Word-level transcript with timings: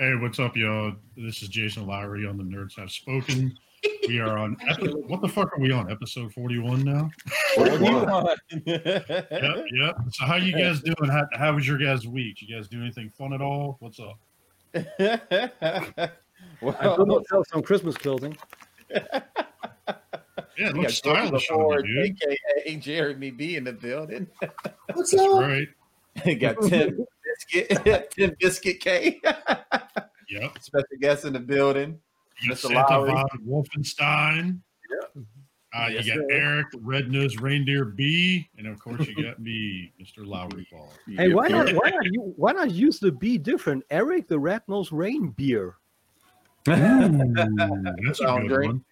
Hey, 0.00 0.14
what's 0.14 0.38
up, 0.38 0.56
y'all? 0.56 0.94
This 1.14 1.42
is 1.42 1.48
Jason 1.50 1.86
Lowery 1.86 2.26
on 2.26 2.38
the 2.38 2.42
Nerds 2.42 2.74
Have 2.78 2.90
Spoken. 2.90 3.54
We 4.08 4.18
are 4.18 4.38
on 4.38 4.56
epi- 4.70 4.88
what 4.92 5.20
the 5.20 5.28
fuck 5.28 5.52
are 5.52 5.60
we 5.60 5.72
on? 5.72 5.92
Episode 5.92 6.32
forty-one 6.32 6.82
now. 6.82 7.10
41. 7.54 8.34
Yep, 8.64 8.86
yep. 9.30 9.96
So 10.10 10.24
how 10.24 10.36
you 10.36 10.56
guys 10.56 10.80
doing? 10.80 11.10
How, 11.10 11.26
how 11.34 11.54
was 11.54 11.68
your 11.68 11.76
guys' 11.76 12.08
week? 12.08 12.40
You 12.40 12.56
guys 12.56 12.66
do 12.66 12.80
anything 12.80 13.10
fun 13.10 13.34
at 13.34 13.42
all? 13.42 13.76
What's 13.80 14.00
up? 14.00 14.18
I 14.74 16.10
well, 16.62 16.96
could 16.96 17.06
not 17.06 17.26
sell 17.26 17.44
some 17.44 17.62
Christmas 17.62 17.98
clothing. 17.98 18.38
Yeah, 20.58 20.68
it 20.70 20.74
we 20.74 20.80
got 20.80 20.82
looks 20.82 21.00
Jordan 21.00 21.26
stylish 21.26 21.50
on 21.50 21.56
Ford, 21.56 21.86
you, 21.86 22.02
dude. 22.02 22.16
aka 22.64 22.76
Jeremy 22.76 23.30
B 23.30 23.56
in 23.56 23.64
the 23.64 23.72
building. 23.72 24.26
What's 24.94 25.12
That's 25.12 25.22
up? 25.22 25.40
right. 25.40 25.68
got 26.38 26.60
Tim 26.62 27.06
Biscuit, 27.48 28.10
Tim 28.16 28.34
Biscuit 28.40 28.80
K, 28.80 29.20
Yep. 30.30 30.58
special 30.60 30.86
guest 31.00 31.24
in 31.24 31.32
the 31.32 31.40
building. 31.40 31.98
You 32.42 32.50
got 32.50 32.58
Mr. 32.58 32.60
Santa 32.68 32.98
Lowery. 32.98 33.10
von 33.12 33.28
Wolfenstein. 33.46 34.60
Yeah. 34.90 35.22
Uh, 35.72 35.88
Yes, 35.88 36.04
you 36.06 36.14
got 36.14 36.20
sir. 36.30 36.36
Eric, 36.36 36.66
the 36.72 36.78
Red 36.80 37.10
Nosed 37.12 37.40
Reindeer 37.40 37.84
B, 37.84 38.48
and 38.58 38.66
of 38.66 38.78
course 38.80 39.06
you 39.06 39.14
got 39.22 39.38
me, 39.38 39.92
Mr. 40.02 40.26
Lowery 40.26 40.66
Paul. 40.72 40.92
Hey, 41.06 41.32
why 41.32 41.46
not? 41.48 41.72
Why 41.72 41.90
not? 41.90 42.04
You, 42.06 42.32
why 42.36 42.52
not 42.52 42.70
use 42.72 42.98
the 42.98 43.12
B 43.12 43.38
different? 43.38 43.84
Eric, 43.90 44.26
the 44.26 44.38
Red 44.38 44.62
Nose 44.66 44.90
Rain 44.90 45.28
beer. 45.36 45.76
That's 46.64 46.80
a 48.20 48.24
good 48.24 48.48
great. 48.48 48.66
one. 48.66 48.84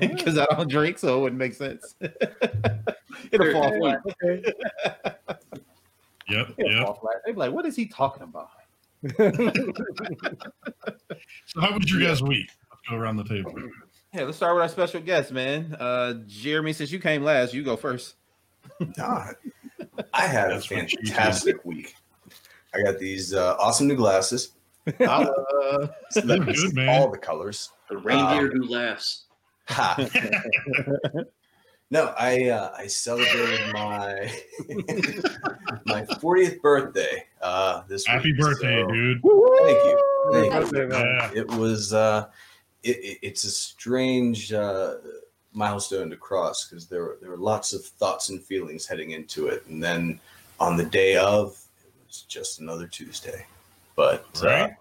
Because 0.00 0.36
I 0.38 0.44
don't 0.46 0.68
drink, 0.68 0.98
so 0.98 1.18
it 1.18 1.22
wouldn't 1.22 1.38
make 1.38 1.54
sense. 1.54 1.94
It'll 3.30 3.52
fall 3.52 3.72
flat. 3.78 4.00
Okay. 6.30 6.38
Yep, 6.38 6.54
It'll 6.58 6.70
yep. 6.72 6.86
fall. 6.86 7.08
They'd 7.26 7.32
be 7.32 7.38
like, 7.38 7.52
"What 7.52 7.66
is 7.66 7.76
he 7.76 7.86
talking 7.86 8.22
about?" 8.22 8.50
So 11.46 11.60
how 11.60 11.76
was 11.76 11.90
your 11.90 12.00
guys' 12.00 12.22
week? 12.22 12.48
Let's 12.70 12.82
go 12.88 12.96
around 12.96 13.16
the 13.16 13.24
table. 13.24 13.52
Yeah, 14.12 14.22
let's 14.24 14.36
start 14.36 14.54
with 14.54 14.62
our 14.62 14.68
special 14.68 15.00
guest, 15.00 15.32
man. 15.32 15.76
Uh, 15.78 16.14
Jeremy, 16.26 16.72
since 16.72 16.90
you 16.92 16.98
came 16.98 17.22
last, 17.22 17.52
you 17.54 17.62
go 17.62 17.76
first. 17.76 18.14
Nah, 18.96 19.28
I 20.12 20.26
had 20.26 20.50
a 20.50 20.54
That's 20.54 20.70
what 20.70 20.90
she 20.90 20.96
fantastic 21.06 21.64
week. 21.64 21.94
I 22.74 22.82
got 22.82 22.98
these 22.98 23.34
uh, 23.34 23.56
awesome 23.58 23.88
new 23.88 23.96
glasses. 23.96 24.52
Uh, 25.00 25.86
that 26.14 26.42
good, 26.44 26.74
man. 26.74 27.00
All 27.00 27.10
the 27.10 27.16
colors. 27.18 27.70
The 27.88 27.96
reindeer 27.96 28.50
Um, 28.52 28.56
who 28.58 28.68
laughs. 28.68 29.24
Ha. 29.68 29.96
no, 31.94 32.12
I 32.18 32.48
uh, 32.48 32.70
I 32.76 32.86
celebrated 32.88 33.72
my 33.72 34.30
my 35.86 36.02
40th 36.20 36.60
birthday 36.60 37.24
uh, 37.40 37.82
this 37.88 38.04
Happy 38.06 38.32
week, 38.32 38.40
birthday, 38.40 38.82
so- 38.82 38.88
dude. 38.92 39.20
Thank 39.22 39.84
you. 39.84 40.00
Thank 40.32 40.44
you. 40.54 40.60
Birthday, 40.60 40.86
man. 40.86 41.06
Yeah. 41.34 41.40
It 41.42 41.48
was 41.52 41.92
uh, 41.94 42.26
it, 42.82 42.96
it- 42.96 43.18
it's 43.22 43.44
a 43.44 43.50
strange 43.50 44.52
uh, 44.52 44.96
milestone 45.52 46.10
to 46.10 46.16
cross 46.16 46.66
because 46.68 46.86
there 46.86 47.02
were 47.02 47.18
there 47.20 47.30
were 47.30 47.36
lots 47.36 47.72
of 47.72 47.84
thoughts 47.84 48.28
and 48.30 48.42
feelings 48.42 48.86
heading 48.86 49.10
into 49.12 49.46
it, 49.46 49.64
and 49.68 49.82
then 49.82 50.18
on 50.60 50.76
the 50.76 50.84
day 50.84 51.16
of, 51.16 51.56
it 51.84 51.92
was 52.06 52.22
just 52.22 52.60
another 52.60 52.86
Tuesday. 52.86 53.46
But 53.96 54.26
uh, 54.42 54.46
Right. 54.46 54.72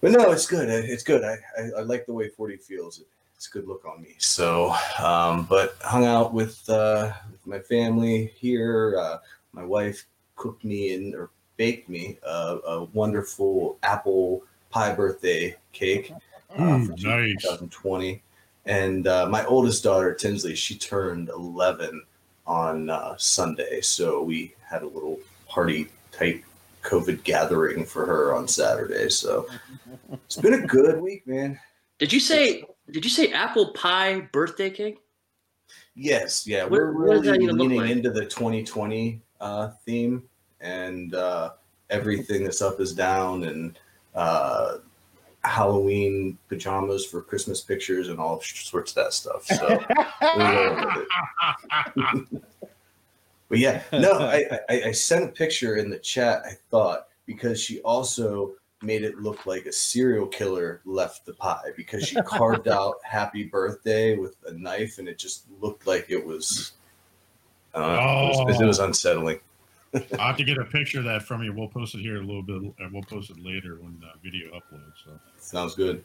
but 0.00 0.10
no, 0.12 0.32
it's 0.32 0.46
good. 0.46 0.68
It's 0.68 1.04
good. 1.04 1.22
I, 1.24 1.36
I, 1.58 1.62
I 1.78 1.82
like 1.82 2.06
the 2.06 2.12
way 2.12 2.28
40 2.28 2.56
feels. 2.56 3.00
It's 3.42 3.48
a 3.48 3.58
good 3.58 3.66
look 3.66 3.84
on 3.84 4.00
me. 4.00 4.14
So, 4.18 4.72
um, 5.02 5.46
but 5.50 5.74
hung 5.80 6.04
out 6.04 6.32
with, 6.32 6.62
uh, 6.70 7.12
with 7.32 7.44
my 7.44 7.58
family 7.58 8.26
here. 8.36 8.96
Uh, 8.96 9.18
my 9.52 9.64
wife 9.64 10.06
cooked 10.36 10.62
me 10.62 10.94
and 10.94 11.12
or 11.12 11.28
baked 11.56 11.88
me 11.88 12.18
a, 12.24 12.58
a 12.64 12.84
wonderful 12.92 13.78
apple 13.82 14.44
pie 14.70 14.94
birthday 14.94 15.56
cake 15.72 16.12
uh, 16.56 16.56
Mm, 16.56 16.86
for 16.86 16.92
nice. 17.04 17.42
2020. 17.42 18.22
And 18.66 19.08
uh, 19.08 19.26
my 19.28 19.44
oldest 19.46 19.82
daughter, 19.82 20.14
Tinsley, 20.14 20.54
she 20.54 20.78
turned 20.78 21.28
11 21.28 22.00
on 22.46 22.90
uh, 22.90 23.16
Sunday. 23.16 23.80
So 23.80 24.22
we 24.22 24.54
had 24.70 24.82
a 24.82 24.86
little 24.86 25.18
party 25.48 25.88
type 26.12 26.44
COVID 26.84 27.24
gathering 27.24 27.86
for 27.86 28.06
her 28.06 28.34
on 28.36 28.46
Saturday. 28.46 29.08
So 29.08 29.48
it's 30.12 30.36
been 30.36 30.54
a 30.54 30.64
good 30.64 31.02
week, 31.02 31.26
man. 31.26 31.58
Did 32.02 32.12
you 32.12 32.18
say? 32.18 32.64
Did 32.90 33.04
you 33.04 33.10
say 33.10 33.30
apple 33.30 33.72
pie 33.74 34.22
birthday 34.32 34.70
cake? 34.70 34.98
Yes, 35.94 36.44
yeah, 36.48 36.64
What- 36.64 36.72
we're 36.72 36.92
what 36.92 37.22
really 37.24 37.44
even 37.44 37.56
look 37.56 37.68
leaning 37.68 37.80
like? 37.82 37.90
into 37.92 38.10
the 38.10 38.26
2020 38.26 39.22
uh, 39.40 39.68
theme, 39.86 40.24
and 40.60 41.14
uh, 41.14 41.50
everything 41.90 42.42
that's 42.42 42.60
up 42.60 42.80
is 42.80 42.92
down, 42.92 43.44
and 43.44 43.78
uh, 44.16 44.78
Halloween 45.44 46.36
pajamas 46.48 47.06
for 47.06 47.22
Christmas 47.22 47.60
pictures, 47.60 48.08
and 48.08 48.18
all 48.18 48.40
sorts 48.40 48.90
of 48.90 48.96
that 48.96 49.12
stuff. 49.12 49.46
So, 49.46 49.80
we're 50.36 50.74
rolling 50.74 50.84
with 50.84 51.06
it. 52.32 52.42
but 53.48 53.58
yeah, 53.60 53.80
no, 53.92 54.14
I, 54.14 54.58
I 54.68 54.82
I 54.86 54.90
sent 54.90 55.22
a 55.22 55.28
picture 55.28 55.76
in 55.76 55.88
the 55.88 56.00
chat. 56.00 56.42
I 56.44 56.54
thought 56.68 57.06
because 57.26 57.60
she 57.60 57.80
also 57.82 58.54
made 58.82 59.04
it 59.04 59.18
look 59.18 59.46
like 59.46 59.66
a 59.66 59.72
serial 59.72 60.26
killer 60.26 60.80
left 60.84 61.24
the 61.26 61.34
pie 61.34 61.70
because 61.76 62.06
she 62.06 62.16
carved 62.22 62.68
out 62.68 62.96
"Happy 63.04 63.44
Birthday" 63.44 64.16
with 64.16 64.36
a 64.46 64.52
knife, 64.52 64.98
and 64.98 65.08
it 65.08 65.18
just 65.18 65.44
looked 65.60 65.86
like 65.86 66.06
it 66.08 66.24
was. 66.24 66.72
Uh, 67.74 68.30
it, 68.32 68.46
was 68.46 68.60
it 68.60 68.66
was 68.66 68.78
unsettling. 68.80 69.40
I'll 70.18 70.28
have 70.28 70.36
to 70.38 70.44
get 70.44 70.58
a 70.58 70.64
picture 70.64 70.98
of 70.98 71.04
that 71.04 71.22
from 71.22 71.42
you. 71.42 71.52
We'll 71.52 71.68
post 71.68 71.94
it 71.94 72.00
here 72.00 72.16
a 72.16 72.24
little 72.24 72.42
bit. 72.42 72.62
We'll 72.92 73.02
post 73.02 73.30
it 73.30 73.42
later 73.42 73.76
when 73.80 73.98
the 74.00 74.08
video 74.22 74.50
uploads. 74.50 74.94
So 75.04 75.18
Sounds 75.38 75.74
good. 75.74 76.04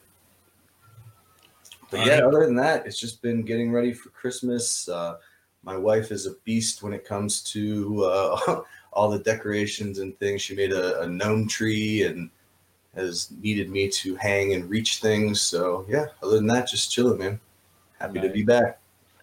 But 1.90 2.00
All 2.00 2.06
yeah, 2.06 2.14
right. 2.14 2.22
other 2.24 2.44
than 2.44 2.56
that, 2.56 2.86
it's 2.86 3.00
just 3.00 3.22
been 3.22 3.42
getting 3.42 3.72
ready 3.72 3.92
for 3.92 4.10
Christmas. 4.10 4.88
Uh, 4.88 5.16
my 5.62 5.76
wife 5.76 6.12
is 6.12 6.26
a 6.26 6.34
beast 6.44 6.82
when 6.82 6.92
it 6.92 7.04
comes 7.04 7.42
to 7.44 8.04
uh, 8.04 8.62
all 8.92 9.10
the 9.10 9.18
decorations 9.20 9.98
and 9.98 10.18
things. 10.18 10.42
She 10.42 10.54
made 10.54 10.72
a, 10.72 11.00
a 11.00 11.06
gnome 11.06 11.48
tree 11.48 12.02
and 12.02 12.30
has 12.98 13.30
needed 13.40 13.70
me 13.70 13.88
to 13.88 14.16
hang 14.16 14.52
and 14.54 14.68
reach 14.68 14.98
things. 14.98 15.40
So 15.40 15.86
yeah, 15.88 16.06
other 16.22 16.36
than 16.36 16.46
that, 16.48 16.68
just 16.68 16.90
chilling, 16.92 17.18
man. 17.18 17.40
Happy 18.00 18.20
to 18.20 18.28
be 18.28 18.42
back. 18.42 18.80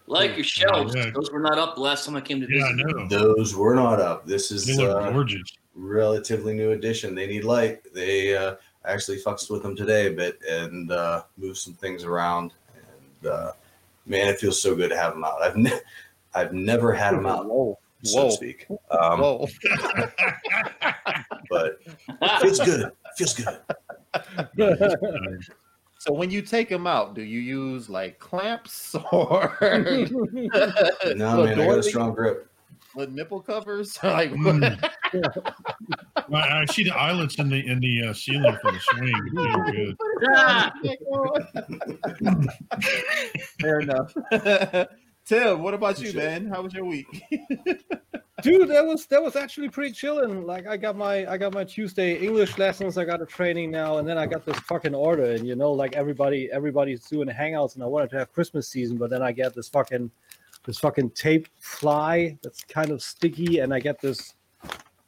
Like 0.08 0.36
your 0.36 0.44
shelves. 0.44 0.94
yeah. 0.96 1.10
Those 1.14 1.32
were 1.32 1.40
not 1.40 1.58
up 1.58 1.76
the 1.76 1.82
last 1.82 2.06
time 2.06 2.16
I 2.16 2.22
came 2.22 2.40
to 2.42 2.48
yeah, 2.50 2.66
I 2.66 2.74
visit. 2.74 2.86
know. 2.86 3.08
Those 3.08 3.56
were 3.56 3.74
not 3.76 4.00
up. 4.00 4.26
This 4.26 4.50
They 4.50 4.56
is 4.56 4.78
look 4.78 5.02
uh, 5.04 5.12
gorgeous. 5.12 5.42
relatively 5.74 6.54
new 6.54 6.72
addition. 6.72 7.16
They 7.16 7.26
need 7.28 7.44
light. 7.44 7.82
They 7.94 8.36
uh, 8.38 8.56
actually 8.86 9.18
fucked 9.18 9.46
with 9.50 9.64
them 9.64 9.76
today 9.76 10.08
a 10.08 10.12
bit 10.12 10.38
and 10.50 10.92
uh, 10.92 11.24
moved 11.38 11.58
some 11.58 11.74
things 11.74 12.04
around. 12.04 12.54
And 13.22 13.32
uh, 13.32 13.52
man, 14.06 14.28
it 14.28 14.38
feels 14.40 14.62
so 14.62 14.76
good 14.76 14.90
to 14.90 14.98
have 14.98 15.14
them 15.14 15.24
out. 15.24 15.42
I've 15.42 15.58
ne- 15.58 15.80
I've 16.36 16.54
never 16.54 16.94
had 16.94 17.16
them 17.16 17.26
out, 17.26 17.48
Whoa. 17.48 17.80
so 18.04 18.18
Whoa. 18.24 18.26
to 18.30 18.32
speak. 18.36 18.68
Um, 18.92 19.20
Whoa. 19.22 19.48
but 21.50 21.80
it 21.88 22.42
feels 22.42 22.60
good. 22.60 22.92
Feels 23.18 23.34
good. 23.34 23.60
So 25.98 26.14
when 26.14 26.30
you 26.30 26.44
take 26.44 26.70
them 26.70 26.86
out, 26.86 27.16
do 27.16 27.24
you 27.24 27.40
use 27.40 27.90
like 27.90 28.20
clamps 28.20 28.94
or 29.12 29.58
No, 29.62 31.44
man, 31.46 31.60
I 31.60 31.66
got 31.66 31.80
a 31.80 31.84
strong 31.84 32.14
grip. 32.14 32.48
with 32.96 33.10
nipple 33.10 33.42
covers? 33.42 33.98
like 34.04 34.32
Mm. 34.32 34.78
Well, 36.30 36.44
I 36.44 36.66
see 36.66 36.84
the 36.84 36.92
eyelets 36.92 37.40
in 37.40 37.50
the 37.50 37.66
in 37.66 37.80
the 37.80 38.04
uh, 38.10 38.14
ceiling 38.14 38.56
for 38.62 38.72
the 38.72 38.80
swing. 38.80 39.14
Good. 42.62 43.42
Fair 43.60 43.80
enough. 43.80 44.14
Tim, 45.26 45.64
what 45.64 45.74
about 45.74 46.00
you, 46.00 46.14
man? 46.14 46.46
How 46.48 46.62
was 46.62 46.74
your 46.74 46.86
week? 46.86 47.08
Dude, 48.42 48.68
that 48.70 48.86
was 48.86 49.06
that 49.06 49.24
was 49.24 49.38
actually 49.38 49.70
pretty 49.70 49.94
chilling. 49.94 50.46
Like 50.46 50.68
I 50.68 50.76
got 50.76 50.98
my 50.98 51.26
I 51.26 51.38
got 51.38 51.54
my 51.54 51.64
Tuesday 51.64 52.18
English 52.18 52.58
lessons, 52.58 52.98
I 52.98 53.06
got 53.06 53.22
a 53.22 53.26
training 53.26 53.72
now, 53.72 53.98
and 53.98 54.08
then 54.08 54.18
I 54.18 54.26
got 54.26 54.46
this 54.46 54.60
fucking 54.60 54.94
order. 54.94 55.32
And 55.32 55.48
you 55.48 55.56
know, 55.56 55.72
like 55.72 55.96
everybody 55.96 56.50
everybody's 56.52 57.08
doing 57.08 57.30
hangouts 57.30 57.76
and 57.76 57.84
I 57.84 57.88
wanted 57.88 58.10
to 58.10 58.18
have 58.20 58.34
Christmas 58.34 58.68
season, 58.68 58.98
but 58.98 59.10
then 59.10 59.22
I 59.22 59.32
get 59.32 59.54
this 59.54 59.70
fucking 59.70 60.12
this 60.66 60.80
fucking 60.80 61.12
tape 61.12 61.48
fly 61.60 62.38
that's 62.44 62.64
kind 62.66 62.92
of 62.92 63.02
sticky, 63.02 63.60
and 63.60 63.74
I 63.74 63.80
get 63.80 64.02
this 64.02 64.34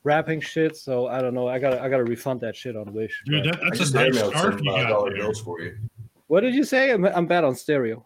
wrapping 0.06 0.40
shit. 0.40 0.78
So 0.78 1.08
I 1.08 1.22
don't 1.22 1.34
know. 1.34 1.50
I 1.50 1.60
gotta 1.60 1.82
I 1.82 1.90
gotta 1.90 2.06
refund 2.06 2.40
that 2.42 2.56
shit 2.56 2.78
on 2.78 2.94
Wish. 2.94 3.24
Dude, 3.26 3.44
that, 3.44 3.60
that's 3.62 3.92
a 3.92 3.94
nice 3.94 4.16
airmailed 4.16 4.30
scarf 4.30 4.56
some 4.56 4.64
you 4.64 4.72
uh, 4.72 4.84
got 4.84 4.90
dollar 4.90 5.14
bills 5.14 5.42
for 5.42 5.60
you. 5.60 5.76
What 6.28 6.42
did 6.42 6.56
you 6.56 6.64
say? 6.64 6.92
I'm, 6.92 7.06
I'm 7.06 7.26
bad 7.26 7.44
on 7.44 7.56
stereo. 7.56 8.06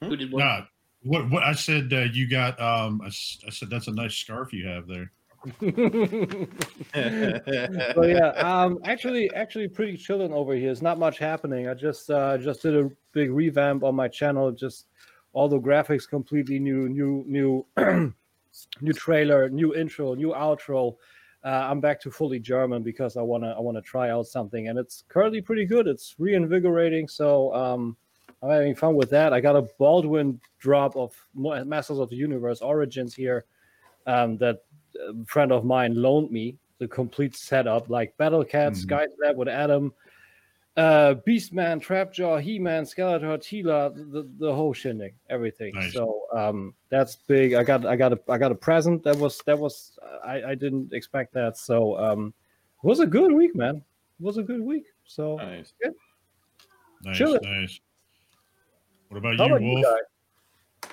Who 0.00 0.16
did 0.16 0.32
what? 0.32 0.40
Nah, 0.40 0.62
what 1.02 1.30
what 1.30 1.42
I 1.42 1.52
said? 1.52 1.92
Uh, 1.92 2.06
you 2.12 2.28
got. 2.28 2.60
Um, 2.60 3.00
I, 3.02 3.08
I 3.08 3.50
said 3.50 3.70
that's 3.70 3.88
a 3.88 3.92
nice 3.92 4.14
scarf 4.14 4.52
you 4.52 4.66
have 4.66 4.86
there. 4.86 5.10
so 7.94 8.02
yeah, 8.04 8.28
um, 8.36 8.78
actually, 8.84 9.32
actually, 9.34 9.66
pretty 9.66 9.96
chilling 9.96 10.32
over 10.32 10.54
here. 10.54 10.70
It's 10.70 10.82
not 10.82 10.98
much 10.98 11.18
happening. 11.18 11.68
I 11.68 11.74
just 11.74 12.10
uh, 12.10 12.38
just 12.38 12.62
did 12.62 12.76
a 12.76 12.90
big 13.12 13.32
revamp 13.32 13.82
on 13.82 13.96
my 13.96 14.06
channel. 14.06 14.52
Just 14.52 14.86
all 15.32 15.48
the 15.48 15.58
graphics 15.58 16.08
completely 16.08 16.60
new, 16.60 16.88
new, 16.88 17.24
new, 17.26 17.66
new 18.80 18.92
trailer, 18.92 19.48
new 19.48 19.74
intro, 19.74 20.14
new 20.14 20.28
outro. 20.28 20.96
Uh, 21.44 21.48
I'm 21.48 21.80
back 21.80 22.00
to 22.02 22.10
fully 22.12 22.38
German 22.38 22.84
because 22.84 23.16
I 23.16 23.22
wanna 23.22 23.52
I 23.56 23.60
wanna 23.60 23.82
try 23.82 24.10
out 24.10 24.26
something, 24.28 24.68
and 24.68 24.78
it's 24.78 25.02
currently 25.08 25.40
pretty 25.40 25.64
good. 25.64 25.88
It's 25.88 26.14
reinvigorating, 26.18 27.08
so 27.08 27.52
um, 27.52 27.96
I'm 28.42 28.50
having 28.50 28.74
fun 28.74 28.94
with 28.94 29.10
that. 29.10 29.32
I 29.32 29.40
got 29.40 29.56
a 29.56 29.62
Baldwin 29.78 30.40
drop 30.58 30.96
of 30.96 31.14
Masters 31.34 31.98
of 31.98 32.10
the 32.10 32.16
Universe 32.16 32.60
Origins 32.60 33.14
here 33.14 33.44
um, 34.06 34.36
that 34.38 34.64
a 34.98 35.24
friend 35.26 35.52
of 35.52 35.64
mine 35.64 35.94
loaned 35.94 36.30
me 36.30 36.58
the 36.78 36.88
complete 36.88 37.36
setup, 37.36 37.88
like 37.88 38.16
Battle 38.16 38.44
Cat, 38.44 38.72
Mhm. 38.72 38.76
Sky 38.76 39.06
Sled 39.16 39.36
with 39.36 39.46
Adam, 39.46 39.94
uh, 40.76 41.14
Beastman, 41.24 41.80
Trapjaw, 41.80 42.40
He-Man, 42.40 42.82
Skeletor, 42.84 43.38
Teela, 43.38 43.94
the, 43.94 44.28
the 44.38 44.52
whole 44.52 44.72
shindig, 44.72 45.14
everything. 45.30 45.74
Nice. 45.76 45.92
So 45.92 46.22
um, 46.32 46.74
that's 46.88 47.14
big. 47.14 47.54
I 47.54 47.62
got 47.62 47.86
I 47.86 47.94
got 47.94 48.12
a 48.12 48.20
I 48.28 48.38
got 48.38 48.50
a 48.50 48.56
present 48.56 49.04
that 49.04 49.16
was 49.16 49.40
that 49.46 49.56
was 49.56 49.96
I, 50.24 50.42
I 50.42 50.54
didn't 50.56 50.92
expect 50.92 51.32
that. 51.34 51.56
So 51.56 51.96
um, 51.98 52.34
it 52.82 52.86
was 52.86 52.98
a 52.98 53.06
good 53.06 53.32
week, 53.32 53.54
man. 53.54 53.76
It 53.76 54.24
was 54.24 54.38
a 54.38 54.42
good 54.42 54.62
week. 54.62 54.86
So 55.04 55.36
Nice. 55.36 55.74
Nice, 57.04 57.18
Chilling. 57.18 57.42
nice. 57.42 57.80
What 59.12 59.18
about 59.18 59.36
how 59.36 59.44
you, 59.44 59.50
about 59.52 59.62
Wolf? 59.62 59.84
guys? 59.84 60.90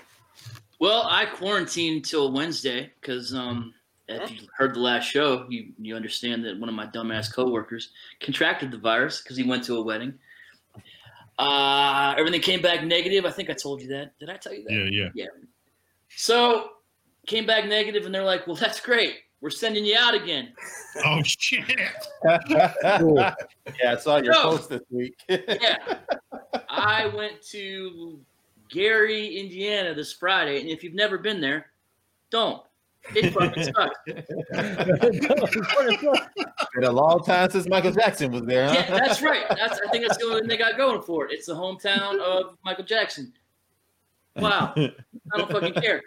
Well, 0.79 1.07
I 1.09 1.25
quarantined 1.25 2.03
till 2.03 2.33
Wednesday 2.33 2.91
because 2.99 3.33
um, 3.33 3.73
if 4.09 4.29
you 4.29 4.45
heard 4.57 4.75
the 4.75 4.81
last 4.81 5.05
show, 5.05 5.45
you 5.47 5.71
you 5.77 5.95
understand 5.95 6.43
that 6.43 6.59
one 6.59 6.67
of 6.67 6.75
my 6.75 6.85
dumbass 6.87 7.33
coworkers 7.33 7.91
contracted 8.19 8.71
the 8.71 8.77
virus 8.77 9.21
because 9.21 9.37
he 9.37 9.43
went 9.43 9.63
to 9.65 9.77
a 9.77 9.81
wedding. 9.81 10.15
Uh, 11.37 12.13
everything 12.17 12.41
came 12.41 12.61
back 12.61 12.83
negative. 12.83 13.23
I 13.23 13.31
think 13.31 13.49
I 13.49 13.53
told 13.53 13.81
you 13.81 13.87
that. 13.87 14.19
Did 14.19 14.29
I 14.29 14.35
tell 14.35 14.53
you 14.53 14.65
that? 14.65 14.73
Yeah, 14.73 14.89
Yeah, 14.91 15.09
yeah. 15.15 15.27
So 16.09 16.71
came 17.25 17.45
back 17.45 17.67
negative, 17.67 18.05
and 18.05 18.13
they're 18.13 18.25
like, 18.25 18.47
"Well, 18.47 18.57
that's 18.57 18.81
great. 18.81 19.15
We're 19.41 19.49
sending 19.49 19.85
you 19.85 19.95
out 19.97 20.13
again." 20.13 20.53
Oh 21.05 21.21
shit! 21.23 21.63
yeah, 22.25 22.73
I 23.87 23.95
saw 23.97 24.17
your 24.17 24.33
No. 24.33 24.41
post 24.43 24.69
this 24.69 24.81
week. 24.89 25.15
Yeah, 25.29 25.77
I 26.69 27.07
went 27.15 27.41
to 27.51 28.19
Gary, 28.69 29.37
Indiana 29.37 29.93
this 29.93 30.11
Friday, 30.11 30.59
and 30.59 30.69
if 30.69 30.83
you've 30.83 30.95
never 30.95 31.17
been 31.17 31.39
there, 31.39 31.67
don't. 32.31 32.63
It 33.15 33.33
fucking 33.33 33.63
sucks. 33.63 33.97
Been 36.75 36.83
a 36.83 36.91
long 36.91 37.23
time 37.23 37.49
since 37.49 37.67
Michael 37.69 37.91
Jackson 37.91 38.31
was 38.31 38.41
there, 38.43 38.67
huh? 38.67 38.73
Yeah, 38.75 38.91
that's 38.91 39.21
right. 39.21 39.45
That's 39.49 39.79
I 39.79 39.87
think 39.89 40.05
that's 40.05 40.17
the 40.17 40.25
only 40.25 40.41
thing 40.41 40.49
they 40.49 40.57
got 40.57 40.75
going 40.75 41.01
for 41.01 41.25
it. 41.25 41.31
It's 41.31 41.45
the 41.47 41.55
hometown 41.55 42.19
of 42.19 42.57
Michael 42.65 42.83
Jackson. 42.83 43.31
Wow, 44.35 44.73
I 44.75 44.91
don't 45.37 45.49
fucking 45.51 45.73
care. 45.75 46.01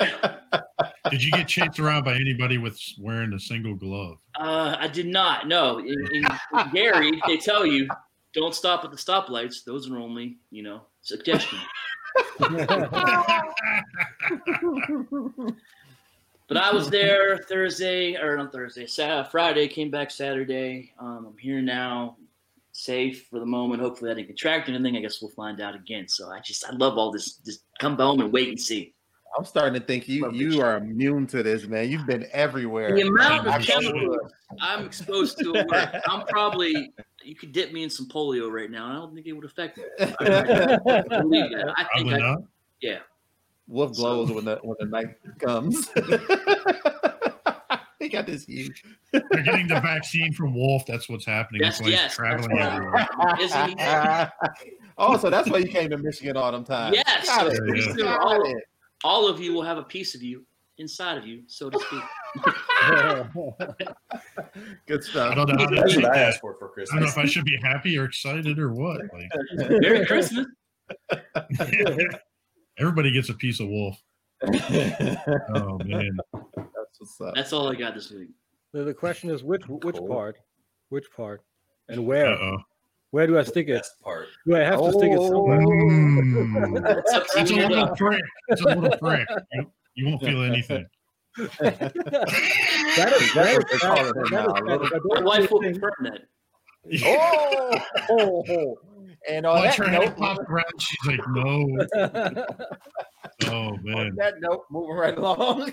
Did 1.10 1.22
you 1.22 1.30
get 1.32 1.48
chased 1.48 1.80
around 1.80 2.04
by 2.04 2.14
anybody 2.14 2.58
with 2.58 2.78
wearing 2.98 3.32
a 3.32 3.40
single 3.40 3.74
glove? 3.74 4.18
Uh, 4.38 4.76
I 4.78 4.88
did 4.88 5.06
not. 5.06 5.48
No, 5.48 5.78
in, 5.78 5.96
in, 6.12 6.24
in 6.24 6.70
Gary, 6.72 7.20
they 7.26 7.36
tell 7.36 7.64
you 7.64 7.88
don't 8.34 8.54
stop 8.54 8.84
at 8.84 8.90
the 8.90 8.96
stoplights. 8.96 9.64
Those 9.64 9.90
are 9.90 9.96
only, 9.96 10.36
you 10.50 10.62
know, 10.62 10.82
suggestions. 11.02 11.62
But 16.48 16.56
I 16.56 16.72
was 16.72 16.88
there 16.88 17.36
Thursday 17.36 18.16
or 18.16 18.38
not 18.38 18.52
Thursday, 18.52 18.86
Saturday, 18.86 19.28
Friday. 19.30 19.68
Came 19.68 19.90
back 19.90 20.10
Saturday. 20.10 20.94
Um, 20.98 21.26
I'm 21.28 21.36
here 21.36 21.60
now, 21.60 22.16
safe 22.72 23.26
for 23.28 23.38
the 23.38 23.46
moment. 23.46 23.82
Hopefully, 23.82 24.10
I 24.10 24.14
didn't 24.14 24.28
contract 24.28 24.70
anything. 24.70 24.96
I 24.96 25.00
guess 25.00 25.20
we'll 25.20 25.30
find 25.32 25.60
out 25.60 25.74
again. 25.74 26.08
So 26.08 26.30
I 26.30 26.40
just 26.40 26.64
I 26.64 26.72
love 26.72 26.96
all 26.96 27.12
this. 27.12 27.34
Just 27.44 27.64
come 27.78 27.98
home 27.98 28.20
and 28.20 28.32
wait 28.32 28.48
and 28.48 28.58
see. 28.58 28.94
I'm 29.38 29.44
starting 29.44 29.80
to 29.80 29.86
think 29.86 30.08
you 30.08 30.30
you 30.32 30.60
are 30.62 30.78
immune 30.78 31.28
to 31.28 31.44
this, 31.44 31.66
man. 31.66 31.88
You've 31.88 32.06
been 32.06 32.26
everywhere. 32.32 32.94
The 32.96 33.02
amount 33.02 33.46
I'm 33.46 33.60
of 33.60 33.66
chemicals 33.66 34.32
I'm 34.60 34.84
exposed 34.84 35.38
to 35.38 35.56
at 35.56 36.02
I'm 36.08 36.26
probably 36.26 36.92
you 37.22 37.36
could 37.36 37.52
dip 37.52 37.72
me 37.72 37.84
in 37.84 37.90
some 37.90 38.08
polio 38.08 38.50
right 38.50 38.70
now. 38.70 38.86
and 38.86 38.92
I 38.92 38.96
don't 38.96 39.14
think 39.14 39.26
it 39.26 39.32
would 39.32 39.44
affect 39.44 39.78
me. 39.78 39.84
I 40.00 40.04
believe 41.08 41.50
that. 41.52 41.72
I 41.76 41.84
think 41.84 42.08
Probably 42.08 42.14
I, 42.14 42.18
not. 42.18 42.38
Wolf 43.68 43.94
glows 43.94 44.32
when 44.32 44.44
the 44.46 44.58
when 44.62 44.76
the 44.80 44.86
night 44.86 45.16
comes. 45.38 45.88
he 48.00 48.08
got 48.08 48.26
this 48.26 48.44
huge. 48.46 48.82
They're 49.12 49.42
getting 49.42 49.68
the 49.68 49.80
vaccine 49.80 50.32
from 50.32 50.54
Wolf. 50.54 50.86
That's 50.86 51.08
what's 51.08 51.26
happening. 51.26 51.60
Yes, 51.62 51.78
That's 51.78 51.88
he's 51.88 51.96
yes, 51.96 52.14
traveling 52.16 52.56
that's 52.56 52.74
everywhere. 52.74 53.06
Is 53.40 53.54
he? 53.54 53.76
oh, 54.96 55.16
so 55.18 55.30
that's 55.30 55.50
why 55.50 55.58
you 55.58 55.68
came 55.68 55.90
to 55.90 55.98
Michigan 55.98 56.36
all 56.36 56.50
them 56.50 56.64
times. 56.64 56.96
Yes, 56.96 57.26
Got 57.26 57.52
it. 57.52 57.60
Yeah. 57.96 58.04
Got 58.04 58.46
it. 58.46 58.64
All 59.04 59.28
of 59.28 59.40
you 59.40 59.52
will 59.52 59.62
have 59.62 59.78
a 59.78 59.82
piece 59.82 60.14
of 60.14 60.22
you 60.22 60.44
inside 60.78 61.18
of 61.18 61.26
you, 61.26 61.42
so 61.46 61.70
to 61.70 61.78
speak. 61.78 62.02
Good 64.86 65.04
stuff. 65.04 65.30
I 65.30 65.34
stuff. 65.34 65.34
don't 65.34 65.48
know 65.56 65.64
how 65.64 65.70
to 65.70 65.76
That's 65.76 65.96
what 65.96 66.04
I 66.06 66.18
that. 66.18 66.28
asked 66.28 66.40
for 66.40 66.56
for 66.58 66.72
I 66.78 66.84
don't 66.86 67.00
know 67.00 67.06
if 67.06 67.18
I 67.18 67.26
should 67.26 67.44
be 67.44 67.56
happy 67.62 67.98
or 67.98 68.04
excited 68.04 68.58
or 68.58 68.72
what. 68.72 69.00
Like, 69.12 69.30
Merry 69.80 70.06
Christmas. 70.06 70.46
everybody 72.78 73.12
gets 73.12 73.28
a 73.28 73.34
piece 73.34 73.60
of 73.60 73.68
Wolf. 73.68 73.96
Oh 74.42 75.78
man, 75.84 76.16
That's 76.32 76.98
what's 76.98 77.20
up. 77.20 77.34
That's 77.34 77.52
all 77.52 77.70
I 77.70 77.74
got 77.74 77.94
this 77.94 78.10
week. 78.10 78.28
The, 78.72 78.84
the 78.84 78.94
question 78.94 79.30
is 79.30 79.42
which 79.42 79.62
which 79.68 79.96
Cool. 79.96 80.08
part, 80.08 80.36
which 80.90 81.06
part, 81.16 81.42
and 81.88 82.06
where? 82.06 82.26
uh 82.26 82.36
oh. 82.40 82.58
Where 83.10 83.26
do 83.26 83.38
I 83.38 83.42
stick 83.42 83.68
it? 83.68 83.86
Part. 84.02 84.26
Do 84.46 84.56
I 84.56 84.60
have 84.60 84.80
to 84.80 84.92
stick 84.92 85.12
it 85.12 85.20
somewhere? 85.20 85.60
Mm. 85.60 86.98
It's 86.98 87.12
up 87.14 87.26
to 87.26 87.40
It's 87.40 87.50
a 87.50 87.54
little 87.54 87.86
though. 87.86 87.94
prick. 87.94 88.22
It's 88.48 88.60
a 88.60 88.64
little 88.68 88.98
prick. 88.98 89.26
You, 89.52 89.72
you 89.94 90.06
won't 90.08 90.20
feel 90.22 90.42
anything. 90.42 90.86
That 92.96 93.12
is 93.12 93.32
That's 93.32 93.32
great. 93.32 93.58
what 93.58 93.68
they 93.70 93.78
call 93.78 93.96
it 94.06 94.14
That 94.14 94.24
is 94.24 94.30
now, 94.30 94.46
great. 94.54 94.80
little- 94.80 95.00
My 95.14 95.20
wife 95.22 95.50
will 95.50 95.62
think- 95.62 95.80
confirm. 95.80 96.18
Oh, 97.04 97.78
oh, 98.10 98.44
oh. 98.48 98.78
and 99.28 99.46
on 99.46 99.56
Watch 99.64 99.76
that 99.76 99.92
note, 99.92 100.16
pop 100.16 100.38
around. 100.48 100.64
She's 100.78 101.06
like, 101.06 101.20
no. 101.28 102.46
Oh 103.46 103.68
on 103.68 103.80
man. 103.84 104.14
that 104.16 104.40
note, 104.40 104.64
moving 104.70 104.96
right 104.96 105.16
along. 105.16 105.72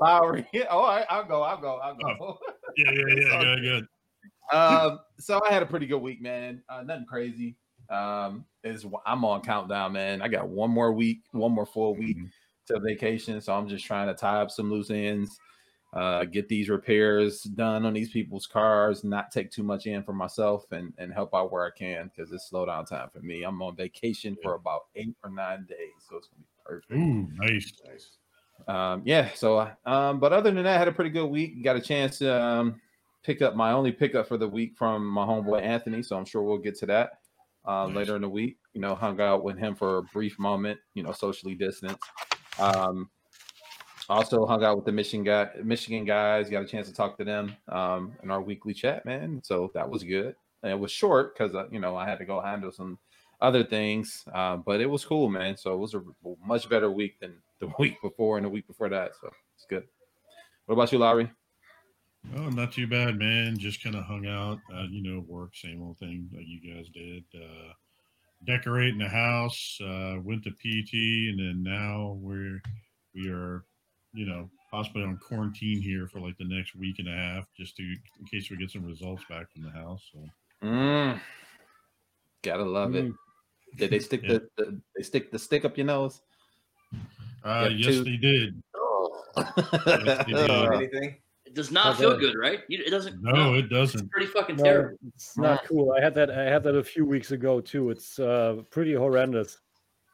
Lowery. 0.00 0.46
Oh, 0.70 0.82
I, 0.84 1.04
I'll 1.10 1.24
go. 1.24 1.42
I'll 1.42 1.60
go. 1.60 1.76
I'll 1.82 1.94
go. 1.96 2.38
Yeah, 2.76 2.90
yeah, 2.92 3.14
yeah. 3.18 3.40
Good, 3.42 3.62
good. 3.62 3.86
Um, 4.52 5.00
so 5.18 5.40
I 5.48 5.52
had 5.52 5.62
a 5.62 5.66
pretty 5.66 5.86
good 5.86 5.98
week, 6.00 6.20
man. 6.20 6.62
Uh, 6.68 6.82
nothing 6.82 7.06
crazy. 7.06 7.56
Um, 7.88 8.46
is 8.62 8.86
I'm 9.06 9.24
on 9.24 9.42
countdown, 9.42 9.92
man. 9.92 10.22
I 10.22 10.28
got 10.28 10.48
one 10.48 10.70
more 10.70 10.92
week, 10.92 11.22
one 11.32 11.52
more 11.52 11.66
full 11.66 11.96
week 11.96 12.16
Mhm. 12.18 12.30
to 12.66 12.80
vacation, 12.80 13.40
so 13.40 13.52
I'm 13.54 13.66
just 13.68 13.84
trying 13.84 14.06
to 14.06 14.14
tie 14.14 14.40
up 14.40 14.50
some 14.50 14.70
loose 14.70 14.90
ends, 14.90 15.36
uh, 15.92 16.24
get 16.24 16.48
these 16.48 16.68
repairs 16.68 17.42
done 17.42 17.84
on 17.84 17.92
these 17.94 18.10
people's 18.12 18.46
cars, 18.46 19.02
not 19.02 19.32
take 19.32 19.50
too 19.50 19.64
much 19.64 19.86
in 19.86 20.04
for 20.04 20.12
myself, 20.12 20.70
and 20.70 20.94
and 20.98 21.12
help 21.12 21.34
out 21.34 21.50
where 21.50 21.66
I 21.66 21.70
can 21.76 22.08
because 22.14 22.30
it's 22.32 22.48
slow 22.48 22.64
down 22.66 22.84
time 22.84 23.10
for 23.10 23.20
me. 23.20 23.42
I'm 23.42 23.60
on 23.60 23.74
vacation 23.74 24.36
for 24.40 24.54
about 24.54 24.82
eight 24.94 25.16
or 25.24 25.30
nine 25.30 25.66
days, 25.68 25.90
so 26.08 26.16
it's 26.16 26.28
gonna 26.28 26.42
be 26.42 26.46
perfect. 26.64 26.92
Ooh, 26.92 27.28
nice. 27.32 27.72
Nice. 27.84 28.18
Um, 28.68 29.02
yeah. 29.04 29.30
So, 29.34 29.68
um, 29.84 30.20
but 30.20 30.32
other 30.32 30.50
than 30.52 30.62
that, 30.62 30.76
I 30.76 30.78
had 30.78 30.86
a 30.86 30.92
pretty 30.92 31.10
good 31.10 31.26
week. 31.26 31.64
Got 31.64 31.74
a 31.76 31.80
chance 31.80 32.18
to 32.18 32.40
um, 32.40 32.80
pick 33.22 33.42
up 33.42 33.54
my 33.54 33.72
only 33.72 33.92
pickup 33.92 34.26
for 34.26 34.36
the 34.36 34.48
week 34.48 34.74
from 34.76 35.06
my 35.06 35.24
homeboy 35.24 35.62
Anthony. 35.62 36.02
So 36.02 36.16
I'm 36.16 36.24
sure 36.24 36.42
we'll 36.42 36.58
get 36.58 36.78
to 36.78 36.86
that 36.86 37.10
uh, 37.64 37.86
Nice. 37.86 37.96
later 37.96 38.16
in 38.16 38.22
the 38.22 38.28
week. 38.28 38.58
You 38.72 38.80
know, 38.80 38.94
hung 38.94 39.20
out 39.20 39.44
with 39.44 39.58
him 39.58 39.74
for 39.74 39.98
a 39.98 40.02
brief 40.02 40.38
moment. 40.38 40.78
You 40.94 41.02
know, 41.02 41.12
socially 41.12 41.54
distanced. 41.54 42.02
Um, 42.58 43.10
also 44.08 44.44
hung 44.44 44.64
out 44.64 44.76
with 44.76 44.84
the 44.86 44.92
Michigan 44.92 45.24
guy, 45.24 45.48
Michigan 45.62 46.04
guys. 46.04 46.50
Got 46.50 46.64
a 46.64 46.66
chance 46.66 46.88
to 46.88 46.94
talk 46.94 47.16
to 47.18 47.24
them 47.24 47.56
um, 47.68 48.12
in 48.22 48.30
our 48.30 48.40
weekly 48.40 48.74
chat, 48.74 49.04
man. 49.06 49.40
So 49.44 49.70
that 49.74 49.88
was 49.88 50.02
good. 50.02 50.34
And 50.62 50.72
it 50.72 50.78
was 50.78 50.90
short 50.90 51.36
because 51.36 51.54
uh, 51.54 51.68
you 51.70 51.80
know 51.80 51.96
I 51.96 52.06
had 52.06 52.18
to 52.18 52.24
go 52.24 52.40
handle 52.40 52.72
some 52.72 52.98
other 53.40 53.64
things, 53.64 54.24
uh, 54.34 54.56
but 54.56 54.80
it 54.80 54.86
was 54.86 55.04
cool, 55.04 55.28
man. 55.30 55.56
So 55.56 55.72
it 55.72 55.78
was 55.78 55.94
a 55.94 56.02
much 56.44 56.68
better 56.68 56.90
week 56.90 57.18
than 57.20 57.34
the 57.60 57.70
week 57.78 57.96
before 58.02 58.36
and 58.36 58.44
the 58.44 58.50
week 58.50 58.66
before 58.66 58.88
that. 58.88 59.12
So 59.20 59.30
it's 59.56 59.66
good. 59.68 59.84
What 60.66 60.74
about 60.74 60.92
you, 60.92 60.98
Lowery? 60.98 61.30
Oh, 62.36 62.48
not 62.50 62.72
too 62.72 62.86
bad, 62.86 63.18
man. 63.18 63.58
Just 63.58 63.82
kind 63.82 63.96
of 63.96 64.04
hung 64.04 64.26
out, 64.26 64.58
uh, 64.74 64.84
you 64.90 65.02
know, 65.02 65.24
work, 65.26 65.56
same 65.56 65.82
old 65.82 65.98
thing 65.98 66.28
like 66.32 66.44
you 66.46 66.74
guys 66.74 66.88
did. 66.90 67.24
Uh, 67.34 67.72
decorating 68.46 68.98
the 68.98 69.08
house, 69.08 69.78
uh, 69.82 70.16
went 70.22 70.44
to 70.44 70.50
PT, 70.50 70.92
and 71.30 71.38
then 71.38 71.62
now 71.62 72.16
we're 72.20 72.60
we 73.14 73.28
are, 73.30 73.64
you 74.12 74.26
know, 74.26 74.48
possibly 74.70 75.02
on 75.02 75.16
quarantine 75.18 75.80
here 75.82 76.06
for 76.06 76.20
like 76.20 76.36
the 76.38 76.44
next 76.44 76.76
week 76.76 76.98
and 77.00 77.08
a 77.08 77.12
half, 77.12 77.46
just 77.56 77.76
to 77.76 77.82
in 77.82 78.26
case 78.30 78.50
we 78.50 78.56
get 78.56 78.70
some 78.70 78.84
results 78.84 79.24
back 79.28 79.50
from 79.52 79.62
the 79.62 79.70
house. 79.70 80.08
So 80.12 80.20
Mm. 80.62 81.18
Gotta 82.42 82.64
love 82.64 82.94
it. 82.94 83.06
Mm. 83.06 83.14
Did 83.78 83.90
they 83.90 83.98
stick 84.00 84.20
Yeah. 84.22 84.34
the, 84.34 84.48
the 84.64 84.80
they 84.96 85.02
stick 85.02 85.32
the 85.32 85.38
stick 85.38 85.64
up 85.64 85.76
your 85.78 85.86
nose? 85.86 86.20
uh, 87.44 87.68
Yep, 87.70 87.78
yes, 87.80 87.94
two. 87.94 88.04
they 88.04 88.16
did. 88.18 88.62
Oh. 88.76 89.24
they 89.36 90.24
did. 90.32 90.50
Anything? 90.72 91.16
It 91.50 91.54
does 91.54 91.72
not 91.72 91.84
Not 91.86 91.96
feel 91.98 92.16
good, 92.16 92.36
right? 92.38 92.60
It 92.68 92.90
doesn't. 92.90 93.20
No, 93.22 93.54
it 93.54 93.68
doesn't. 93.68 94.08
pretty 94.12 94.26
fucking 94.28 94.56
No, 94.56 94.62
terrible. 94.62 94.98
it's 95.14 95.36
not 95.36 95.64
cool. 95.66 95.92
I 95.98 96.00
had 96.00 96.14
that. 96.14 96.30
I 96.30 96.44
had 96.44 96.62
that 96.62 96.76
a 96.76 96.84
few 96.84 97.04
weeks 97.04 97.32
ago 97.32 97.60
too. 97.60 97.90
It's 97.90 98.20
uh, 98.20 98.62
pretty 98.70 98.94
horrendous. 98.94 99.58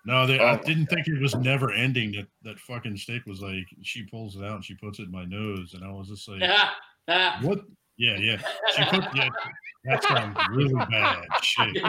No, 0.06 0.26
they, 0.26 0.38
I 0.38 0.54
Oh. 0.58 0.62
didn't 0.64 0.86
think 0.86 1.06
it 1.08 1.20
was 1.20 1.34
never 1.34 1.72
ending. 1.72 2.12
That 2.12 2.26
that 2.44 2.58
fucking 2.60 2.96
steak 2.96 3.26
was 3.26 3.42
like 3.42 3.66
she 3.82 4.04
pulls 4.04 4.36
it 4.36 4.44
out 4.44 4.54
and 4.54 4.64
she 4.64 4.74
puts 4.76 4.98
it 4.98 5.02
in 5.04 5.10
my 5.10 5.26
nose, 5.26 5.74
and 5.74 5.84
I 5.84 5.90
was 5.92 6.08
just 6.08 6.26
like, 6.26 6.40
what? 7.42 7.60
Yeah, 7.98 8.16
yeah. 8.18 8.40
She 8.74 8.84
put 8.84 9.04
yeah. 9.14 9.28
That 9.84 10.02
sounds 10.04 10.38
really 10.52 10.72
bad. 10.90 11.22
Shit. 11.42 11.76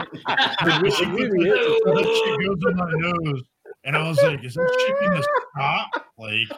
She 0.94 1.04
really, 1.06 1.10
put 1.10 1.20
it 1.20 1.30
really 1.32 1.50
that, 1.50 1.58
is. 1.58 1.80
that 1.84 2.22
shit 2.24 2.46
goes 2.46 2.70
in 2.70 2.76
my 2.76 2.92
nose, 2.96 3.42
and 3.84 3.96
I 3.96 4.06
was 4.08 4.22
like, 4.22 4.44
is 4.44 4.54
that 4.54 4.84
shit 4.86 4.96
gonna 5.08 5.22
stop? 5.22 6.06
Like, 6.18 6.48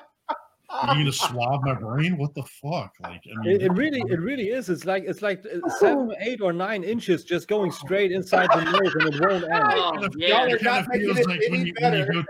are 0.71 0.95
you 0.97 1.01
gonna 1.03 1.13
swab 1.13 1.65
my 1.65 1.75
brain? 1.75 2.17
What 2.17 2.35
the 2.35 2.43
fuck? 2.45 2.93
Like, 3.03 3.23
I 3.27 3.41
mean, 3.43 3.57
It, 3.57 3.63
it 3.63 3.73
really, 3.73 4.03
it 4.09 4.21
really 4.21 4.51
is. 4.51 4.69
It's 4.69 4.85
like 4.85 5.05
it's 5.07 5.23
like 5.23 5.45
uh, 5.47 5.69
seven, 5.79 6.15
eight, 6.21 6.41
or 6.41 6.53
nine 6.53 6.85
inches 6.85 7.25
just 7.25 7.49
going 7.49 7.73
straight 7.73 8.13
inside 8.13 8.49
the 8.53 8.65
nose, 8.65 8.95
and 8.95 9.15
it 9.15 9.21
won't 9.21 9.45
end. 9.45 9.53
Oh, 9.53 9.93
kind 10.01 10.15
yeah. 10.17 10.47
it 10.47 10.63
kind 10.63 10.87
of 10.87 10.93
feels 10.93 11.27
like 11.27 11.41
when 11.51 11.67
you, 11.67 11.75
when 11.81 11.95
you 11.95 12.13
go 12.13 12.23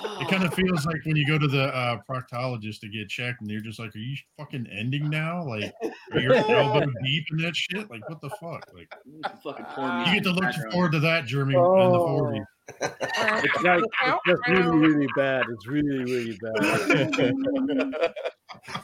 Oh. 0.00 0.18
It 0.20 0.28
kind 0.28 0.44
of 0.44 0.52
feels 0.54 0.84
like 0.84 1.04
when 1.06 1.16
you 1.16 1.26
go 1.26 1.38
to 1.38 1.48
the 1.48 1.74
uh, 1.74 1.98
proctologist 2.08 2.80
to 2.80 2.88
get 2.88 3.08
checked, 3.08 3.40
and 3.40 3.50
they're 3.50 3.60
just 3.60 3.78
like, 3.78 3.94
"Are 3.96 3.98
you 3.98 4.16
fucking 4.36 4.66
ending 4.70 5.08
now? 5.08 5.42
Like, 5.44 5.72
are 6.12 6.20
your 6.20 6.34
elbow 6.50 6.86
deep 7.04 7.24
in 7.32 7.38
that 7.38 7.56
shit? 7.56 7.90
Like, 7.90 8.06
what 8.08 8.20
the 8.20 8.28
fuck? 8.30 8.66
Like, 8.74 8.92
You 9.06 9.20
can 9.24 9.36
fucking 9.42 9.64
pour 9.74 9.88
me 9.98 10.06
you 10.08 10.14
get 10.14 10.24
to 10.24 10.30
look 10.32 10.54
forward 10.72 10.92
to 10.92 11.00
that, 11.00 11.24
Jeremy, 11.24 11.54
in 11.54 11.60
the 11.62 11.66
Oh. 11.66 12.18
forties. 12.18 12.42
It's 12.80 13.62
like 13.62 13.82
it's 13.82 14.18
just 14.26 14.42
really, 14.48 14.78
really 14.78 15.08
bad. 15.16 15.44
It's 15.50 15.66
really, 15.66 16.04
really 16.04 16.38
bad. 16.40 17.94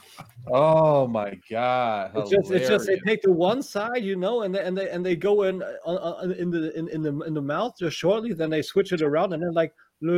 oh 0.51 1.07
my 1.07 1.39
god! 1.49 2.11
It's 2.15 2.29
just, 2.29 2.51
it's 2.51 2.67
just 2.67 2.87
they 2.87 2.99
take 2.99 3.21
the 3.21 3.31
one 3.31 3.61
side, 3.61 4.03
you 4.03 4.15
know, 4.15 4.41
and 4.41 4.53
they 4.53 4.63
and 4.63 4.77
they 4.77 4.89
and 4.89 5.05
they 5.05 5.15
go 5.15 5.43
in 5.43 5.63
uh, 5.63 5.71
uh, 5.85 6.33
in 6.37 6.51
the 6.51 6.77
in, 6.77 6.89
in 6.89 7.01
the 7.01 7.17
in 7.21 7.33
the 7.33 7.41
mouth 7.41 7.73
just 7.79 7.97
shortly. 7.97 8.33
Then 8.33 8.49
they 8.49 8.61
switch 8.61 8.91
it 8.91 9.01
around, 9.01 9.33
and 9.33 9.43
then 9.43 9.53
like, 9.53 9.73
and 10.01 10.13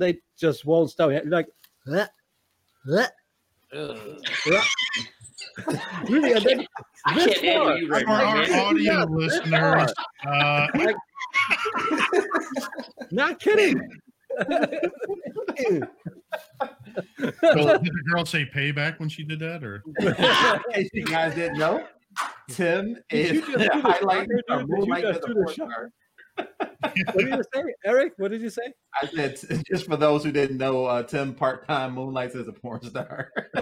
they 0.00 0.18
just 0.36 0.64
won't 0.64 0.90
stop. 0.90 1.10
Like, 1.26 1.48
"Bleh, 1.86 2.08
bleh." 2.86 3.08
really, 6.08 6.32
and 6.32 6.44
then 6.44 6.66
I 7.06 7.14
this 7.14 7.26
can't 7.26 7.44
handle 7.44 7.64
far. 7.66 7.78
you 7.78 7.88
right 7.88 8.04
For 8.04 8.08
now, 8.08 8.36
our 8.36 8.66
audio 8.66 9.04
listeners, 9.04 9.92
uh, 10.26 10.66
not 13.10 13.40
kidding. 13.40 13.80
well, 17.42 17.78
did 17.78 17.92
the 17.92 18.04
girl 18.12 18.24
say 18.24 18.46
payback 18.46 18.98
when 18.98 19.08
she 19.08 19.24
did 19.24 19.40
that, 19.40 19.62
or 19.62 19.82
In 20.00 20.14
case 20.72 20.90
you 20.92 21.04
guys 21.04 21.34
didn't 21.34 21.58
know, 21.58 21.86
Tim 22.48 22.96
is 23.10 23.32
you 23.32 23.40
just 23.42 23.70
highlighting 23.70 24.28
shocker, 24.28 24.42
our 24.48 24.58
dude? 24.60 24.68
Did 24.68 24.68
you 24.68 24.76
moonlight 24.76 25.04
just 25.04 25.18
as 25.18 25.24
a 25.24 25.28
the 25.28 25.34
porn 25.34 25.48
star. 25.48 25.90
what 26.34 27.18
did 27.18 27.28
you 27.28 27.42
say, 27.54 27.62
Eric? 27.84 28.12
What 28.16 28.30
did 28.30 28.40
you 28.40 28.50
say? 28.50 28.72
I 29.02 29.06
said, 29.06 29.38
just 29.70 29.86
for 29.86 29.96
those 29.96 30.24
who 30.24 30.32
didn't 30.32 30.56
know, 30.56 30.86
uh, 30.86 31.02
Tim 31.02 31.34
part 31.34 31.66
time 31.66 31.94
moonlights 31.94 32.34
as 32.34 32.48
a 32.48 32.52
porn 32.52 32.82
star. 32.82 33.30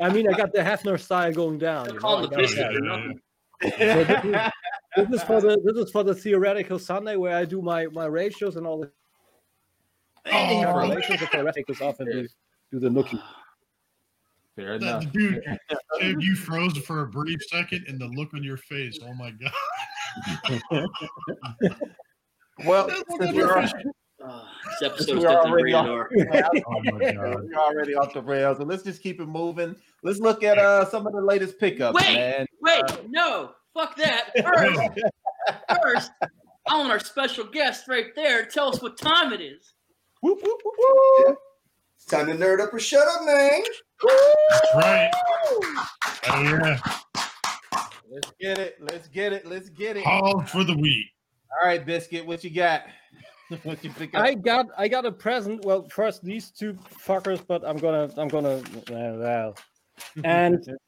I 0.00 0.10
mean, 0.10 0.28
I 0.28 0.36
got 0.36 0.52
the 0.52 0.60
Hefner 0.60 0.98
style 1.00 1.32
going 1.32 1.58
down. 1.58 1.86
You 1.86 1.92
know? 1.94 1.98
Call 2.00 2.22
the 2.22 2.28
got 2.28 2.38
biscuit 2.38 2.72
yeah. 2.82 3.12
So 3.62 4.04
this, 4.04 4.24
is, 4.24 4.50
this 4.96 5.08
is 5.10 5.22
for 5.22 5.40
the 5.40 5.60
this 5.64 5.76
is 5.76 5.90
for 5.90 6.02
the 6.02 6.14
theoretical 6.14 6.78
Sunday 6.78 7.16
where 7.16 7.36
I 7.36 7.44
do 7.44 7.60
my 7.62 7.86
my 7.86 8.06
ratios 8.06 8.56
and 8.56 8.66
all 8.66 8.80
the 8.80 8.90
Oh. 10.28 10.30
calculations 10.62 11.22
of 11.22 11.28
theoreticals 11.28 11.80
off 11.80 12.00
and 12.00 12.10
do, 12.10 12.26
do 12.72 12.80
the 12.80 12.90
looking. 12.90 13.20
Fair 14.56 14.74
enough. 14.74 15.04
That- 15.04 15.12
dude, 15.12 15.44
Tim, 16.00 16.20
you 16.20 16.34
froze 16.34 16.76
for 16.78 17.02
a 17.02 17.06
brief 17.06 17.38
second, 17.48 17.84
and 17.86 18.00
the 18.00 18.06
look 18.06 18.34
on 18.34 18.42
your 18.42 18.56
face. 18.56 18.98
Oh 19.04 19.14
my 19.14 19.30
god! 19.30 19.52
Well, 22.64 22.88
since 22.88 23.32
we 23.34 23.42
are, 23.42 23.60
face. 23.62 23.72
Oh, 24.24 24.48
this 24.80 24.90
episode's 24.90 25.24
we're 25.24 25.28
already 25.30 25.74
off, 25.74 25.86
R. 25.86 26.10
Oh 26.10 26.80
we're 26.92 27.54
already 27.54 27.94
off 27.94 28.14
the 28.14 28.22
rails, 28.22 28.56
so 28.56 28.64
let's 28.64 28.82
just 28.82 29.02
keep 29.02 29.20
it 29.20 29.26
moving. 29.26 29.76
Let's 30.02 30.20
look 30.20 30.42
at 30.42 30.56
uh 30.58 30.86
some 30.86 31.06
of 31.06 31.12
the 31.12 31.20
latest 31.20 31.58
pickups, 31.60 31.94
Wait, 31.94 32.14
man. 32.14 32.46
Wait, 32.62 32.82
no, 33.10 33.50
fuck 33.76 33.96
that. 33.96 34.30
First, 34.42 35.02
first, 35.82 36.10
I 36.68 36.78
want 36.78 36.90
our 36.90 37.00
special 37.00 37.44
guest 37.44 37.88
right 37.88 38.14
there 38.14 38.44
to 38.44 38.50
tell 38.50 38.68
us 38.68 38.82
what 38.82 38.98
time 38.98 39.32
it 39.32 39.40
is. 39.40 39.74
Whoop, 40.22 40.38
whoop, 40.42 40.60
whoop, 40.64 40.74
whoop. 40.78 41.38
It's 41.96 42.06
time 42.06 42.26
to 42.26 42.34
nerd 42.34 42.60
up 42.60 42.72
or 42.72 42.80
shut 42.80 43.06
up, 43.06 43.24
man. 43.24 43.62
That's 44.50 44.74
right. 44.74 45.10
Oh 46.28 46.42
yeah. 46.42 46.78
Let's 48.10 48.32
get 48.40 48.58
it. 48.58 48.76
Let's 48.80 49.08
get 49.08 49.32
it. 49.32 49.46
Let's 49.46 49.68
get 49.68 49.96
it. 49.96 50.04
Hog 50.04 50.48
for 50.48 50.64
the 50.64 50.76
week. 50.76 51.06
All 51.60 51.68
right, 51.68 51.84
biscuit. 51.84 52.26
What 52.26 52.44
you 52.44 52.50
got? 52.50 52.84
what 53.62 53.82
you 53.84 53.90
pick 53.90 54.14
up? 54.14 54.22
I 54.22 54.34
got 54.34 54.66
I 54.76 54.88
got 54.88 55.06
a 55.06 55.12
present. 55.12 55.64
Well, 55.64 55.86
first 55.90 56.24
these 56.24 56.50
two 56.50 56.74
fuckers, 56.74 57.42
but 57.46 57.66
I'm 57.66 57.76
gonna 57.76 58.10
I'm 58.16 58.28
gonna 58.28 58.56
uh, 58.58 58.62
well. 58.90 59.56
and 60.24 60.64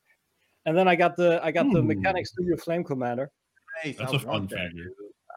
and 0.68 0.76
then 0.76 0.86
I 0.86 0.94
got 0.96 1.16
the 1.16 1.40
I 1.42 1.50
got 1.50 1.72
the 1.72 1.78
Ooh. 1.78 1.82
Mechanic 1.82 2.26
Studio 2.26 2.54
Flame 2.58 2.84
Commander. 2.84 3.30
Nice. 3.82 3.96
That's 3.96 4.12
I 4.12 4.16
a 4.16 4.18
fun 4.18 4.46
that. 4.48 4.68
figure. 4.68 4.90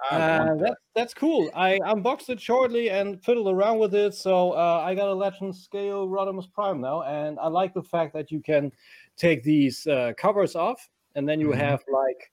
Uh, 0.09 0.17
that. 0.17 0.57
that's 0.59 0.81
that's 0.93 1.13
cool. 1.13 1.49
I 1.55 1.79
unboxed 1.85 2.29
it 2.29 2.41
shortly 2.41 2.89
and 2.89 3.23
fiddled 3.23 3.47
around 3.47 3.79
with 3.79 3.95
it. 3.95 4.13
So 4.13 4.51
uh, 4.51 4.83
I 4.85 4.93
got 4.93 5.07
a 5.07 5.13
Legend 5.13 5.55
Scale 5.55 6.05
Rodimus 6.07 6.51
Prime 6.51 6.81
now, 6.81 7.03
and 7.03 7.39
I 7.39 7.47
like 7.47 7.73
the 7.73 7.83
fact 7.83 8.13
that 8.13 8.29
you 8.29 8.41
can 8.41 8.73
take 9.15 9.41
these 9.43 9.87
uh, 9.87 10.11
covers 10.17 10.55
off, 10.55 10.89
and 11.15 11.27
then 11.29 11.39
you 11.39 11.47
Mhm. 11.47 11.55
have 11.57 11.81
like, 11.87 12.31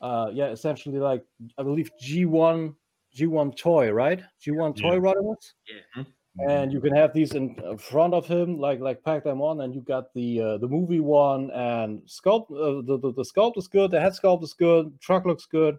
uh, 0.00 0.30
yeah, 0.32 0.46
essentially 0.48 0.98
like 0.98 1.22
I 1.58 1.62
believe 1.62 1.90
G1 2.00 2.74
G1 3.14 3.54
toy, 3.54 3.90
right? 3.90 4.22
G1 4.42 4.80
toy 4.80 4.94
Yeah. 4.94 5.00
Rodimus, 5.00 5.52
Mhm. 5.96 6.06
And 6.38 6.72
you 6.72 6.80
can 6.80 6.94
have 6.94 7.12
these 7.12 7.32
in 7.32 7.56
uh, 7.64 7.76
front 7.76 8.14
of 8.14 8.26
him, 8.26 8.58
like 8.58 8.80
like 8.80 9.02
pack 9.02 9.24
them 9.24 9.40
on, 9.42 9.60
and 9.62 9.74
you 9.74 9.80
got 9.80 10.12
the 10.14 10.40
uh, 10.40 10.58
the 10.58 10.68
movie 10.68 11.00
one 11.00 11.50
and 11.50 12.00
sculpt. 12.02 12.50
Uh, 12.50 12.82
the, 12.86 12.98
the 12.98 13.12
the 13.12 13.24
sculpt 13.24 13.58
is 13.58 13.68
good. 13.68 13.90
The 13.90 14.00
head 14.00 14.12
sculpt 14.12 14.42
is 14.44 14.54
good. 14.54 14.98
Truck 15.00 15.26
looks 15.26 15.46
good. 15.46 15.78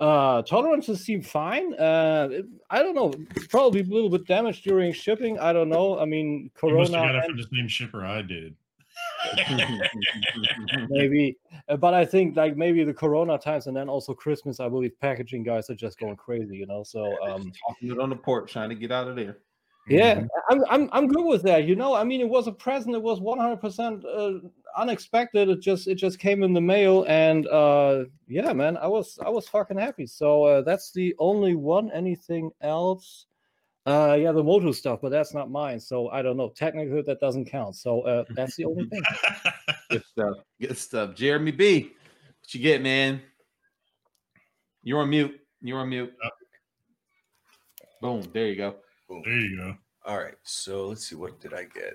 Uh, 0.00 0.42
tolerances 0.42 1.04
seem 1.04 1.22
fine. 1.22 1.74
Uh, 1.74 2.28
it- 2.30 2.46
I 2.70 2.82
don't 2.82 2.94
know. 2.94 3.12
Probably 3.50 3.80
a 3.80 3.84
little 3.84 4.10
bit 4.10 4.26
damaged 4.26 4.64
during 4.64 4.92
shipping. 4.92 5.38
I 5.38 5.52
don't 5.52 5.68
know. 5.68 5.98
I 5.98 6.04
mean, 6.04 6.50
You 6.62 6.76
must 6.76 6.92
have 6.92 7.02
got 7.02 7.08
Corona 7.08 7.18
it 7.18 7.26
from 7.26 7.36
the 7.36 7.46
same 7.52 7.68
shipper 7.68 8.04
I 8.04 8.22
did. 8.22 8.54
maybe, 10.88 11.36
uh, 11.68 11.76
but 11.76 11.94
I 11.94 12.04
think 12.04 12.36
like 12.36 12.56
maybe 12.56 12.84
the 12.84 12.94
Corona 12.94 13.38
times 13.38 13.66
and 13.68 13.76
then 13.76 13.88
also 13.88 14.12
Christmas. 14.12 14.60
I 14.60 14.68
believe 14.68 14.92
packaging 15.00 15.44
guys 15.44 15.70
are 15.70 15.74
just 15.74 15.98
going 15.98 16.16
crazy. 16.16 16.56
You 16.56 16.66
know. 16.66 16.82
So 16.82 17.04
um, 17.26 17.52
Talking 17.68 17.92
it 17.92 17.98
on 17.98 18.10
the 18.10 18.16
porch, 18.16 18.52
trying 18.52 18.68
to 18.70 18.74
get 18.74 18.92
out 18.92 19.08
of 19.08 19.16
there. 19.16 19.38
Yeah, 19.88 20.22
I'm, 20.50 20.64
I'm 20.68 20.88
I'm 20.92 21.08
good 21.08 21.24
with 21.24 21.42
that. 21.42 21.64
You 21.64 21.74
know, 21.74 21.94
I 21.94 22.04
mean, 22.04 22.20
it 22.20 22.28
was 22.28 22.46
a 22.46 22.52
present. 22.52 22.94
It 22.94 23.02
was 23.02 23.20
100% 23.20 24.04
uh, 24.04 24.48
unexpected. 24.76 25.48
It 25.48 25.60
just 25.60 25.88
it 25.88 25.94
just 25.94 26.18
came 26.18 26.42
in 26.42 26.52
the 26.52 26.60
mail, 26.60 27.04
and 27.08 27.46
uh, 27.48 28.04
yeah, 28.26 28.52
man, 28.52 28.76
I 28.76 28.86
was 28.86 29.18
I 29.24 29.28
was 29.30 29.48
fucking 29.48 29.78
happy. 29.78 30.06
So 30.06 30.44
uh, 30.44 30.62
that's 30.62 30.92
the 30.92 31.14
only 31.18 31.54
one. 31.54 31.90
Anything 31.92 32.50
else? 32.60 33.26
Uh, 33.86 34.16
yeah, 34.20 34.32
the 34.32 34.44
Moto 34.44 34.70
stuff, 34.72 35.00
but 35.00 35.10
that's 35.10 35.32
not 35.32 35.50
mine. 35.50 35.80
So 35.80 36.10
I 36.10 36.20
don't 36.20 36.36
know. 36.36 36.50
Technically, 36.50 37.00
that 37.02 37.20
doesn't 37.20 37.46
count. 37.46 37.74
So 37.74 38.02
uh, 38.02 38.24
that's 38.34 38.56
the 38.56 38.66
only 38.66 38.86
thing. 38.86 39.02
Good 39.90 40.04
stuff. 40.04 40.36
Good 40.60 40.76
stuff. 40.76 41.14
Jeremy 41.14 41.52
B. 41.52 41.80
What 42.40 42.54
you 42.54 42.60
get, 42.60 42.82
man? 42.82 43.22
You're 44.82 45.00
on 45.00 45.08
mute. 45.08 45.40
You're 45.62 45.78
on 45.78 45.88
mute. 45.88 46.12
Yep. 46.22 46.32
Boom. 48.02 48.22
There 48.32 48.46
you 48.46 48.56
go. 48.56 48.76
There 49.08 49.38
you 49.38 49.56
go. 49.56 49.74
All 50.04 50.18
right, 50.18 50.34
so 50.42 50.88
let's 50.88 51.06
see. 51.06 51.16
What 51.16 51.40
did 51.40 51.54
I 51.54 51.64
get? 51.64 51.94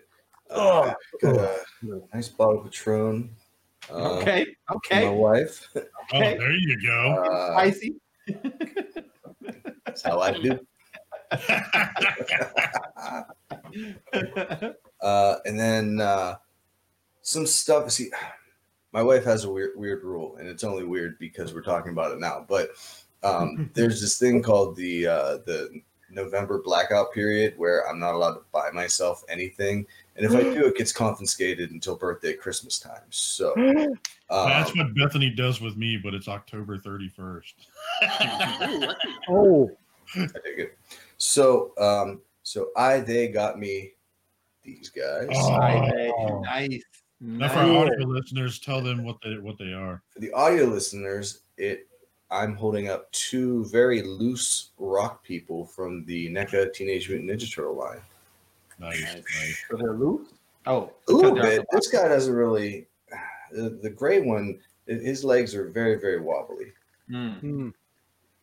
Oh. 0.50 0.94
Uh, 1.24 1.32
got 1.34 1.36
a 1.36 1.64
nice 2.14 2.30
bottle 2.30 2.58
of 2.60 2.66
Patron. 2.66 3.30
Uh, 3.92 4.20
okay. 4.20 4.56
Okay. 4.76 5.06
My 5.06 5.12
wife. 5.12 5.70
Oh, 6.14 6.20
there 6.20 6.52
you 6.52 6.86
go. 6.86 7.24
Uh, 7.24 7.54
Spicy. 7.54 7.96
that's 9.86 10.02
how 10.04 10.20
I 10.20 10.34
do. 10.34 10.60
Uh, 15.04 15.40
and 15.44 15.60
then 15.60 16.00
uh, 16.00 16.36
some 17.22 17.46
stuff. 17.46 17.92
See, 17.92 18.10
my 18.94 19.04
wife 19.04 19.26
has 19.26 19.44
a 19.44 19.52
weird, 19.52 19.72
weird 19.76 20.04
rule, 20.04 20.38
and 20.38 20.48
it's 20.48 20.64
only 20.64 20.86
weird 20.86 21.20
because 21.20 21.54
we're 21.54 21.62
talking 21.62 21.92
about 21.92 22.14
it 22.14 22.22
now. 22.22 22.46
But 22.48 22.70
um, 23.22 23.70
there's 23.74 24.00
this 24.00 24.18
thing 24.18 24.42
called 24.42 24.78
the 24.78 25.08
uh, 25.08 25.38
the 25.46 25.82
November 26.14 26.62
blackout 26.62 27.14
period 27.14 27.54
where 27.58 27.88
I'm 27.90 28.00
not 28.00 28.14
allowed 28.14 28.34
to 28.34 28.42
buy 28.52 28.70
myself 28.72 29.24
anything, 29.30 29.86
and 30.16 30.26
if 30.26 30.34
I 30.34 30.42
do, 30.44 30.68
it 30.68 30.78
gets 30.78 30.92
confiscated 30.92 31.72
until 31.72 31.96
birthday, 31.96 32.34
Christmas 32.34 32.80
time. 32.80 33.02
So 33.10 33.54
That's 34.30 34.72
um, 34.72 34.78
what 34.78 34.96
Bethany 34.96 35.30
does 35.30 35.62
with 35.62 35.78
me, 35.78 36.00
but 36.04 36.14
it's 36.14 36.28
October 36.28 36.78
31st. 36.78 37.54
Oh, 39.30 39.72
I 40.16 40.20
dig 40.20 40.60
it. 40.60 40.78
So 41.18 41.72
um, 41.80 42.22
so 42.44 42.70
I 42.76 43.00
they 43.00 43.30
got 43.30 43.58
me 43.58 43.94
these 44.64 44.90
guys. 44.90 45.28
Oh. 45.34 46.42
nice. 46.42 46.82
Now, 47.26 47.48
for 47.48 47.60
audio 47.60 48.06
listeners, 48.06 48.60
tell 48.60 48.82
them 48.82 49.04
what 49.04 49.18
they 49.24 49.38
what 49.38 49.58
they 49.58 49.72
are. 49.72 50.02
For 50.10 50.20
the 50.20 50.32
audio 50.34 50.66
listeners, 50.66 51.40
it 51.58 51.88
I'm 52.34 52.56
holding 52.56 52.90
up 52.90 53.12
two 53.12 53.66
very 53.66 54.02
loose 54.02 54.72
rock 54.78 55.24
people 55.24 55.66
from 55.66 56.04
the 56.06 56.30
NECA 56.30 56.74
Teenage 56.74 57.08
Mutant 57.10 57.30
Ninja 57.30 57.54
Turtle 57.54 57.76
line. 57.78 58.02
Nice, 58.80 59.02
nice. 59.16 59.64
So 59.70 59.78
they're 59.78 59.94
loose. 59.94 60.30
Oh, 60.66 60.92
A 61.10 61.12
little 61.12 61.36
bit. 61.36 61.64
This 61.72 61.88
guy 61.90 62.08
doesn't 62.08 62.34
really. 62.34 62.88
The, 63.52 63.78
the 63.84 63.90
gray 63.90 64.20
one, 64.22 64.60
his 64.88 65.24
legs 65.24 65.54
are 65.54 65.70
very 65.70 66.00
very 66.00 66.20
wobbly, 66.20 66.72
Mm. 67.12 67.40
hmm. 67.40 67.70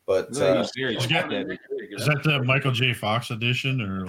but 0.07 0.31
Look, 0.33 0.43
uh, 0.43 0.59
he's 0.63 0.71
very 0.77 0.95
He's. 0.95 1.05
Is 1.05 2.07
that 2.07 2.21
the 2.23 2.43
Michael 2.45 2.71
J. 2.71 2.93
Fox 2.95 3.31
edition 3.31 3.81
or 3.81 4.07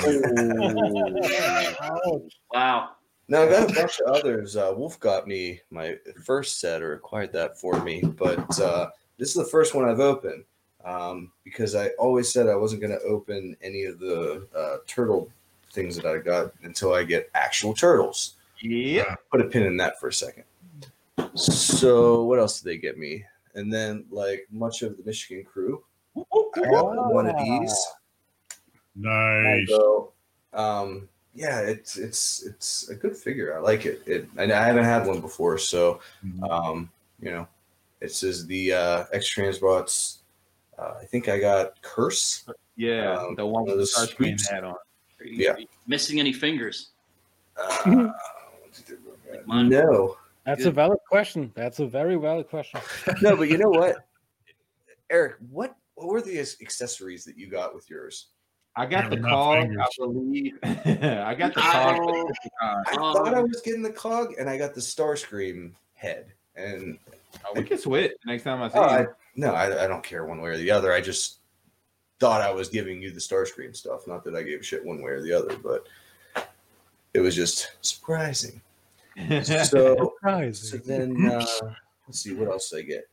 Oh, 1.81 2.27
Wow. 2.53 2.89
now 3.27 3.41
I 3.43 3.49
got 3.49 3.71
a 3.71 3.73
bunch 3.73 3.99
of 4.01 4.13
others. 4.15 4.55
Uh, 4.55 4.73
Wolf 4.75 4.99
got 4.99 5.27
me 5.27 5.61
my 5.71 5.95
first 6.23 6.59
set 6.59 6.81
or 6.83 6.93
acquired 6.93 7.33
that 7.33 7.57
for 7.59 7.83
me, 7.83 8.01
but 8.01 8.59
uh, 8.59 8.89
this 9.17 9.29
is 9.29 9.35
the 9.35 9.45
first 9.45 9.75
one 9.75 9.87
I've 9.87 9.99
opened 9.99 10.43
um, 10.83 11.31
because 11.43 11.75
I 11.75 11.89
always 11.99 12.31
said 12.31 12.47
I 12.47 12.55
wasn't 12.55 12.81
going 12.81 12.97
to 12.97 13.05
open 13.05 13.55
any 13.61 13.85
of 13.85 13.99
the 13.99 14.47
uh, 14.55 14.77
turtle 14.87 15.29
things 15.71 15.95
that 15.95 16.05
I 16.05 16.17
got 16.17 16.53
until 16.63 16.93
I 16.93 17.03
get 17.03 17.29
actual 17.33 17.73
turtles. 17.73 18.35
Yeah. 18.61 19.15
Put 19.31 19.41
a 19.41 19.45
pin 19.45 19.63
in 19.63 19.77
that 19.77 19.99
for 19.99 20.09
a 20.09 20.13
second. 20.13 20.43
So 21.35 22.23
what 22.23 22.39
else 22.39 22.59
did 22.59 22.69
they 22.69 22.77
get 22.77 22.97
me? 22.97 23.23
And 23.55 23.71
then 23.71 24.05
like 24.11 24.47
much 24.51 24.81
of 24.81 24.97
the 24.97 25.03
Michigan 25.03 25.43
crew, 25.43 25.83
I 26.15 26.21
got 26.69 27.13
one 27.13 27.27
of 27.27 27.37
these. 27.37 27.87
nice? 28.95 29.67
So, 29.69 30.11
um, 30.53 31.07
yeah, 31.33 31.61
it's 31.61 31.97
it's 31.97 32.43
it's 32.45 32.89
a 32.89 32.95
good 32.95 33.15
figure. 33.15 33.55
I 33.55 33.61
like 33.61 33.85
it. 33.85 34.01
It 34.05 34.27
and 34.37 34.51
I 34.51 34.65
haven't 34.65 34.83
had 34.83 35.07
one 35.07 35.21
before, 35.21 35.57
so 35.57 36.01
um, 36.49 36.89
you 37.21 37.31
know, 37.31 37.47
it 38.01 38.11
says 38.11 38.45
the 38.47 38.73
uh, 38.73 39.05
X 39.13 39.33
Transbots. 39.33 40.17
Uh, 40.77 40.95
I 41.01 41.05
think 41.05 41.29
I 41.29 41.39
got 41.39 41.81
Curse. 41.81 42.45
Yeah. 42.75 43.15
Um, 43.17 43.35
the 43.35 43.45
one 43.45 43.63
one 43.65 43.65
with 43.65 43.73
the 43.73 43.77
those 43.77 43.95
Starscream 43.95 44.15
sweeps. 44.39 44.49
hat 44.49 44.63
on. 44.63 44.75
Yeah. 45.23 45.55
Missing 45.87 46.19
any 46.19 46.33
fingers? 46.33 46.89
Uh, 47.55 48.07
Mine. 49.45 49.69
no, 49.69 50.17
that's 50.45 50.65
a 50.65 50.71
valid 50.71 50.99
question. 51.09 51.51
That's 51.55 51.79
a 51.79 51.85
very 51.85 52.15
valid 52.15 52.49
question. 52.49 52.79
no, 53.21 53.35
but 53.35 53.49
you 53.49 53.57
know 53.57 53.69
what, 53.69 53.97
Eric? 55.09 55.35
What 55.51 55.75
what 55.95 56.07
were 56.07 56.21
the 56.21 56.39
accessories 56.39 57.23
that 57.25 57.37
you 57.37 57.47
got 57.47 57.75
with 57.75 57.89
yours? 57.89 58.27
I 58.75 58.85
got 58.85 59.09
the 59.09 59.17
Yeah, 59.17 59.21
not 59.23 59.29
cog, 59.29 59.69
I 59.77 59.87
believe. 59.97 60.53
I 60.63 61.35
got 61.37 61.53
the 61.53 61.61
cog. 61.61 62.31
I 62.61 62.95
Um, 62.95 63.13
thought 63.13 63.33
I 63.33 63.41
was 63.41 63.61
getting 63.63 63.81
the 63.83 63.91
cog, 63.91 64.33
and 64.39 64.49
I 64.49 64.57
got 64.57 64.73
the 64.73 64.81
Starscream 64.81 65.73
head. 65.93 66.31
And 66.55 66.97
Oh, 67.45 67.53
we 67.55 67.63
can 67.63 67.77
switch 67.77 68.11
next 68.25 68.43
time 68.43 68.61
I 68.61 68.67
see 68.69 68.77
oh, 68.77 68.81
I, 68.81 69.05
no, 69.35 69.53
I, 69.53 69.85
I 69.85 69.87
don't 69.87 70.03
care 70.03 70.25
one 70.25 70.41
way 70.41 70.51
or 70.51 70.57
the 70.57 70.71
other. 70.71 70.93
I 70.93 71.01
just 71.01 71.39
thought 72.19 72.41
I 72.41 72.51
was 72.51 72.69
giving 72.69 73.01
you 73.01 73.11
the 73.11 73.19
Starscream 73.19 73.75
stuff. 73.75 74.07
Not 74.07 74.23
that 74.25 74.35
I 74.35 74.43
gave 74.43 74.59
a 74.59 74.63
shit 74.63 74.85
one 74.85 75.01
way 75.01 75.11
or 75.11 75.21
the 75.21 75.33
other, 75.33 75.57
but 75.57 75.87
it 77.13 77.19
was 77.19 77.35
just 77.35 77.71
surprising. 77.81 78.61
So, 79.43 80.11
so 80.53 80.77
then 80.77 81.29
uh, 81.29 81.45
let's 82.07 82.19
see 82.19 82.33
what 82.33 82.47
else 82.47 82.73
I 82.73 82.81
get, 82.81 83.09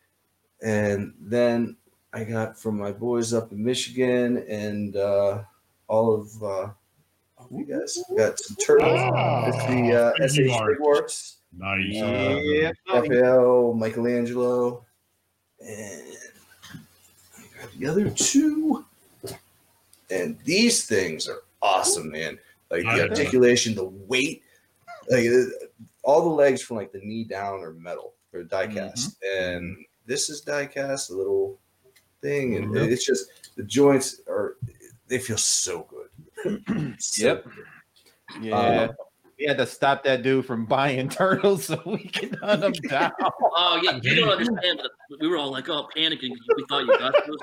and 0.62 1.12
then 1.20 1.76
I 2.12 2.24
got 2.24 2.58
from 2.58 2.78
my 2.78 2.92
boys 2.92 3.34
up 3.34 3.52
in 3.52 3.62
Michigan 3.64 4.44
and 4.48 4.96
uh, 4.96 5.42
all 5.88 6.14
of 6.14 6.42
uh, 6.42 6.46
all 6.46 6.70
of 6.70 6.76
you 7.50 7.64
guys 7.64 7.98
got 8.16 8.38
some 8.38 8.56
turtles. 8.56 8.88
Ah, 9.14 9.46
It's 9.48 9.56
the 9.66 9.92
uh, 9.94 10.12
thank 10.18 10.36
you, 10.36 10.48
SH 10.48 10.52
Art. 10.52 11.12
Nice. 11.56 11.84
yeah. 11.94 12.72
buddy. 12.86 13.08
Raphael, 13.08 13.74
Michelangelo, 13.74 14.84
and 15.60 16.02
I 16.68 17.62
got 17.62 17.72
the 17.78 17.86
other 17.86 18.10
two. 18.10 18.84
And 20.10 20.38
these 20.44 20.86
things 20.86 21.28
are 21.28 21.42
awesome, 21.60 22.10
man. 22.10 22.38
Like 22.70 22.82
the 22.84 23.08
articulation, 23.08 23.74
the 23.74 23.84
weight, 23.84 24.42
like 25.10 25.26
uh, 25.26 25.44
all 26.02 26.22
the 26.22 26.28
legs 26.34 26.62
from 26.62 26.76
like 26.78 26.92
the 26.92 26.98
knee 27.00 27.24
down 27.24 27.60
are 27.60 27.72
metal 27.72 28.14
or 28.32 28.42
die 28.42 28.66
cast, 28.66 29.16
and 29.36 29.76
this 30.06 30.28
is 30.30 30.42
die 30.42 30.66
cast, 30.66 31.10
a 31.10 31.14
little 31.14 31.58
thing, 32.20 32.56
and 32.56 32.66
Mhm. 32.68 32.90
it's 32.90 33.04
just 33.06 33.30
the 33.56 33.62
joints 33.62 34.20
are 34.28 34.56
they 35.08 35.18
feel 35.18 35.38
so 35.38 35.86
good. 35.90 36.07
So 36.98 37.24
Yep. 37.26 37.46
Yeah. 38.40 38.56
Uh, 38.58 38.88
we 39.38 39.46
had 39.46 39.56
to 39.58 39.66
stop 39.66 40.02
that 40.04 40.22
dude 40.22 40.44
from 40.46 40.66
buying 40.66 41.08
turtles 41.20 41.64
so 41.66 41.80
we 41.86 42.04
can 42.04 42.34
hunt 42.42 42.64
him 42.64 42.72
down. 42.88 43.12
Oh 43.20 43.80
yeah, 43.82 43.98
you 44.02 44.14
don't 44.16 44.28
understand. 44.30 44.80
But 44.82 45.20
we 45.20 45.28
were 45.28 45.36
all 45.36 45.50
like, 45.50 45.68
"Oh, 45.68 45.88
panicking." 45.96 46.30
'cause 46.30 46.56
We 46.56 46.64
thought 46.68 46.80
you 46.86 46.98
got 46.98 47.14
those. 47.26 47.36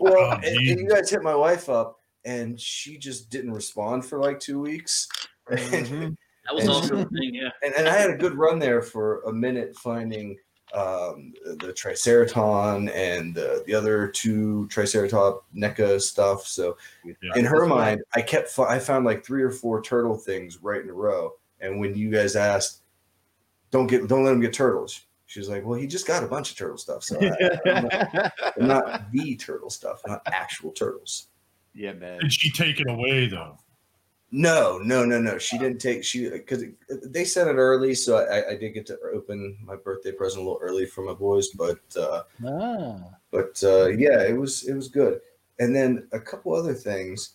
Well, 0.00 0.14
Oh, 0.16 0.30
and, 0.34 0.44
and 0.44 0.60
you 0.80 0.88
guys 0.88 1.10
hit 1.10 1.22
my 1.22 1.34
wife 1.34 1.68
up, 1.68 1.98
and 2.24 2.58
she 2.60 2.96
just 2.96 3.28
didn't 3.30 3.52
respond 3.52 4.04
for 4.04 4.18
like 4.20 4.38
two 4.40 4.60
weeks. 4.60 5.08
Mhm. 5.50 6.16
That 6.46 6.54
was 6.54 6.64
And- 6.64 6.72
also 6.72 6.96
a 6.98 7.04
thing. 7.06 7.34
Yeah. 7.34 7.50
and, 7.62 7.74
and 7.74 7.88
I 7.88 7.96
had 7.96 8.10
a 8.10 8.16
good 8.16 8.34
run 8.34 8.58
there 8.60 8.80
for 8.82 9.22
a 9.22 9.32
minute 9.32 9.76
finding 9.76 10.36
um, 10.72 11.32
the 11.44 11.72
Triceraton 11.72 12.90
and 12.94 13.36
uh, 13.36 13.60
the 13.66 13.74
other 13.74 14.08
two 14.08 14.68
Triceratop 14.70 15.42
NECA 15.56 16.00
stuff. 16.00 16.46
So 16.46 16.76
Yeah. 17.04 17.12
in 17.34 17.44
her 17.44 17.58
That's 17.60 17.70
right. 17.70 17.78
mind, 17.86 18.02
I 18.14 18.22
kept 18.22 18.48
fi- 18.48 18.74
I 18.74 18.78
found 18.78 19.04
like 19.04 19.24
three 19.24 19.42
or 19.42 19.50
four 19.50 19.82
turtle 19.82 20.16
things 20.16 20.58
right 20.62 20.80
in 20.80 20.88
a 20.88 20.92
row. 20.94 21.32
And 21.60 21.80
when 21.80 21.94
you 21.94 22.10
guys 22.10 22.36
asked, 22.36 22.82
"Don't 23.70 23.86
get, 23.86 24.06
don't 24.08 24.24
let 24.24 24.32
him 24.32 24.40
get 24.40 24.52
turtles," 24.52 25.02
she 25.26 25.40
was 25.40 25.48
like, 25.48 25.64
"Well, 25.64 25.78
he 25.78 25.86
just 25.86 26.06
got 26.06 26.24
a 26.24 26.26
bunch 26.26 26.50
of 26.52 26.56
turtle 26.56 26.78
stuff, 26.78 27.02
so 27.04 27.18
I, 27.20 27.70
I'm 27.70 27.82
not, 27.84 28.32
I'm 28.60 28.66
not 28.66 29.12
the 29.12 29.36
turtle 29.36 29.70
stuff, 29.70 30.00
not 30.06 30.22
actual 30.26 30.70
turtles." 30.72 31.26
yeah, 31.74 31.92
man. 31.92 32.20
Did 32.20 32.32
she 32.32 32.50
take 32.50 32.80
it 32.80 32.88
away 32.88 33.26
though? 33.28 33.58
No, 34.32 34.78
no, 34.78 35.04
no, 35.04 35.20
no. 35.20 35.38
She 35.38 35.58
didn't 35.58 35.80
take 35.80 36.04
she 36.04 36.28
because 36.30 36.62
they 36.88 37.24
sent 37.24 37.50
it 37.50 37.54
early, 37.54 37.94
so 37.94 38.18
I, 38.18 38.50
I 38.52 38.56
did 38.56 38.74
get 38.74 38.86
to 38.86 38.98
open 39.12 39.58
my 39.64 39.74
birthday 39.76 40.12
present 40.12 40.42
a 40.42 40.44
little 40.44 40.60
early 40.62 40.86
for 40.86 41.02
my 41.02 41.14
boys. 41.14 41.48
But 41.48 41.80
uh, 41.98 42.22
Ah, 42.46 43.00
but 43.32 43.60
uh, 43.64 43.88
yeah, 43.88 44.22
it 44.22 44.36
was 44.38 44.68
it 44.68 44.74
was 44.74 44.88
good. 44.88 45.20
And 45.58 45.74
then 45.74 46.06
a 46.12 46.20
couple 46.20 46.54
other 46.54 46.74
things. 46.74 47.34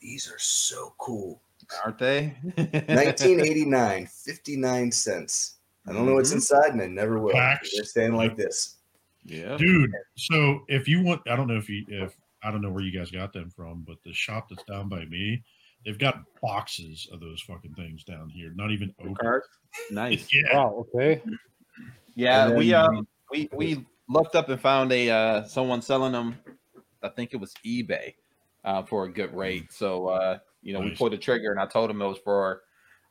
These 0.00 0.28
are 0.32 0.38
so 0.38 0.94
cool. 0.98 1.40
Aren't 1.84 1.98
they? 1.98 2.34
1989, 2.56 4.06
59 4.06 4.90
cents. 4.90 5.56
I 5.86 5.92
don't 5.92 6.06
know 6.06 6.14
what's 6.14 6.30
Mhm. 6.30 6.36
inside, 6.36 6.72
and 6.72 6.82
I 6.82 6.86
never 6.86 7.18
will. 7.20 7.32
Packs. 7.32 7.72
They're 7.74 7.84
staying 7.84 8.14
like 8.14 8.36
this. 8.36 8.76
Yeah. 9.24 9.56
Dude, 9.56 9.92
so 10.16 10.64
if 10.68 10.88
you 10.88 11.02
want, 11.02 11.22
I 11.28 11.36
don't 11.36 11.46
know 11.46 11.56
if 11.56 11.68
you, 11.68 11.84
if 11.88 12.16
I 12.42 12.50
don't 12.50 12.62
know 12.62 12.70
where 12.70 12.82
you 12.82 12.96
guys 12.96 13.10
got 13.12 13.32
them 13.32 13.50
from, 13.50 13.84
but 13.86 13.98
the 14.04 14.12
shop 14.12 14.48
that's 14.48 14.64
down 14.64 14.88
by 14.88 15.04
me, 15.04 15.44
they've 15.84 15.98
got 15.98 16.22
boxes 16.42 17.08
of 17.12 17.20
those 17.20 17.40
fucking 17.42 17.74
things 17.74 18.04
down 18.04 18.28
here. 18.28 18.52
Not 18.54 18.70
even 18.70 18.94
open. 19.00 19.14
Cards? 19.14 19.46
Nice. 19.90 20.28
Yeah. 20.32 20.54
wow. 20.56 20.86
Okay. 20.94 21.22
Yeah, 22.14 22.48
And 22.48 22.56
we 22.58 22.70
then- 22.70 22.84
um 22.84 23.08
we 23.30 23.48
we 23.52 23.86
looked 24.08 24.34
up 24.36 24.48
and 24.50 24.60
found 24.60 24.92
a 24.92 25.08
uh 25.10 25.44
someone 25.44 25.80
selling 25.82 26.12
them. 26.12 26.36
I 27.02 27.08
think 27.08 27.32
it 27.32 27.38
was 27.38 27.54
eBay 27.64 28.14
uh, 28.64 28.82
for 28.84 29.04
a 29.06 29.12
good 29.12 29.34
rate. 29.34 29.72
So 29.72 30.08
uh, 30.08 30.38
you 30.62 30.72
know, 30.74 30.80
we 30.80 30.90
pulled 30.94 31.12
the 31.12 31.18
trigger, 31.18 31.50
and 31.50 31.58
I 31.58 31.66
told 31.66 31.90
him 31.90 32.00
it 32.02 32.06
was 32.06 32.18
for 32.18 32.62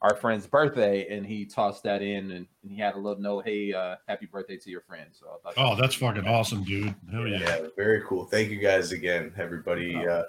our 0.02 0.16
friend's 0.16 0.48
birthday, 0.48 1.08
and 1.16 1.26
he 1.26 1.46
tossed 1.46 1.84
that 1.84 2.02
in, 2.02 2.32
and, 2.32 2.48
and 2.64 2.72
he 2.72 2.78
had 2.78 2.94
a 2.96 2.98
little 2.98 3.22
note, 3.22 3.46
"Hey, 3.46 3.74
uh, 3.74 3.96
happy 4.08 4.28
birthday 4.28 4.58
to 4.58 4.70
your 4.70 4.82
friend." 4.82 5.10
So 5.12 5.26
I 5.28 5.52
thought, 5.52 5.54
Oh, 5.58 5.76
that's 5.82 5.96
fucking 5.96 6.26
awesome, 6.28 6.64
dude. 6.64 6.96
Hell 7.12 7.28
yeah. 7.28 7.40
Yeah, 7.40 7.58
very 7.76 8.02
cool. 8.08 8.26
Thank 8.26 8.50
you 8.50 8.58
guys 8.60 8.92
again, 8.94 9.34
everybody 9.38 9.96
uh, 9.96 10.24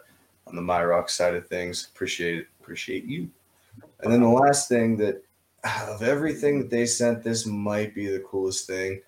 on 0.52 0.56
the 0.56 0.62
My 0.62 0.84
Rock 0.84 1.08
side 1.08 1.34
of 1.34 1.48
things. 1.48 1.88
Appreciate 1.92 2.38
it. 2.40 2.46
Appreciate 2.60 3.04
you. 3.04 3.30
And 4.00 4.12
then 4.12 4.20
the 4.20 4.28
last 4.28 4.68
thing 4.68 4.96
that 4.98 5.24
of 5.88 6.02
everything 6.02 6.58
that 6.58 6.70
they 6.70 6.84
sent, 6.86 7.22
this 7.22 7.46
might 7.46 7.94
be 7.94 8.06
the 8.06 8.20
coolest 8.20 8.66
thing. 8.66 9.00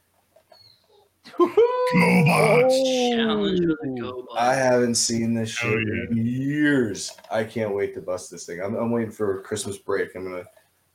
GoBots. 1.95 3.15
Challenge 3.15 3.61
for 3.61 3.77
the 3.83 4.01
go. 4.01 4.27
I 4.37 4.55
haven't 4.55 4.95
seen 4.95 5.35
this 5.35 5.51
shit 5.51 5.69
Oh, 5.71 5.77
in 6.11 6.27
years. 6.27 7.13
I 7.31 7.45
can't 7.45 7.75
wait 7.75 7.95
to 7.95 8.01
bust 8.01 8.31
this 8.31 8.47
thing. 8.47 8.61
I'm, 8.63 8.75
I'm 8.75 8.91
waiting 8.91 9.11
for 9.13 9.43
Christmas 9.43 9.77
break. 9.77 10.15
I'm 10.15 10.25
gonna 10.25 10.45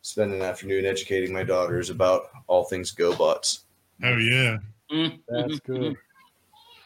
spend 0.01 0.33
an 0.33 0.41
afternoon 0.41 0.85
educating 0.85 1.31
my 1.31 1.43
daughters 1.43 1.89
about 1.89 2.29
all 2.47 2.63
things 2.63 2.93
GoBots. 2.93 3.63
Oh 4.03 4.17
yeah. 4.17 4.57
Mm, 4.91 5.19
That's 5.27 5.59
mhm, 5.59 5.63
good. 5.65 5.97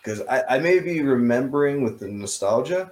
Because 0.01 0.21
I, 0.21 0.43
I 0.55 0.59
may 0.59 0.79
be 0.79 1.01
remembering 1.01 1.83
with 1.83 1.99
the 1.99 2.07
nostalgia, 2.09 2.91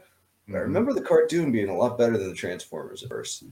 I 0.56 0.60
remember 0.60 0.94
the 0.94 1.02
cartoon 1.02 1.52
being 1.52 1.70
a 1.70 1.76
lot 1.76 1.98
better 1.98 2.18
than 2.18 2.30
the 2.30 2.36
Transformers 2.36 3.04
at 3.04 3.10
first. 3.10 3.44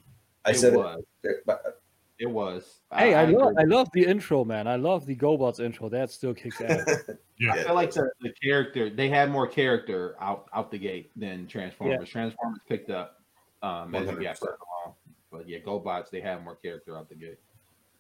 I 0.46 0.52
It 0.52 0.58
said 0.58 0.76
was. 0.76 1.04
it, 1.24 1.44
but 1.46 1.82
It 2.20 2.30
was. 2.30 2.80
Hey, 2.94 3.14
I, 3.14 3.26
love 3.26 3.52
agree. 3.52 3.64
I 3.64 3.66
love 3.66 3.90
the 3.94 4.06
intro, 4.06 4.44
man. 4.44 4.68
I 4.68 4.76
love 4.76 5.06
the 5.06 5.16
GoBots 5.16 5.60
intro. 5.60 5.90
That 5.90 6.12
still 6.12 6.34
kicks 6.34 6.60
ass. 6.62 7.04
Yeah. 7.42 7.54
I 7.54 7.64
feel 7.64 7.74
like 7.74 7.94
the, 7.94 8.12
the 8.20 8.34
character 8.44 8.90
they 8.90 9.08
had 9.08 9.32
more 9.32 9.48
character 9.48 10.18
out 10.20 10.50
out 10.54 10.72
the 10.72 10.78
gate 10.78 11.10
than 11.16 11.48
Transformers. 11.48 12.10
Transformers 12.10 12.60
picked 12.68 12.90
up 12.90 13.22
um 13.64 13.96
as 13.96 14.10
you 14.10 14.22
got 14.22 14.42
along. 14.42 14.96
But 15.32 15.48
yeah, 15.48 15.60
GoBots 15.60 16.10
they 16.10 16.20
had 16.20 16.44
more 16.44 16.56
character 16.58 16.98
out 16.98 17.08
the 17.08 17.16
gate. 17.16 17.40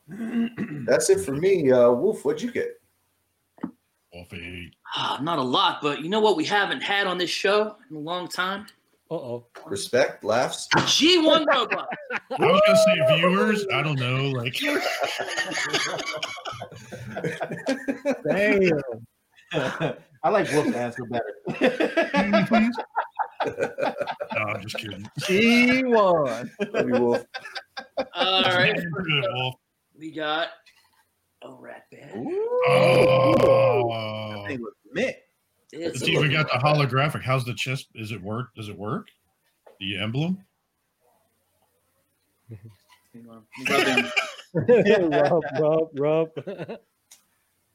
that's 0.86 1.10
it 1.10 1.22
for 1.22 1.32
me. 1.32 1.72
Uh, 1.72 1.92
Wolf, 1.92 2.26
what'd 2.26 2.42
you 2.42 2.52
get? 2.52 2.82
Off 4.12 4.34
eight. 4.34 4.74
Ah, 4.94 5.20
not 5.22 5.40
a 5.40 5.44
lot, 5.44 5.82
but 5.82 6.02
you 6.02 6.10
know 6.10 6.20
what 6.20 6.36
we 6.36 6.44
haven't 6.44 6.82
had 6.82 7.08
on 7.08 7.18
this 7.18 7.30
show 7.30 7.78
in 7.90 7.96
a 7.96 8.00
long 8.00 8.28
time? 8.28 8.66
Uh 9.12 9.16
oh. 9.16 9.48
Respect, 9.66 10.24
laughs. 10.24 10.68
G1 10.76 11.44
robot. 11.48 11.90
I 12.12 12.20
was 12.46 12.62
gonna 12.68 12.78
say 12.86 13.02
viewers. 13.18 13.66
I 13.74 13.82
don't 13.82 14.00
know. 14.00 14.30
Like 14.30 14.54
Damn. 18.30 18.80
I 20.24 20.30
like 20.30 20.52
Wolf's 20.52 20.76
answer 20.76 21.04
better. 21.06 21.34
no, 23.46 24.44
I'm 24.44 24.62
just 24.62 24.78
kidding. 24.78 25.10
G1. 25.22 26.50
Love 26.74 26.88
you, 26.90 27.00
Wolf. 27.02 27.24
All 28.14 28.44
right. 28.44 28.76
Good, 28.76 29.26
Wolf. 29.34 29.56
We 29.98 30.12
got 30.12 30.50
a 31.42 31.48
Ratbat. 31.48 32.12
Oh. 32.68 34.36
That 34.36 34.48
Thing 34.50 34.62
was 34.62 34.74
mint. 34.94 35.16
It's 35.72 36.00
See, 36.00 36.18
we 36.18 36.30
got 36.30 36.48
the 36.48 36.58
holographic. 36.58 37.22
How's 37.24 37.46
the 37.46 37.54
chest? 37.54 37.90
Is 37.96 38.12
it 38.12 38.22
work? 38.22 38.54
Does 38.56 38.70
it 38.70 38.78
work? 38.78 39.08
The 39.80 39.98
emblem? 40.00 40.44
Hang 43.14 43.28
on. 43.30 43.44
Rubbing. 43.70 45.10
rub, 45.12 45.44
rub, 45.60 45.90
rub. 46.00 46.30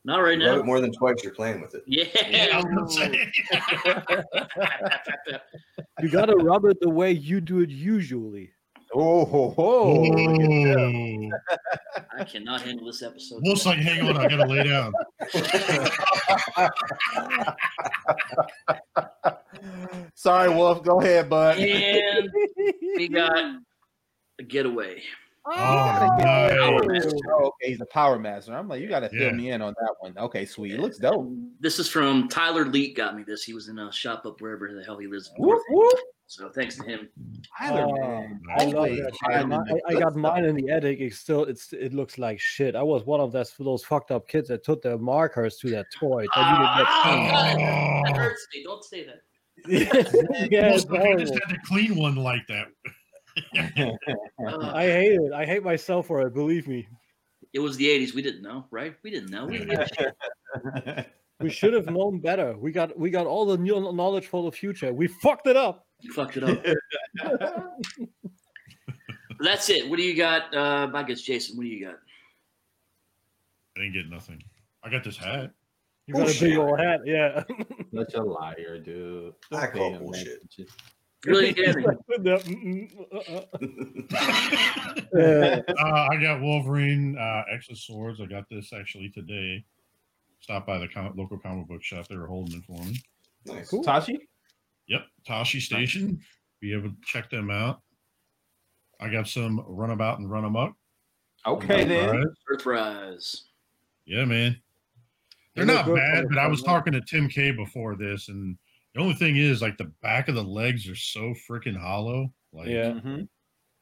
Not 0.07 0.19
right 0.19 0.39
now. 0.39 0.63
more 0.63 0.81
than 0.81 0.93
twice. 0.93 1.23
You're 1.23 1.33
playing 1.35 1.63
with 1.63 1.75
it. 1.75 1.83
Yeah, 1.87 2.05
Yeah. 2.29 2.57
was 2.57 2.65
gonna 2.67 2.91
say. 2.91 3.33
you 6.03 6.09
gotta 6.11 6.37
rub 6.37 6.67
it 6.67 6.79
the 6.81 6.91
way 6.91 7.13
you 7.13 7.41
do 7.41 7.61
it 7.61 7.71
usually. 7.71 8.53
Oh, 8.97 9.25
ho, 9.25 9.51
ho. 9.51 10.15
Oh. 10.15 11.31
I 12.17 12.23
cannot 12.25 12.61
handle 12.63 12.87
this 12.87 13.03
episode. 13.03 13.41
Wolf's 13.43 13.67
like, 13.67 13.79
hang 13.79 14.09
on, 14.09 14.17
I 14.17 14.29
gotta 14.29 14.47
lay 14.47 14.63
down. 14.63 14.93
Sorry, 20.15 20.49
Wolf. 20.49 20.83
Go 20.85 21.01
ahead, 21.01 21.29
bud. 21.29 21.59
And 21.59 22.31
we 22.97 23.09
got 23.09 23.37
a 24.39 24.43
getaway. 24.43 25.03
Oh, 25.47 26.17
nice. 26.21 27.13
Oh, 27.29 27.47
okay, 27.47 27.69
he's 27.71 27.81
a 27.81 27.87
power 27.87 28.19
master. 28.19 28.55
I'm 28.55 28.69
like, 28.69 28.81
you 28.81 28.89
got 28.89 29.01
to 29.01 29.09
fill 29.11 29.29
Yeah. 29.29 29.33
me 29.33 29.51
in 29.51 29.61
on 29.61 29.75
that 29.79 29.95
one. 30.01 30.17
Okay, 30.17 30.47
sweet. 30.47 30.73
It 30.73 30.81
looks 30.81 30.97
dope. 30.99 31.29
This 31.61 31.79
is 31.79 31.89
from 31.89 32.29
Tyler 32.29 32.65
Leet. 32.65 32.97
Got 32.97 33.15
me 33.17 33.25
this. 33.25 33.45
He 33.45 33.53
was 33.53 33.69
in 33.69 33.79
a 33.79 33.93
shop 33.93 34.25
up 34.25 34.41
wherever 34.41 34.73
the 34.73 34.83
hell 34.85 34.97
he 34.99 35.07
lives. 35.07 35.31
Whoop, 35.37 35.61
whoop. 35.69 35.99
So 36.27 36.49
thanks 36.49 36.77
to 36.79 36.85
him. 36.85 37.09
Tyler, 37.59 37.87
man. 38.01 38.41
I 38.59 38.65
love 38.65 38.75
Always 38.77 38.99
that. 39.01 39.13
shit. 39.15 39.21
finding 39.25 39.49
My- 39.51 39.65
I, 39.89 39.97
I 39.97 40.01
got 40.01 40.17
mine 40.17 40.45
in 40.47 40.57
the 40.57 40.71
attic. 40.71 40.99
It's 41.01 41.19
still 41.19 41.45
it's 41.45 41.73
it 41.73 41.93
looks 41.93 42.19
like 42.19 42.41
shit. 42.41 42.75
I 42.75 42.83
was 42.83 43.05
one 43.05 43.21
of 43.21 43.31
those 43.33 43.53
those 43.59 43.85
fucked 43.85 44.11
up 44.11 44.27
kids 44.27 44.49
that 44.49 44.65
took 44.65 44.83
their 44.83 44.99
markers 44.99 45.57
to 45.59 45.71
that 45.71 45.87
toy. 45.95 46.23
That 46.35 46.45
Ah, 46.45 48.03
that 48.07 48.11
Oh. 48.11 48.19
hurts 48.19 48.47
me. 48.55 48.63
Don't 48.65 48.83
say 48.85 49.05
that. 49.07 49.21
you 49.69 49.79
yeah, 50.51 50.75
it's 50.75 50.87
I 50.91 51.15
just 51.17 51.35
had 51.35 51.49
to 51.51 51.59
clean 51.67 51.95
one 51.97 52.17
like 52.17 52.47
that. 52.49 52.69
I 53.55 54.83
hate 54.83 55.21
it. 55.21 55.33
I 55.33 55.45
hate 55.45 55.63
myself 55.63 56.07
for 56.07 56.27
it. 56.27 56.35
Believe 56.35 56.67
me. 56.69 56.87
it 57.53 57.59
was 57.61 57.77
the 57.77 57.87
'80s. 57.87 58.15
We 58.15 58.23
didn't 58.23 58.43
know, 58.43 58.67
right? 58.71 58.95
We 59.05 59.11
didn't 59.11 59.31
know. 59.31 59.47
We 59.47 59.59
didn't 59.59 59.71
give 59.71 59.81
a 59.81 59.89
shit. 60.97 61.07
We 61.41 61.51
should 61.51 61.73
have 61.75 61.87
known 61.87 62.21
better. 62.21 62.57
We 62.57 62.71
got 62.73 62.97
we 62.99 63.11
got 63.11 63.27
all 63.27 63.45
the 63.45 63.59
new 63.59 63.93
knowledge 63.93 64.27
for 64.27 64.43
the 64.45 64.53
future. 64.57 64.93
We 64.93 65.09
fucked 65.09 65.47
it 65.47 65.57
up. 65.57 65.87
You 66.01 66.13
fucked 66.13 66.37
it 66.37 66.45
up. 66.45 66.63
That's 69.41 69.69
it. 69.69 69.89
What 69.91 69.97
do 69.97 70.03
you 70.05 70.17
got? 70.17 70.55
Uh, 70.55 70.91
I 70.95 71.03
guess 71.03 71.23
Jason. 71.23 71.57
What 71.57 71.65
do 71.65 71.69
you 71.69 71.85
got? 71.85 71.97
I 73.77 73.81
didn't 73.81 73.95
get 73.95 74.09
nothing. 74.09 74.43
I 74.85 74.91
got 74.91 75.03
this 75.03 75.17
hat. 75.17 75.51
You 76.07 76.15
got 76.15 76.21
a 76.21 76.25
Bullshit. 76.25 76.51
big 76.51 76.59
old 76.59 76.79
hat. 76.79 77.01
Yeah. 77.05 77.43
Such 77.95 78.15
a 78.15 78.23
liar, 78.23 78.79
dude. 78.79 79.35
Don't 79.51 79.61
I 79.61 79.67
pay 79.67 79.79
call 79.79 79.99
bullshit. 79.99 80.41
Really, 81.25 81.55
Uh, 85.15 86.09
I 86.11 86.17
got 86.21 86.41
Wolverine 86.43 87.17
uh, 87.19 87.43
X 87.51 87.71
of 87.71 87.79
Swords. 87.79 88.21
I 88.21 88.27
got 88.27 88.49
this 88.51 88.73
actually 88.73 89.09
today. 89.11 89.65
Stopped 90.45 90.67
by 90.67 90.77
the 90.77 90.87
com- 90.89 91.15
local 91.17 91.39
comic 91.39 91.67
book 91.67 91.83
shop. 91.83 92.07
They 92.07 92.19
were 92.19 92.27
holding 92.27 92.59
it 92.59 92.65
for 92.67 92.79
me. 92.85 93.01
nice. 93.47 93.71
Cool. 93.71 93.83
Tosche? 93.83 94.19
Yep, 94.89 95.01
Tosche 95.27 95.59
Station. 95.59 96.21
Be 96.61 96.75
able 96.75 96.91
to 96.91 96.97
check 97.03 97.31
them 97.31 97.51
out. 97.51 97.81
I 99.01 99.09
got 99.09 99.27
some 99.27 99.65
Runabout 99.67 100.19
and 100.19 100.29
Runamuck. 100.29 100.75
Okay, 101.47 101.85
then. 101.87 102.11
Alright. 102.11 102.27
Earthrise. 102.53 103.41
Yeah, 104.05 104.27
man. 104.27 104.61
They're 105.55 105.65
They 105.65 105.73
look 105.73 105.87
not 105.87 105.95
bad, 105.97 106.27
but 106.29 106.37
I 106.37 106.47
was 106.47 106.63
talking 106.63 106.93
to 106.93 107.01
Tim 107.01 107.27
K 107.27 107.51
before 107.51 107.97
this, 107.97 108.29
and 108.29 108.59
the 108.95 109.01
only 109.01 109.15
thing 109.15 109.39
is, 109.39 109.63
like, 109.63 109.79
the 109.79 109.91
back 110.03 110.29
of 110.29 110.35
the 110.35 110.45
legs 110.45 110.87
are 110.91 110.95
so 110.95 111.33
freaking 111.49 111.77
hollow. 111.81 112.31
Like, 112.53 112.69
Yeah. 112.69 112.91
Mhm. 113.03 113.27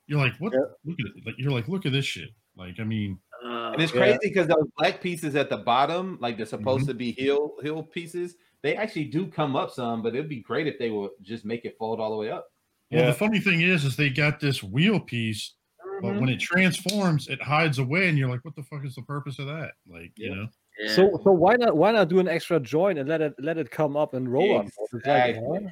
you're 0.07 0.20
like, 0.20 0.37
what? 0.38 0.53
Yeah. 0.53 0.61
Look 0.85 1.01
at 1.01 1.07
it. 1.07 1.27
Like, 1.27 1.35
you're 1.38 1.51
like, 1.51 1.66
look 1.66 1.87
at 1.87 1.92
this 1.92 2.05
shit. 2.05 2.31
Like, 2.55 2.79
I 2.79 2.85
mean, 2.85 3.18
And 3.44 3.81
it's 3.81 3.92
crazy 3.92 4.18
because 4.22 4.46
those 4.46 4.68
black 4.78 5.00
pieces 5.00 5.35
at 5.37 5.50
the 5.50 5.57
bottom, 5.59 6.18
like 6.20 6.37
they're 6.37 6.46
supposed 6.46 6.85
Mhm. 6.85 6.88
to 6.88 6.94
be 6.94 7.12
heel 7.12 7.55
heel 7.62 7.83
pieces, 7.83 8.37
they 8.62 8.76
actually 8.76 9.05
do 9.05 9.26
come 9.26 9.57
up 9.57 9.70
some, 9.70 10.02
but 10.02 10.14
it'd 10.14 10.28
be 10.28 10.40
great 10.42 10.66
if 10.66 10.78
they 10.78 10.90
would 10.90 11.11
just 11.22 11.44
make 11.44 11.64
it 11.64 11.76
fold 11.78 12.00
all 12.00 12.11
the 12.11 12.16
way 12.16 12.31
up. 12.31 12.46
well, 12.90 13.00
Yeah. 13.00 13.07
the 13.07 13.14
funny 13.14 13.40
thing 13.40 13.62
is, 13.62 13.85
is 13.85 13.96
they 13.96 14.11
got 14.11 14.38
this 14.38 14.62
wheel 14.62 15.00
piece, 15.00 15.55
but 16.02 16.14
when 16.20 16.28
it 16.28 16.38
transforms, 16.38 17.26
it 17.28 17.40
hides 17.40 17.78
away, 17.78 18.09
and 18.09 18.18
you're 18.18 18.28
like, 18.28 18.44
what 18.44 18.55
the 18.55 18.62
fuck 18.62 18.85
is 18.85 18.94
the 18.94 19.02
purpose 19.02 19.38
of 19.38 19.46
that? 19.46 19.72
Like, 19.87 20.12
you 20.16 20.35
know, 20.35 20.46
yeah. 20.78 20.88
So 20.94 21.20
so 21.24 21.33
why 21.33 21.57
not 21.57 21.76
why 21.76 21.92
not 21.92 22.09
do 22.09 22.18
an 22.18 22.28
extra 22.28 22.61
joint 22.61 22.98
and 22.98 23.09
let 23.09 23.20
it 23.22 23.35
let 23.38 23.57
it 23.59 23.70
come 23.70 23.96
up 23.96 24.12
and 24.14 24.31
roll 24.31 24.57
on? 24.59 24.64
Like, 24.66 24.72
Exactly. 24.94 25.64
huh? 25.64 25.70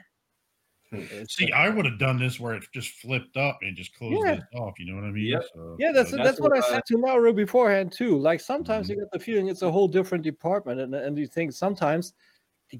It's 0.93 1.37
see, 1.37 1.45
like- 1.45 1.55
I 1.55 1.69
would 1.69 1.85
have 1.85 1.99
done 1.99 2.19
this 2.19 2.41
where 2.41 2.55
it 2.55 2.65
just 2.75 2.91
flipped 2.95 3.37
up 3.37 3.59
and 3.63 3.77
just 3.77 3.95
closed 3.95 4.25
Yeah. 4.25 4.33
it 4.35 4.43
off. 4.57 4.79
You 4.79 4.87
know 4.91 4.97
what 4.97 5.05
I 5.05 5.11
mean? 5.13 5.27
Yep. 5.27 5.45
So, 5.55 5.77
yeah, 5.79 5.93
that's 5.93 6.13
uh, 6.13 6.17
that's, 6.17 6.29
that's 6.31 6.41
what 6.41 6.53
I 6.53 6.61
what, 6.61 6.69
uh, 6.69 6.73
said 6.73 6.83
to 6.87 6.99
Mario 6.99 7.33
beforehand 7.33 7.93
too. 7.93 8.19
Like 8.19 8.41
sometimes 8.41 8.87
Mhm. 8.87 8.91
you 8.91 8.97
get 8.97 9.11
the 9.13 9.19
feeling 9.21 9.49
it's 9.49 9.63
a 9.63 9.71
whole 9.71 9.89
different 9.89 10.25
department, 10.25 10.81
and 10.81 10.95
and 10.95 11.17
you 11.17 11.27
think 11.27 11.53
sometimes, 11.53 12.15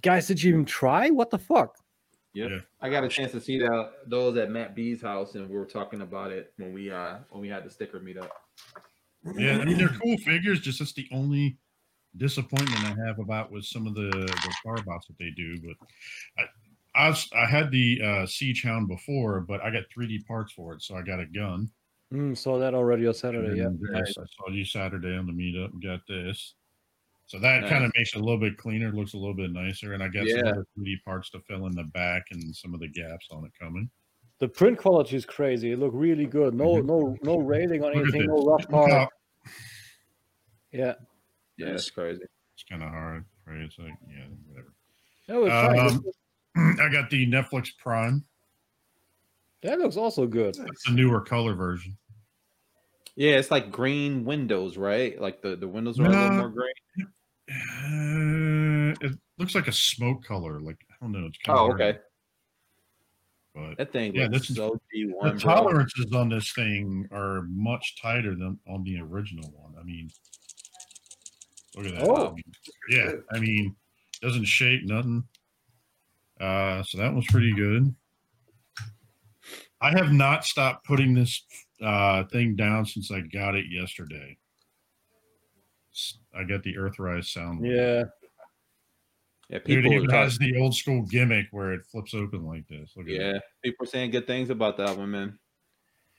guys, 0.03 0.27
did 0.27 0.43
you 0.43 0.51
even 0.55 0.65
try? 0.65 1.11
What 1.11 1.31
the 1.31 1.39
fuck? 1.39 1.77
Yep. 2.35 2.51
Yeah. 2.51 2.59
I 2.81 2.91
got 2.91 3.03
a 3.05 3.09
chance 3.09 3.33
to 3.33 3.41
see 3.41 3.59
that 3.59 3.91
those 4.07 4.37
at 4.37 4.51
Matt 4.51 4.75
B's 4.75 5.03
house, 5.03 5.35
and 5.35 5.49
we 5.49 5.57
were 5.57 5.67
talking 5.67 6.01
about 6.03 6.31
it 6.33 6.53
when 6.57 6.73
we 6.73 6.91
uh 6.91 7.19
when 7.31 7.41
we 7.43 7.49
had 7.49 7.65
the 7.65 7.71
sticker 7.71 8.01
meetup. 8.01 8.31
Yeah, 9.37 9.59
I 9.59 9.65
mean 9.65 9.79
they're 9.79 9.89
cool 10.03 10.17
figures. 10.19 10.61
Just 10.61 10.79
that's 10.81 10.93
the 10.93 11.09
only 11.13 11.59
disappointment 12.17 12.85
I 12.85 13.07
have 13.07 13.19
about 13.21 13.53
with 13.53 13.65
some 13.65 13.87
of 13.87 13.95
the 13.95 14.11
the 14.11 14.55
car 14.65 14.79
bots 14.85 15.07
that 15.09 15.19
they 15.19 15.31
do. 15.31 15.61
But 15.61 15.77
I 16.39 16.47
I, 16.95 17.09
was, 17.09 17.29
I 17.35 17.47
had 17.47 17.71
the 17.71 18.01
uh, 18.03 18.27
Siege 18.27 18.63
Hound 18.65 18.89
before, 18.89 19.41
but 19.41 19.63
I 19.63 19.71
got 19.71 19.85
3D 19.97 20.27
parts 20.27 20.53
for 20.53 20.73
it, 20.75 20.83
so 20.83 20.97
I 20.97 21.03
got 21.03 21.21
a 21.21 21.27
gun. 21.27 21.71
Mm, 22.13 22.37
saw 22.37 22.59
that 22.59 22.75
already 22.75 23.07
on 23.07 23.15
Saturday. 23.15 23.59
Yeah. 23.59 23.67
And 23.67 23.79
this, 23.81 24.17
I 24.19 24.23
saw 24.25 24.51
you 24.51 24.65
Saturday 24.65 25.17
on 25.17 25.27
the 25.27 25.33
meetup 25.33 25.73
and 25.73 25.83
got 25.83 26.01
this. 26.09 26.55
So 27.27 27.39
that 27.39 27.61
Nice. 27.61 27.71
kind 27.71 27.85
of 27.85 27.93
makes 27.97 28.13
it 28.15 28.19
a 28.21 28.25
little 28.25 28.41
bit 28.41 28.57
cleaner, 28.59 28.91
looks 28.91 29.15
a 29.15 29.17
little 29.17 29.35
bit 29.35 29.53
nicer, 29.53 29.93
and 29.93 30.03
I 30.03 30.09
got 30.09 30.27
some 30.27 30.39
Yeah. 30.39 30.51
other 30.51 30.67
3D 30.77 30.97
parts 31.05 31.31
to 31.31 31.39
fill 31.41 31.67
in 31.67 31.73
the 31.77 31.85
back 31.85 32.25
and 32.33 32.55
some 32.57 32.75
of 32.75 32.81
the 32.81 32.89
gaps 32.89 33.29
on 33.31 33.45
it 33.45 33.53
coming. 33.57 33.89
The 34.41 34.49
print 34.49 34.79
quality 34.79 35.15
is 35.15 35.25
crazy. 35.25 35.71
It 35.71 35.79
looked 35.79 35.95
really 35.95 36.27
good. 36.27 36.55
No 36.55 36.77
Mhm. 36.77 36.87
no 36.87 37.17
no 37.23 37.39
railing 37.39 37.85
on 37.85 37.93
Look 37.93 38.03
anything. 38.09 38.27
No 38.27 38.43
rough 38.43 38.67
part. 38.69 38.91
how- 38.91 39.09
Yeah. 40.73 40.95
Yeah, 41.57 41.67
that's 41.67 41.91
crazy. 41.91 42.23
It's 42.55 42.65
kind 42.69 42.83
of 42.83 42.89
hard, 42.89 43.25
right? 43.47 43.61
It's 43.61 43.79
like, 43.79 43.93
yeah, 44.09 44.25
whatever. 44.49 44.73
No, 45.29 45.45
it's 45.45 45.53
fine. 45.53 45.79
Um, 45.79 46.05
I 46.57 46.89
got 46.91 47.11
the 47.11 47.27
Netflix 47.27 47.69
Prime. 47.79 48.25
That 49.63 49.79
looks 49.79 49.97
also 49.97 50.27
good. 50.27 50.57
It's 50.59 50.89
a 50.89 50.93
newer 50.93 51.21
color 51.21 51.55
version. 51.55 51.97
Yeah, 53.17 53.33
it's 53.33 53.51
like 53.51 53.71
green 53.71 54.25
windows, 54.25 54.77
right? 54.77 55.21
Like 55.21 55.43
the 55.43 55.57
the 55.57 55.69
windows 55.69 55.99
are 56.01 56.07
a 56.07 56.09
little 56.09 56.31
more 56.33 56.49
green. 56.49 56.73
Uh, 57.51 58.95
it 59.01 59.13
looks 59.39 59.55
like 59.55 59.69
a 59.69 59.73
smoke 59.73 60.25
color. 60.25 60.61
Like 60.61 60.79
I 60.91 60.95
don't 61.01 61.13
know. 61.13 61.27
It's 61.27 61.39
kind 61.39 61.59
Oh, 61.59 61.69
of 61.69 61.75
okay. 61.75 61.99
But 63.55 63.77
That 63.79 63.93
thing 63.93 64.15
Yeah, 64.15 64.25
looks 64.29 64.39
this 64.49 64.51
is- 64.51 64.57
so 64.57 64.81
G 64.93 65.07
the 65.07 65.13
one. 65.13 65.39
tolerances 65.39 66.13
on 66.13 66.29
this 66.29 66.53
thing 66.53 67.09
are 67.11 67.43
much 67.51 68.01
tighter 68.01 68.35
than 68.35 68.59
on 68.69 68.85
the 68.85 69.01
original 69.01 69.51
one. 69.51 69.75
I 69.79 69.83
mean, 69.83 70.11
look 71.77 71.87
at 71.87 71.95
that. 71.99 72.09
Oh. 72.09 72.29
I 72.29 72.33
mean, 72.33 72.45
yeah. 72.91 73.13
I 73.33 73.41
mean, 73.41 73.75
doesn't 74.23 74.45
shake 74.45 74.85
nothing. 74.85 75.25
Uh, 76.41 76.83
so 76.83 76.99
that 76.99 77.15
was 77.15 77.27
pretty 77.27 77.53
good. 77.55 77.95
I 79.81 79.91
have 79.97 80.13
not 80.13 80.45
stopped 80.45 80.87
putting 80.87 81.15
this 81.15 81.43
uh, 81.83 82.25
thing 82.25 82.57
down 82.57 82.87
since 82.87 83.11
I 83.11 83.21
got 83.21 83.55
it 83.55 83.67
yesterday. 83.71 84.37
I 86.35 86.45
got 86.45 86.63
the 86.63 86.75
Earthrise 86.77 87.27
sound. 87.27 87.65
Yeah. 87.65 88.05
Yeah, 89.49 89.59
Dude, 89.65 89.83
people 89.83 89.93
it 89.93 89.95
are 89.95 90.05
even 90.05 90.11
has 90.11 90.39
the 90.39 90.57
old 90.59 90.77
school 90.77 91.03
gimmick 91.03 91.47
where 91.51 91.73
it 91.73 91.85
flips 91.91 92.15
open 92.15 92.47
like 92.47 92.69
this. 92.69 92.93
Look 92.97 93.07
at 93.09 93.13
yeah, 93.13 93.33
that. 93.33 93.43
people 93.65 93.83
are 93.85 93.89
saying 93.89 94.13
good 94.13 94.27
things 94.27 94.49
about 94.49 94.77
that 94.77 94.97
one, 94.97 95.11
man. 95.11 95.39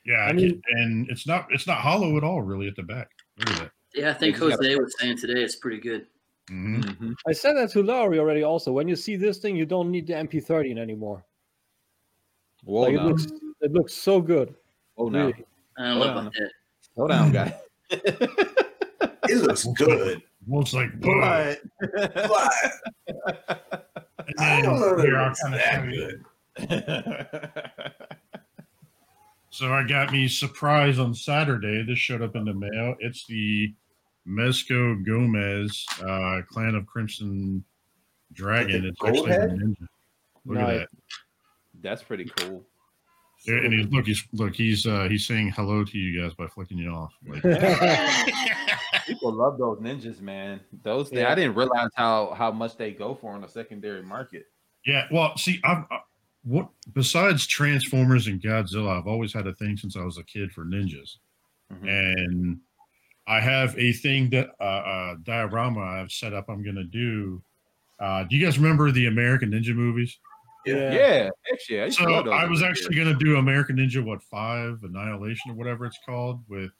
Yeah, 0.05 0.15
I 0.15 0.29
I 0.29 0.34
mean- 0.34 0.62
and 0.71 1.10
it's 1.10 1.25
not 1.25 1.47
it's 1.49 1.65
not 1.65 1.77
hollow 1.77 2.17
at 2.17 2.23
all, 2.25 2.41
really, 2.41 2.67
at 2.67 2.75
the 2.75 2.84
back. 2.84 3.10
Look 3.38 3.51
at 3.51 3.60
that. 3.60 3.71
Yeah, 3.95 4.10
I 4.10 4.13
think 4.15 4.36
just 4.36 4.49
gotta- 4.49 4.63
Jose 4.63 4.75
was 4.75 4.95
saying 4.99 5.17
today 5.17 5.41
it's 5.41 5.55
pretty 5.55 5.79
good. 5.79 6.07
Mhm. 6.52 6.84
Mhm. 6.84 7.16
I 7.28 7.32
said 7.32 7.54
that 7.54 7.70
to 7.72 7.82
Lowery 7.84 8.20
already. 8.20 8.44
Also, 8.44 8.72
when 8.74 8.88
you 8.88 8.96
see 8.96 9.16
this 9.16 9.38
thing, 9.40 9.56
you 9.56 9.66
don't 9.66 9.90
need 9.90 10.06
the 10.08 10.14
MP13 10.14 10.78
anymore. 10.78 11.24
Whoa, 12.64 12.82
Like, 12.82 12.94
it 12.96 13.02
looks, 13.04 13.26
it 13.62 13.72
looks 13.72 13.94
so 13.94 14.22
good. 14.22 14.54
Whoa, 14.96 15.10
now. 15.10 15.28
Really. 15.28 15.46
I 15.78 15.94
Hold 15.94 16.04
on. 16.08 16.18
about 16.28 16.34
that. 16.34 16.52
Slow 16.94 17.08
down, 17.08 17.32
guy. 17.32 17.60
It 19.30 19.38
looks 19.44 19.64
good. 19.78 20.22
Looks 20.48 20.74
like 20.74 21.00
blood. 21.00 21.58
But, 21.80 22.04
but 23.06 23.90
I 24.40 24.62
don't 24.62 24.80
know 24.80 24.96
that 24.98 25.06
here, 25.06 25.16
it 25.16 25.20
I'll 25.20 25.28
looks 25.30 25.42
kinda 25.42 25.58
that 26.58 26.66
good. 26.68 27.82
So 29.52 29.72
I 29.72 29.84
got 29.88 30.12
me 30.12 30.28
surprise 30.28 30.98
on 30.98 31.14
Saturday. 31.14 31.84
This 31.84 32.00
showed 32.00 32.22
up 32.22 32.36
in 32.36 32.46
the 32.46 32.54
mail. 32.54 32.96
It's 33.00 33.26
the 33.28 33.74
Mezco 34.27 35.03
Gomez 35.05 35.86
uh, 36.01 36.41
Clan 36.49 36.75
of 36.75 36.86
Crimson 36.86 37.63
Dragon. 38.34 38.84
the 38.84 38.88
It's 38.89 38.99
actually 39.03 39.31
a 39.31 39.47
ninja. 39.47 39.88
Look 40.45 40.57
Nice. 40.57 40.69
at 40.69 40.79
that. 40.79 40.89
That's 41.81 42.03
pretty 42.03 42.25
cool. 42.38 42.63
Yeah, 43.47 43.55
And 43.55 43.73
he's 43.73 43.88
look, 43.88 44.05
he's 44.05 44.23
look, 44.34 44.53
he's 44.55 44.86
uh 44.86 45.07
he's 45.10 45.25
saying 45.25 45.51
hello 45.55 45.84
to 45.84 45.97
you 45.97 46.21
guys 46.21 46.34
by 46.36 46.45
flicking 46.47 46.77
you 46.77 46.89
off. 46.91 47.12
Like, 47.27 47.41
People 49.07 49.34
love 49.34 49.57
those 49.57 49.79
ninjas, 49.79 50.21
man. 50.21 50.60
Those 50.84 51.10
things, 51.10 51.21
Yeah. 51.21 51.31
I 51.31 51.36
didn't 51.36 51.55
realize 51.55 51.89
how 51.95 52.34
how 52.38 52.51
much 52.51 52.77
they 52.77 52.91
go 52.91 53.15
for 53.15 53.31
on 53.34 53.41
the 53.41 53.47
secondary 53.47 54.03
market. 54.03 54.45
yeah, 54.86 55.07
well, 55.12 55.36
see, 55.38 55.60
I've 55.63 55.86
uh, 55.89 55.97
what 56.43 56.69
besides 56.93 57.47
Transformers 57.47 58.27
and 58.27 58.39
Godzilla, 58.41 58.99
I've 58.99 59.07
always 59.07 59.34
had 59.34 59.47
a 59.47 59.53
thing 59.55 59.75
since 59.77 59.95
I 59.97 60.03
was 60.03 60.17
a 60.19 60.23
kid 60.23 60.51
for 60.51 60.63
ninjas. 60.65 61.17
Mhm. 61.73 61.88
and 62.27 62.60
I 63.32 63.39
have 63.39 63.78
a 63.78 63.94
thing 63.94 64.30
that 64.32 64.50
uh, 64.60 64.63
uh 64.63 65.15
diorama 65.24 65.80
I've 65.80 66.12
set 66.12 66.34
up. 66.34 66.50
I'm 66.50 66.63
gonna 66.63 66.84
do. 66.84 67.41
Uh, 67.98 68.26
do 68.26 68.36
you 68.36 68.44
guys 68.44 68.60
remember 68.60 68.91
the 68.91 69.06
American 69.08 69.52
Ninja 69.52 69.74
movies? 69.74 70.20
Yeah. 70.65 70.94
Yeah, 70.94 71.30
actually, 71.54 71.82
I, 71.82 71.89
So 71.89 72.30
I 72.30 72.46
was 72.46 72.62
actually 72.62 72.96
gonna 72.96 73.17
do 73.17 73.38
American 73.38 73.78
Ninja 73.78 74.04
what 74.04 74.22
five 74.22 74.84
Annihilation 74.84 75.52
or 75.52 75.54
whatever 75.54 75.86
it's 75.86 75.98
called 76.06 76.41
with 76.50 76.72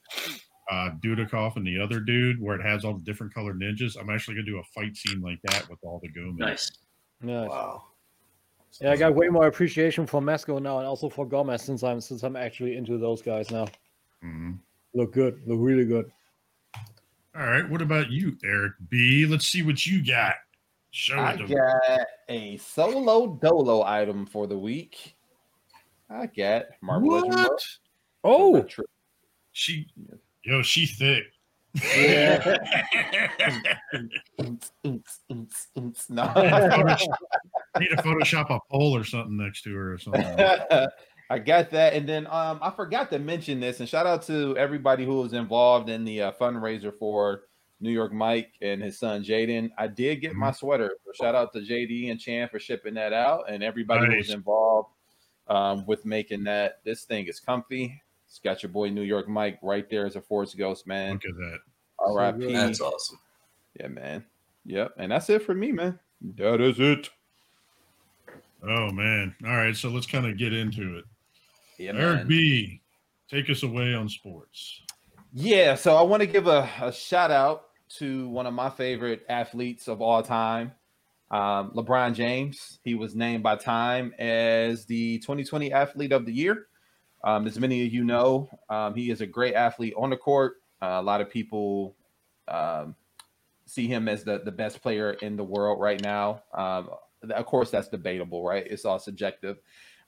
uh 0.70 0.90
Dudikoff 1.02 1.56
and 1.56 1.66
the 1.66 1.80
other 1.80 2.02
dude 2.02 2.42
where 2.42 2.60
it 2.60 2.64
has 2.64 2.84
all 2.84 2.96
the 2.96 3.04
different 3.04 3.34
colored 3.34 3.58
ninjas. 3.58 3.98
I'm 3.98 4.10
actually 4.10 4.36
gonna 4.36 4.46
do 4.46 4.58
a 4.58 4.64
fight 4.76 4.98
scene 4.98 5.22
like 5.22 5.40
that 5.44 5.70
with 5.70 5.80
all 5.84 6.02
the 6.04 6.10
Gomez. 6.10 6.38
Nice. 6.38 6.72
Nice. 7.22 7.50
Wow. 7.50 7.84
Yeah, 8.82 8.92
I 8.92 8.98
got 8.98 9.16
way 9.16 9.30
more 9.30 9.48
appreciation 9.48 10.06
for 10.06 10.22
Mezco 10.22 10.62
now, 10.62 10.80
and 10.80 10.88
also 10.88 11.08
for 11.08 11.26
Gomez 11.26 11.62
since 11.62 11.82
I'm 11.82 12.02
since 12.02 12.24
I'm 12.24 12.36
actually 12.36 12.76
into 12.76 12.98
those 12.98 13.22
guys 13.22 13.50
now. 13.52 13.68
Mhm. 14.22 14.60
Look 14.94 15.14
good. 15.14 15.42
Look 15.48 15.60
really 15.62 15.86
good. 15.86 16.12
All 17.36 17.46
right. 17.46 17.68
What 17.70 17.82
about 17.82 18.12
you, 18.12 18.38
Eric 18.44 18.74
B? 18.90 19.26
Let's 19.26 19.48
see 19.48 19.64
what 19.64 19.86
you 19.86 20.06
got. 20.06 20.36
Show 20.92 21.16
I 21.16 21.34
it 21.34 21.38
to 21.38 21.48
me. 21.48 21.56
I 21.56 21.98
got 21.98 22.08
a 22.28 22.58
solo 22.58 23.40
dolo 23.42 23.84
item 23.84 24.26
for 24.26 24.48
the 24.48 24.58
week. 24.58 25.16
I 26.10 26.26
got 26.26 26.66
Marvel 26.82 27.12
Legends. 27.12 27.36
Bro. 27.36 27.44
What? 27.44 27.62
Oh, 28.24 28.54
Retro- 28.56 28.86
She, 29.54 29.88
yo, 30.44 30.62
she 30.62 30.86
thick. 30.86 31.24
Yeah. 31.96 32.44
no. 34.84 36.34
Need 37.80 37.90
to 37.90 37.96
Photoshop 38.04 38.50
a 38.50 38.60
pole 38.70 38.94
or 38.96 39.06
something 39.06 39.38
next 39.38 39.62
to 39.62 39.74
her 39.74 39.94
or 39.94 39.98
something. 39.98 40.24
I 41.32 41.40
got 41.40 41.70
that, 41.70 41.94
and 41.94 42.08
then 42.10 42.28
um, 42.28 42.60
I 42.62 42.72
forgot 42.72 43.10
to 43.12 43.20
mention 43.20 43.62
this, 43.62 43.80
and 43.80 43.88
shout 43.88 44.06
out 44.06 44.22
to 44.24 44.58
everybody 44.58 45.06
who 45.06 45.22
was 45.22 45.32
involved 45.32 45.88
in 45.88 46.04
the 46.04 46.24
uh, 46.24 46.32
fundraiser 46.34 46.94
for 46.94 47.44
New 47.80 47.90
York 47.90 48.12
Mike 48.12 48.52
and 48.62 48.82
his 48.84 49.00
son 49.00 49.24
Jaden. 49.24 49.72
I 49.78 49.88
did 49.88 50.18
get 50.18 50.34
my 50.34 50.52
sweater, 50.52 50.92
so 51.06 51.12
shout 51.14 51.34
out 51.34 51.54
to 51.54 51.60
JD 51.60 52.12
and 52.12 52.20
Chan 52.20 52.50
for 52.50 52.60
shipping 52.60 52.96
that 52.96 53.14
out, 53.14 53.46
and 53.48 53.64
everybody 53.64 54.08
who 54.08 54.18
was 54.18 54.30
involved 54.30 54.90
um, 55.48 55.86
with 55.86 56.06
making 56.06 56.44
that. 56.44 56.82
This 56.84 57.04
thing 57.04 57.28
is 57.28 57.40
comfy. 57.40 58.02
It's 58.28 58.40
got 58.40 58.62
your 58.62 58.74
boy 58.74 58.90
New 58.90 59.02
York 59.02 59.30
Mike 59.30 59.58
right 59.64 59.90
there 59.90 60.06
as 60.06 60.18
a 60.18 60.22
Force 60.22 60.54
Ghost 60.54 60.86
man. 60.86 61.14
Look 61.14 61.26
at 61.26 61.36
that. 61.38 61.60
R.I.P. 62.00 62.52
That's 62.52 62.82
awesome. 62.82 63.20
Yeah, 63.80 63.88
man. 63.88 64.26
Yep, 64.66 64.96
and 64.98 65.14
that's 65.14 65.30
it 65.30 65.44
for 65.44 65.54
me, 65.54 65.72
man. 65.72 65.98
That 66.36 66.60
is 66.60 66.78
it. 66.78 67.10
Oh 68.64 68.92
man. 68.92 69.34
All 69.46 69.56
right, 69.56 69.78
so 69.78 69.88
let's 69.88 70.08
kind 70.08 70.26
of 70.26 70.38
get 70.38 70.52
into 70.52 70.98
it. 70.98 71.06
Yeah, 71.82 71.94
Eric 71.96 72.18
man. 72.20 72.28
B, 72.28 72.82
take 73.30 73.50
us 73.50 73.64
away 73.64 73.94
on 73.94 74.08
sports. 74.08 74.82
Yeah, 75.34 75.76
so 75.76 75.96
I 75.96 76.02
want 76.04 76.22
to 76.22 76.28
give 76.28 76.48
a, 76.48 76.70
a 76.82 76.92
shout 76.92 77.32
out 77.32 77.64
to 77.98 78.28
one 78.30 78.46
of 78.46 78.54
my 78.54 78.70
favorite 78.70 79.26
athletes 79.30 79.88
of 79.88 80.02
all 80.02 80.22
time, 80.22 80.74
um, 81.32 81.72
LeBron 81.72 82.14
James. 82.14 82.80
He 82.84 82.96
was 82.96 83.16
named 83.16 83.42
by 83.42 83.56
Time 83.56 84.14
as 84.20 84.86
the 84.86 85.20
2020 85.20 85.74
Athlete 85.74 86.12
of 86.12 86.26
the 86.26 86.34
Year. 86.34 86.68
Um, 87.24 87.48
as 87.48 87.60
many 87.60 87.86
of 87.86 87.94
you 87.94 88.04
know, 88.04 88.50
um, 88.70 88.96
he 88.96 89.10
is 89.10 89.22
a 89.22 89.28
great 89.28 89.54
athlete 89.54 89.94
on 89.98 90.10
the 90.10 90.18
court. 90.18 90.58
Uh, 90.82 90.98
a 91.00 91.02
lot 91.02 91.22
of 91.22 91.30
people 91.30 91.96
um, 92.48 92.96
see 93.66 93.88
him 93.88 94.08
as 94.08 94.24
the, 94.24 94.42
the 94.44 94.52
best 94.52 94.82
player 94.82 95.14
in 95.22 95.36
the 95.36 95.44
world 95.44 95.80
right 95.80 96.02
now. 96.02 96.44
Um, 96.54 96.90
of 97.30 97.46
course, 97.46 97.70
that's 97.72 97.88
debatable, 97.88 98.44
right? 98.44 98.66
It's 98.68 98.86
all 98.86 99.00
subjective. 99.00 99.58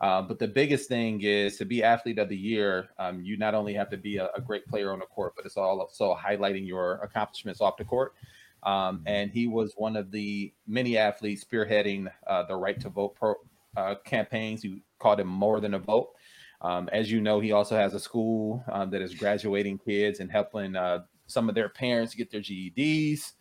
Uh, 0.03 0.21
but 0.21 0.37
the 0.37 0.47
biggest 0.47 0.89
thing 0.89 1.21
is 1.21 1.55
to 1.55 1.63
be 1.63 1.81
athlete 1.81 2.19
of 2.19 2.27
the 2.27 2.35
year. 2.35 2.89
Um, 2.99 3.21
you 3.21 3.37
not 3.37 3.55
only 3.55 3.73
have 3.73 3.89
to 3.91 3.95
be 3.95 4.17
a, 4.17 4.27
a 4.35 4.41
great 4.41 4.67
player 4.67 4.91
on 4.91 4.99
the 4.99 5.05
court, 5.05 5.31
but 5.33 5.45
it's 5.45 5.55
also 5.55 6.13
highlighting 6.13 6.67
your 6.67 6.95
accomplishments 6.95 7.61
off 7.61 7.77
the 7.77 7.85
court. 7.85 8.13
Um, 8.63 9.01
and 9.05 9.31
he 9.31 9.47
was 9.47 9.75
one 9.77 9.95
of 9.95 10.11
the 10.11 10.53
many 10.67 10.97
athletes 10.97 11.45
spearheading 11.45 12.11
uh, 12.27 12.43
the 12.43 12.55
right 12.55 12.77
to 12.81 12.89
vote 12.89 13.15
pro, 13.15 13.35
uh, 13.77 13.95
campaigns. 14.03 14.61
You 14.61 14.81
called 14.99 15.21
him 15.21 15.27
more 15.27 15.61
than 15.61 15.73
a 15.73 15.79
vote. 15.79 16.09
Um, 16.59 16.89
as 16.91 17.09
you 17.09 17.21
know, 17.21 17.39
he 17.39 17.53
also 17.53 17.77
has 17.77 17.93
a 17.93 17.99
school 17.99 18.61
um, 18.73 18.89
that 18.89 19.01
is 19.01 19.15
graduating 19.15 19.77
kids 19.77 20.19
and 20.19 20.29
helping 20.29 20.75
uh, 20.75 21.03
some 21.27 21.47
of 21.47 21.55
their 21.55 21.69
parents 21.69 22.13
get 22.13 22.29
their 22.29 22.41
GEDs. 22.41 23.31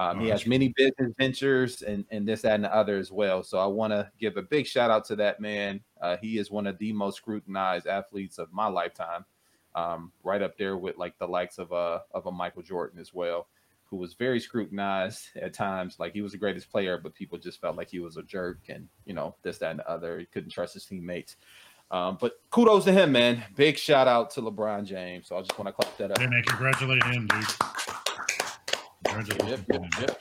Um, 0.00 0.18
he 0.20 0.28
Oh, 0.28 0.30
has 0.32 0.46
many 0.46 0.72
business 0.76 1.12
ventures 1.18 1.82
and, 1.82 2.06
and 2.10 2.26
this, 2.26 2.40
that, 2.40 2.54
and 2.54 2.64
the 2.64 2.74
other 2.74 2.96
as 2.96 3.12
well. 3.12 3.42
So 3.42 3.58
I 3.58 3.66
want 3.66 3.92
to 3.92 4.10
give 4.18 4.38
a 4.38 4.42
big 4.42 4.66
shout 4.66 4.90
out 4.90 5.04
to 5.06 5.16
that 5.16 5.40
man. 5.40 5.82
Uh, 6.00 6.16
he 6.22 6.38
is 6.38 6.50
one 6.50 6.66
of 6.66 6.78
the 6.78 6.90
most 6.94 7.18
scrutinized 7.18 7.86
athletes 7.86 8.38
of 8.38 8.50
my 8.50 8.66
lifetime, 8.66 9.26
um, 9.74 10.10
right 10.24 10.40
up 10.40 10.56
there 10.56 10.78
with 10.78 10.96
like 10.96 11.18
the 11.18 11.26
likes 11.28 11.58
of 11.58 11.72
a 11.72 12.00
of 12.12 12.24
a 12.24 12.32
Michael 12.32 12.62
Jordan 12.62 12.98
as 12.98 13.12
well, 13.12 13.48
who 13.84 13.98
was 13.98 14.14
very 14.14 14.40
scrutinized 14.40 15.28
at 15.36 15.52
times. 15.52 15.96
Like 15.98 16.14
he 16.14 16.22
was 16.22 16.32
the 16.32 16.38
greatest 16.38 16.70
player, 16.70 16.96
but 16.96 17.14
people 17.14 17.36
just 17.36 17.60
felt 17.60 17.76
like 17.76 17.90
he 17.90 18.00
was 18.00 18.16
a 18.16 18.22
jerk 18.22 18.60
and 18.70 18.88
you 19.04 19.12
know 19.12 19.34
this, 19.42 19.58
that, 19.58 19.72
and 19.72 19.80
the 19.80 19.90
other. 19.90 20.18
He 20.18 20.24
couldn't 20.24 20.50
trust 20.50 20.72
his 20.72 20.86
teammates. 20.86 21.36
Um, 21.90 22.16
but 22.18 22.40
kudos 22.50 22.84
to 22.84 22.92
him, 22.92 23.12
man. 23.12 23.42
Big 23.56 23.76
shout 23.76 24.06
out 24.06 24.30
to 24.30 24.40
LeBron 24.40 24.84
James. 24.84 25.26
So 25.26 25.36
I 25.36 25.40
just 25.40 25.58
want 25.58 25.68
to 25.68 25.72
clap 25.72 25.94
that 25.98 26.12
up. 26.12 26.18
Hey 26.18 26.26
man, 26.28 26.42
congratulate 26.44 27.02
him, 27.02 27.26
dude. 27.26 27.44
Yep, 29.06 29.64
yep, 29.68 29.84
yep. 30.00 30.20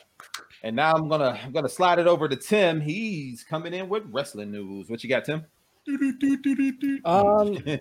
And 0.63 0.75
now 0.75 0.93
I'm 0.93 1.07
gonna 1.07 1.39
I'm 1.43 1.51
gonna 1.51 1.69
slide 1.69 1.99
it 1.99 2.07
over 2.07 2.27
to 2.27 2.35
Tim. 2.35 2.81
He's 2.81 3.43
coming 3.43 3.73
in 3.73 3.89
with 3.89 4.03
wrestling 4.11 4.51
news. 4.51 4.89
What 4.89 5.03
you 5.03 5.09
got, 5.09 5.25
Tim? 5.25 5.45
Um, 7.05 7.53
yeah, 7.65 7.77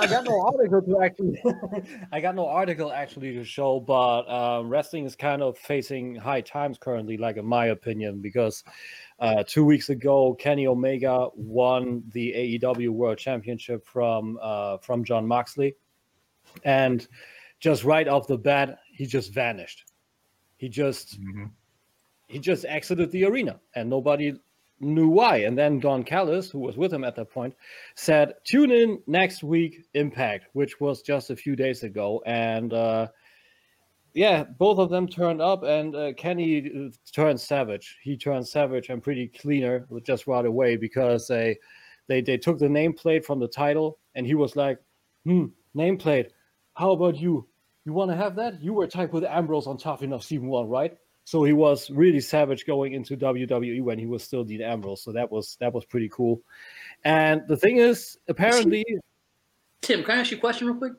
I 0.00 0.06
got 0.06 0.24
no 0.24 0.42
article 0.42 0.82
to 0.82 1.02
actually. 1.02 1.42
I 2.12 2.20
got 2.20 2.34
no 2.34 2.46
article 2.46 2.92
actually 2.92 3.32
to 3.34 3.44
show, 3.44 3.80
but 3.80 4.28
um, 4.28 4.68
wrestling 4.68 5.06
is 5.06 5.16
kind 5.16 5.42
of 5.42 5.56
facing 5.56 6.16
high 6.16 6.40
times 6.40 6.78
currently, 6.78 7.16
like 7.16 7.36
in 7.36 7.46
my 7.46 7.66
opinion, 7.66 8.20
because 8.20 8.64
uh, 9.20 9.44
two 9.46 9.64
weeks 9.64 9.88
ago 9.88 10.34
Kenny 10.34 10.66
Omega 10.66 11.28
won 11.34 12.02
the 12.12 12.58
AEW 12.62 12.90
World 12.90 13.18
Championship 13.18 13.86
from 13.86 14.38
uh, 14.42 14.78
from 14.78 15.04
Jon 15.04 15.26
Moxley, 15.26 15.76
and 16.64 17.06
just 17.60 17.84
right 17.84 18.08
off 18.08 18.26
the 18.26 18.38
bat, 18.38 18.80
he 18.92 19.06
just 19.06 19.32
vanished. 19.32 19.84
He 20.62 20.68
just 20.68 21.20
Mhm. 21.20 21.50
he 22.28 22.38
just 22.38 22.64
exited 22.66 23.10
the 23.10 23.24
arena 23.24 23.60
and 23.74 23.90
nobody 23.90 24.32
knew 24.78 25.08
why. 25.08 25.38
And 25.38 25.58
then 25.58 25.80
Don 25.80 26.04
Callis, 26.04 26.52
who 26.52 26.60
was 26.60 26.76
with 26.76 26.92
him 26.94 27.02
at 27.02 27.16
that 27.16 27.30
point, 27.30 27.54
said, 27.96 28.34
Tune 28.44 28.70
in 28.70 29.02
next 29.08 29.42
week, 29.42 29.82
Impact, 29.94 30.46
which 30.52 30.80
was 30.80 31.02
just 31.02 31.30
a 31.30 31.36
few 31.36 31.56
days 31.56 31.82
ago. 31.82 32.22
And 32.26 32.72
uh, 32.72 33.08
yeah, 34.14 34.44
both 34.44 34.78
of 34.78 34.88
them 34.88 35.08
turned 35.08 35.42
up, 35.42 35.64
and 35.64 35.96
uh, 35.96 36.12
Kenny 36.12 36.70
uh, 36.70 36.90
turned 37.12 37.40
savage. 37.40 37.98
He 38.00 38.16
turned 38.16 38.46
savage 38.46 38.88
and 38.88 39.02
pretty 39.02 39.26
cleaner 39.26 39.88
just 40.06 40.28
right 40.28 40.46
away 40.46 40.76
because 40.76 41.26
they 41.26 41.58
they 42.06 42.20
they 42.20 42.38
took 42.38 42.58
the 42.58 42.68
nameplate 42.68 43.24
from 43.24 43.40
the 43.40 43.48
title, 43.48 43.98
and 44.14 44.26
he 44.26 44.34
was 44.36 44.54
like, 44.54 44.78
"Hmm, 45.24 45.46
nameplate. 45.74 46.28
How 46.74 46.92
about 46.92 47.16
you? 47.18 47.48
You 47.84 47.92
want 47.92 48.10
to 48.10 48.16
have 48.16 48.36
that? 48.36 48.62
You 48.62 48.74
were 48.74 48.86
tagged 48.86 49.12
with 49.12 49.24
Ambrose 49.24 49.66
on 49.66 49.76
Tough 49.76 50.02
Enough 50.02 50.22
Season 50.22 50.48
One, 50.48 50.68
right?" 50.68 50.96
So 51.24 51.44
he 51.44 51.52
was 51.52 51.88
really 51.90 52.20
savage 52.20 52.66
going 52.66 52.94
into 52.94 53.16
WWE 53.16 53.82
when 53.82 53.98
he 53.98 54.06
was 54.06 54.24
still 54.24 54.42
Dean 54.44 54.60
Ambrose. 54.62 55.02
So 55.02 55.12
that 55.12 55.30
was 55.30 55.56
that 55.60 55.72
was 55.72 55.84
pretty 55.84 56.08
cool. 56.08 56.42
And 57.04 57.42
the 57.48 57.56
thing 57.56 57.76
is, 57.78 58.18
apparently, 58.28 58.84
Tim, 59.82 60.02
can 60.04 60.18
I 60.18 60.20
ask 60.20 60.30
you 60.30 60.36
a 60.36 60.40
question 60.40 60.66
real 60.68 60.76
quick? 60.76 60.92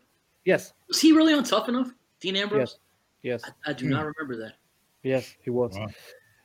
yes, 0.45 0.73
Was 0.87 0.99
he 0.99 1.13
really 1.13 1.33
on 1.33 1.43
Tough 1.43 1.69
Enough, 1.69 1.91
Dean 2.19 2.35
Ambrose? 2.35 2.77
yes, 3.21 3.43
I, 3.65 3.71
I 3.71 3.73
do 3.73 3.87
not 3.87 4.05
remember 4.05 4.35
that. 4.43 4.53
yes, 5.03 5.35
he 5.41 5.49
was. 5.49 5.75
Wow. 5.77 5.87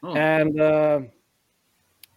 Oh, 0.05 0.15
And 0.15 0.61
uh, 0.61 1.01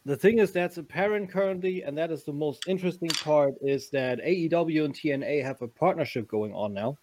the 0.06 0.16
thing 0.16 0.38
is, 0.38 0.52
that's 0.52 0.78
apparent 0.78 1.32
currently, 1.32 1.82
and 1.82 1.98
that 1.98 2.12
is 2.12 2.24
the 2.24 2.34
most 2.34 2.68
interesting 2.68 3.10
part, 3.10 3.56
is 3.62 3.90
that 3.90 4.20
AEW 4.20 4.86
and 4.86 4.94
TNA 4.94 5.44
have 5.44 5.62
a 5.64 5.68
partnership 5.68 6.28
going 6.28 6.54
on 6.54 6.74
now, 6.74 6.98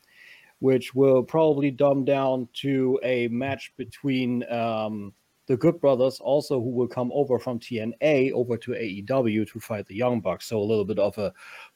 which 0.61 0.95
will 0.95 1.23
probably 1.23 1.71
dumb 1.71 2.05
down 2.05 2.49
to 2.53 2.99
a 3.03 3.29
match 3.29 3.73
between 3.77 4.51
um, 4.51 5.13
the 5.47 5.57
Good 5.57 5.81
Brothers, 5.81 6.21
also 6.21 6.61
who 6.61 6.71
will 6.71 6.89
come 6.89 7.11
over 7.13 7.39
from 7.39 7.59
TNA 7.59 8.33
over 8.33 8.57
to 8.59 8.73
AEW 8.73 9.51
to 9.51 9.61
fight 9.61 9.87
the 9.87 9.95
Young 9.95 10.21
Bucks. 10.21 10.47
So 10.47 10.59
a 10.59 10.63
little 10.63 10.85
bit 10.85 10.99
of 10.99 11.17
a 11.19 11.33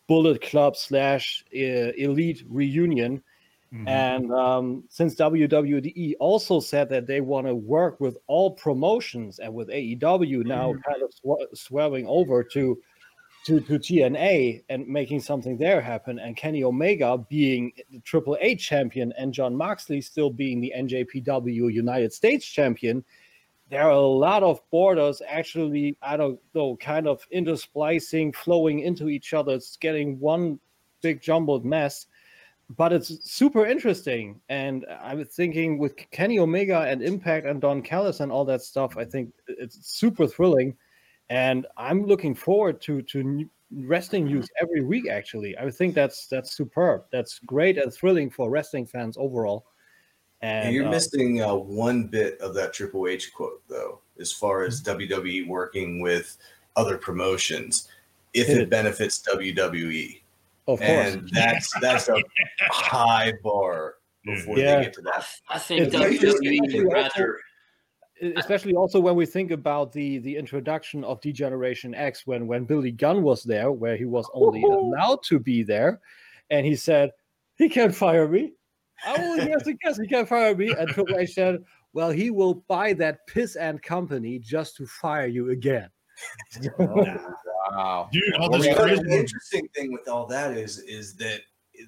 Bullet 0.06 0.42
Club 0.42 0.76
slash 0.76 1.44
uh, 1.54 1.92
Elite 1.96 2.44
reunion. 2.48 3.22
Mhm. 3.72 3.88
And 3.88 4.32
um, 4.32 4.84
since 4.90 5.14
WWE 5.14 6.14
also 6.20 6.60
said 6.60 6.90
that 6.90 7.06
they 7.06 7.22
want 7.22 7.46
to 7.46 7.54
work 7.54 7.98
with 8.00 8.18
all 8.26 8.50
promotions 8.50 9.38
and 9.38 9.54
with 9.54 9.68
AEW 9.68 10.44
now 10.44 10.74
kind 10.86 11.02
of 11.02 11.10
sw- 11.54 11.70
over 12.06 12.44
to, 12.44 12.82
to 13.46 13.60
to 13.60 13.78
TNA 13.78 14.64
and 14.68 14.86
making 14.86 15.20
something 15.20 15.58
there 15.58 15.80
happen, 15.80 16.18
and 16.18 16.36
Kenny 16.36 16.64
Omega 16.64 17.18
being 17.18 17.72
the 17.90 18.00
Triple 18.00 18.36
A 18.40 18.54
champion 18.56 19.12
and 19.18 19.32
Jon 19.32 19.56
Moxley 19.56 20.00
still 20.00 20.30
being 20.30 20.60
the 20.60 20.72
NJPW 20.76 21.72
United 21.72 22.12
States 22.12 22.46
champion, 22.46 23.04
there 23.70 23.82
are 23.82 23.90
a 23.90 24.00
lot 24.00 24.42
of 24.42 24.60
borders 24.70 25.22
actually, 25.26 25.96
I 26.02 26.16
don't 26.16 26.38
know, 26.54 26.76
kind 26.76 27.06
of 27.06 27.26
intersplicing, 27.34 28.34
flowing 28.34 28.80
into 28.80 29.08
each 29.08 29.32
other. 29.32 29.54
It's 29.54 29.76
getting 29.76 30.20
one 30.20 30.60
big 31.00 31.20
jumbled 31.20 31.64
mess 31.64 32.06
but 32.76 32.92
it's 32.92 33.30
super 33.30 33.66
interesting. 33.66 34.40
And 34.48 34.86
I 35.00 35.14
was 35.14 35.28
thinking 35.28 35.78
with 35.78 35.96
Kenny 36.10 36.38
Omega 36.38 36.80
and 36.80 37.02
Impact 37.02 37.46
and 37.46 37.60
Don 37.60 37.82
Callis 37.82 38.20
and 38.20 38.32
all 38.32 38.44
that 38.46 38.62
stuff, 38.62 38.96
I 38.96 39.04
think 39.04 39.32
it's 39.46 39.86
super 39.86 40.26
thrilling. 40.26 40.76
And 41.30 41.66
I'm 41.76 42.04
looking 42.06 42.34
forward 42.34 42.80
to 42.82 43.02
to 43.02 43.48
wrestling 43.74 44.26
news 44.26 44.48
every 44.60 44.82
week. 44.82 45.08
Actually, 45.08 45.56
I 45.56 45.70
think 45.70 45.94
that's 45.94 46.26
that's 46.26 46.52
superb. 46.52 47.04
That's 47.10 47.38
great 47.40 47.78
and 47.78 47.92
thrilling 47.92 48.30
for 48.30 48.50
wrestling 48.50 48.86
fans 48.86 49.16
overall. 49.18 49.66
And 50.42 50.66
And 50.66 50.74
you're 50.74 50.86
uh, 50.88 50.90
missing 50.90 51.40
uh, 51.40 51.54
one 51.54 52.08
bit 52.08 52.38
of 52.40 52.52
that 52.54 52.72
Triple 52.72 53.06
H 53.06 53.32
quote, 53.32 53.62
though, 53.68 54.00
as 54.20 54.32
far 54.32 54.64
as 54.64 54.82
WWE 54.82 55.46
working 55.46 56.00
with 56.02 56.36
other 56.76 56.98
promotions, 56.98 57.88
if 58.34 58.48
it 58.48 58.58
it. 58.58 58.68
benefits 58.70 59.22
WWE, 59.22 60.20
of 60.66 60.80
course, 60.80 60.88
and 61.14 61.28
that's 61.32 61.72
that's 61.80 62.08
a 62.08 62.16
high 62.70 63.32
bar 63.44 63.94
before 64.24 64.58
Yeah. 64.58 64.76
they 64.78 64.84
get 64.84 64.94
to 64.94 65.02
that. 65.02 65.26
I 65.48 65.58
think 65.58 65.80
It's 65.82 65.94
actually- 65.94 66.18
WWE 66.18 66.58
actually 66.64 66.84
would 66.86 66.96
also- 66.96 67.08
rather. 67.20 67.38
Especially 68.36 68.74
also 68.74 69.00
when 69.00 69.16
we 69.16 69.26
think 69.26 69.50
about 69.50 69.92
the 69.92 70.18
the 70.18 70.36
introduction 70.36 71.02
of 71.04 71.20
Degeneration 71.20 71.94
X 71.94 72.26
when 72.26 72.46
when 72.46 72.64
Billy 72.64 72.92
Gunn 72.92 73.22
was 73.22 73.42
there, 73.42 73.72
where 73.72 73.96
he 73.96 74.04
was 74.04 74.30
only 74.32 74.62
oh, 74.64 74.72
oh. 74.72 74.80
allowed 74.80 75.22
to 75.24 75.38
be 75.38 75.62
there, 75.62 76.00
and 76.50 76.64
he 76.64 76.76
said 76.76 77.10
he 77.56 77.68
can't 77.68 77.94
fire 77.94 78.28
me. 78.28 78.52
I 79.04 79.18
will 79.18 79.36
yes, 79.38 79.68
yes, 79.84 79.98
he 79.98 80.06
can't 80.06 80.28
fire 80.28 80.54
me. 80.54 80.72
And 80.72 80.88
Triple 80.88 81.18
H 81.18 81.34
said, 81.34 81.64
"Well, 81.92 82.10
he 82.10 82.30
will 82.30 82.54
buy 82.68 82.92
that 82.94 83.26
piss 83.26 83.56
and 83.56 83.82
company 83.82 84.38
just 84.38 84.76
to 84.76 84.86
fire 84.86 85.26
you 85.26 85.50
again." 85.50 85.90
Wow. 87.70 88.08
Dude, 88.12 88.34
all 88.34 88.50
Well, 88.50 88.60
this 88.60 88.76
crazy- 88.76 89.02
the 89.02 89.20
interesting 89.20 89.68
thing 89.74 89.92
with 89.92 90.08
all 90.08 90.26
that 90.26 90.56
is 90.56 90.80
is 90.80 91.14
that 91.16 91.40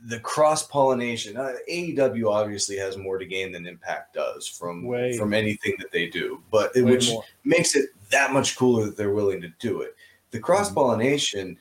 the 0.07 0.21
cross 0.21 0.67
pollination. 0.67 1.37
Uh, 1.37 1.55
AEW 1.71 2.31
obviously 2.31 2.77
has 2.77 2.97
more 2.97 3.19
to 3.19 3.27
gain 3.27 3.53
than 3.53 3.67
Impact 3.67 4.15
does 4.15 4.47
from 4.47 4.85
Way. 4.85 5.17
from 5.17 5.33
anything 5.35 5.75
that 5.79 5.93
they 5.93 6.09
do, 6.09 6.43
but 6.51 6.75
it, 6.77 6.83
which 6.83 7.11
more. 7.11 7.25
makes 7.45 7.75
it 7.75 7.91
that 8.11 8.33
much 8.33 8.57
cooler 8.57 8.85
that 8.87 8.97
they're 8.97 9.15
willing 9.15 9.41
to 9.41 9.53
do 9.59 9.81
it. 9.83 9.97
The 10.31 10.41
cross 10.41 10.71
pollination 10.73 11.57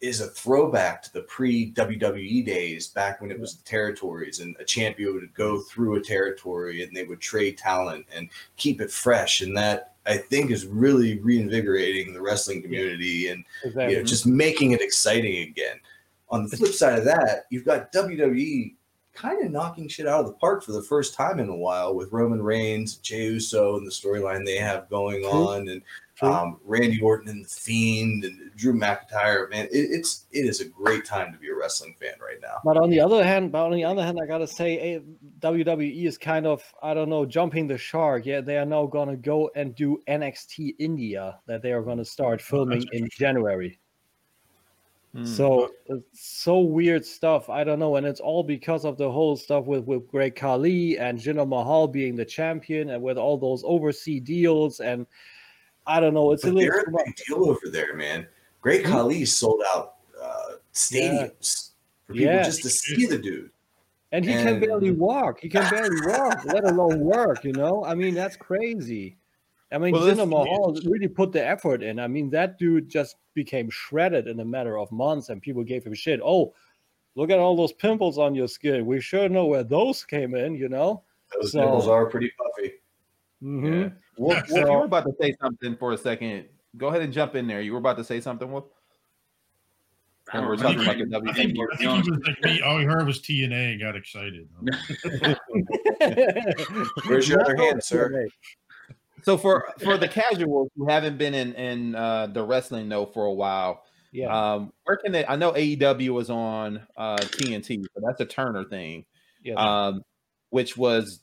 is 0.00 0.20
a 0.20 0.28
throwback 0.28 1.02
to 1.02 1.12
the 1.12 1.22
pre 1.22 1.72
WWE 1.72 2.44
days, 2.46 2.88
back 2.88 3.20
when 3.20 3.30
it 3.30 3.40
was 3.40 3.56
the 3.56 3.64
territories 3.64 4.38
and 4.40 4.54
a 4.60 4.64
champion 4.64 5.14
would 5.14 5.34
go 5.34 5.60
through 5.60 5.96
a 5.96 6.00
territory 6.00 6.82
and 6.82 6.94
they 6.96 7.04
would 7.04 7.20
trade 7.20 7.58
talent 7.58 8.06
and 8.14 8.28
keep 8.56 8.80
it 8.80 8.90
fresh. 8.92 9.40
And 9.40 9.56
that 9.56 9.94
I 10.06 10.16
think 10.16 10.50
is 10.50 10.66
really 10.66 11.18
reinvigorating 11.18 12.12
the 12.12 12.20
wrestling 12.20 12.62
community 12.62 13.28
and 13.28 13.44
Exactly. 13.64 13.92
you 13.94 13.98
know, 13.98 14.04
just 14.04 14.26
making 14.26 14.70
it 14.72 14.80
exciting 14.80 15.48
again. 15.48 15.78
On 16.30 16.46
the 16.46 16.56
flip 16.56 16.72
side 16.72 16.98
of 16.98 17.04
that, 17.04 17.44
you've 17.50 17.64
got 17.64 17.92
WWE 17.92 18.74
kind 19.18 19.44
of 19.44 19.50
knocking 19.50 19.88
shit 19.88 20.06
out 20.06 20.20
of 20.20 20.26
the 20.26 20.34
park 20.34 20.62
for 20.62 20.72
the 20.72 20.82
first 20.82 21.14
time 21.14 21.40
in 21.40 21.48
a 21.48 21.56
while 21.56 21.94
with 21.94 22.12
Roman 22.12 22.40
Reigns, 22.40 22.96
Jey 22.96 23.24
Uso, 23.24 23.76
and 23.76 23.86
the 23.86 23.90
storyline 23.90 24.44
they 24.44 24.58
have 24.58 24.88
going 24.88 25.22
True. 25.22 25.30
on, 25.30 25.68
and 25.68 25.82
um, 26.22 26.58
Randy 26.64 27.00
Orton 27.00 27.28
and 27.28 27.44
the 27.44 27.48
Fiend 27.48 28.24
and 28.24 28.50
Drew 28.56 28.72
McIntyre. 28.72 29.50
Man, 29.50 29.66
it, 29.66 29.70
it's 29.72 30.26
it 30.32 30.46
is 30.46 30.60
a 30.60 30.64
great 30.64 31.04
time 31.04 31.32
to 31.32 31.38
be 31.38 31.48
a 31.48 31.54
wrestling 31.54 31.94
fan 32.00 32.14
right 32.20 32.38
now. 32.40 32.58
But 32.64 32.76
on 32.76 32.90
the 32.90 33.00
other 33.00 33.24
hand, 33.24 33.52
but 33.52 33.64
on 33.64 33.72
the 33.72 33.84
other 33.84 34.02
hand, 34.04 34.18
I 34.22 34.26
gotta 34.26 34.46
say, 34.46 34.78
eh, 34.78 34.98
WWE 35.40 36.06
is 36.06 36.18
kind 36.18 36.46
of 36.46 36.62
I 36.82 36.94
don't 36.94 37.08
know 37.08 37.24
jumping 37.26 37.66
the 37.66 37.78
shark. 37.78 38.26
Yeah, 38.26 38.40
they 38.40 38.56
are 38.56 38.66
now 38.66 38.86
gonna 38.86 39.16
go 39.16 39.50
and 39.54 39.74
do 39.74 40.02
NXT 40.08 40.76
India 40.78 41.38
that 41.46 41.62
they 41.62 41.72
are 41.72 41.82
gonna 41.82 42.04
start 42.04 42.40
filming 42.40 42.84
in 42.92 43.08
January. 43.10 43.78
Hmm. 45.18 45.24
So 45.24 45.70
so 46.12 46.60
weird 46.60 47.04
stuff. 47.04 47.50
I 47.50 47.64
don't 47.64 47.78
know, 47.80 47.96
and 47.96 48.06
it's 48.06 48.20
all 48.20 48.44
because 48.44 48.84
of 48.84 48.96
the 48.96 49.10
whole 49.10 49.36
stuff 49.36 49.66
with 49.66 49.84
with 49.84 50.08
Great 50.08 50.36
Khali 50.36 50.96
and 50.98 51.18
Jinder 51.18 51.46
Mahal 51.48 51.88
being 51.88 52.14
the 52.14 52.24
champion, 52.24 52.90
and 52.90 53.02
with 53.02 53.18
all 53.18 53.36
those 53.36 53.62
overseas 53.66 54.22
deals, 54.22 54.80
and 54.80 55.06
I 55.86 55.98
don't 55.98 56.14
know. 56.14 56.30
It's 56.32 56.44
a 56.44 56.52
little 56.52 56.60
they're 56.60 56.82
a 56.82 57.04
big 57.04 57.16
deal 57.26 57.48
over 57.48 57.68
there, 57.70 57.94
man. 57.96 58.26
Great 58.62 58.86
Hmm? 58.86 58.92
Khali 58.92 59.24
sold 59.24 59.62
out 59.74 59.96
uh, 60.22 60.52
stadiums 60.72 61.70
for 62.06 62.12
people 62.12 62.32
Yeah. 62.32 62.42
just 62.44 62.62
to 62.62 62.70
see 62.70 63.06
the 63.06 63.18
dude. 63.18 63.50
And 64.12 64.24
he 64.24 64.32
can 64.32 64.58
barely 64.58 64.90
walk. 64.90 65.40
He 65.40 65.50
can 65.50 65.68
barely 65.68 66.00
walk, 66.06 66.42
let 66.46 66.64
alone 66.64 67.00
work. 67.00 67.44
You 67.44 67.52
know, 67.52 67.84
I 67.84 67.94
mean, 67.94 68.14
that's 68.14 68.36
crazy. 68.36 69.17
I 69.70 69.78
mean, 69.78 69.92
Well, 69.92 70.02
Jinder 70.02 70.06
listen, 70.16 70.28
Mahal 70.30 70.78
really 70.86 71.08
put 71.08 71.32
the 71.32 71.46
effort 71.46 71.82
in. 71.82 71.98
I 72.00 72.08
mean, 72.08 72.30
that 72.30 72.58
dude 72.58 72.88
just 72.88 73.16
became 73.34 73.68
shredded 73.70 74.26
in 74.26 74.40
a 74.40 74.44
matter 74.44 74.78
of 74.78 74.90
months, 74.90 75.28
and 75.28 75.42
people 75.42 75.62
gave 75.62 75.84
him 75.84 75.94
shit. 75.94 76.20
Oh, 76.24 76.54
look 77.16 77.30
at 77.30 77.38
all 77.38 77.56
those 77.56 77.72
pimples 77.74 78.18
on 78.18 78.34
your 78.34 78.48
skin. 78.48 78.86
We 78.86 79.00
sure 79.00 79.28
know 79.28 79.46
where 79.46 79.64
those 79.64 80.04
came 80.04 80.34
in. 80.34 80.54
You 80.54 80.68
know. 80.68 81.02
Those 81.34 81.52
So- 81.52 81.60
nipples 81.60 81.88
are 81.88 82.06
pretty 82.06 82.32
puffy. 82.38 82.72
Mhm. 83.42 83.82
Yeah. 83.82 83.90
Wolf, 84.16 84.38
So- 84.48 84.54
Wolf, 84.56 84.68
you 84.70 84.76
were 84.78 84.84
about 84.84 85.04
to 85.04 85.12
say 85.20 85.36
something 85.40 85.76
for 85.76 85.92
a 85.92 85.98
second. 85.98 86.46
Go 86.76 86.88
ahead 86.88 87.02
and 87.02 87.12
jump 87.12 87.34
in 87.34 87.46
there. 87.46 87.60
You 87.60 87.72
were 87.72 87.78
about 87.78 87.96
to 87.98 88.04
say 88.04 88.20
something, 88.20 88.50
Wolf? 88.50 88.64
I 90.32 90.40
We're 90.40 90.52
remember 90.56 90.84
talking 90.84 91.02
about 91.06 91.24
the 91.24 91.30
I 91.30 91.34
think, 91.34 91.56
I 91.72 91.76
think 91.76 92.04
he 92.04 92.10
was 92.10 92.20
like 92.26 92.42
me. 92.42 92.60
All 92.60 92.78
he 92.78 92.84
heard 92.84 93.06
was 93.06 93.20
TNA 93.20 93.72
and 93.72 93.80
got 93.80 93.96
excited. 93.96 94.46
Where's 97.06 97.28
your 97.28 97.40
other 97.42 97.56
hand, 97.56 97.82
sir? 97.82 98.26
TNA. 99.20 99.24
So 99.24 99.36
for 99.38 99.72
for 99.82 99.96
the 99.98 100.08
casuals 100.08 100.68
who 100.76 100.88
haven't 100.88 101.18
been 101.18 101.34
in 101.34 101.54
in 101.54 101.94
uh, 101.94 102.26
the 102.28 102.42
wrestling 102.42 102.88
know 102.88 103.06
for 103.06 103.24
a 103.26 103.32
while, 103.32 103.82
Yeah. 104.12 104.28
um, 104.54 104.72
where 104.84 104.96
can 104.96 105.12
they? 105.12 105.24
I 105.26 105.36
know 105.36 105.52
AEW 105.52 106.10
was 106.10 106.30
on 106.30 106.86
uh, 106.96 107.16
TNT, 107.18 107.82
so 107.82 108.02
that's 108.06 108.20
a 108.20 108.26
Turner 108.26 108.64
thing, 108.64 109.04
yeah. 109.42 109.54
um, 109.54 110.02
which 110.50 110.76
was 110.76 111.20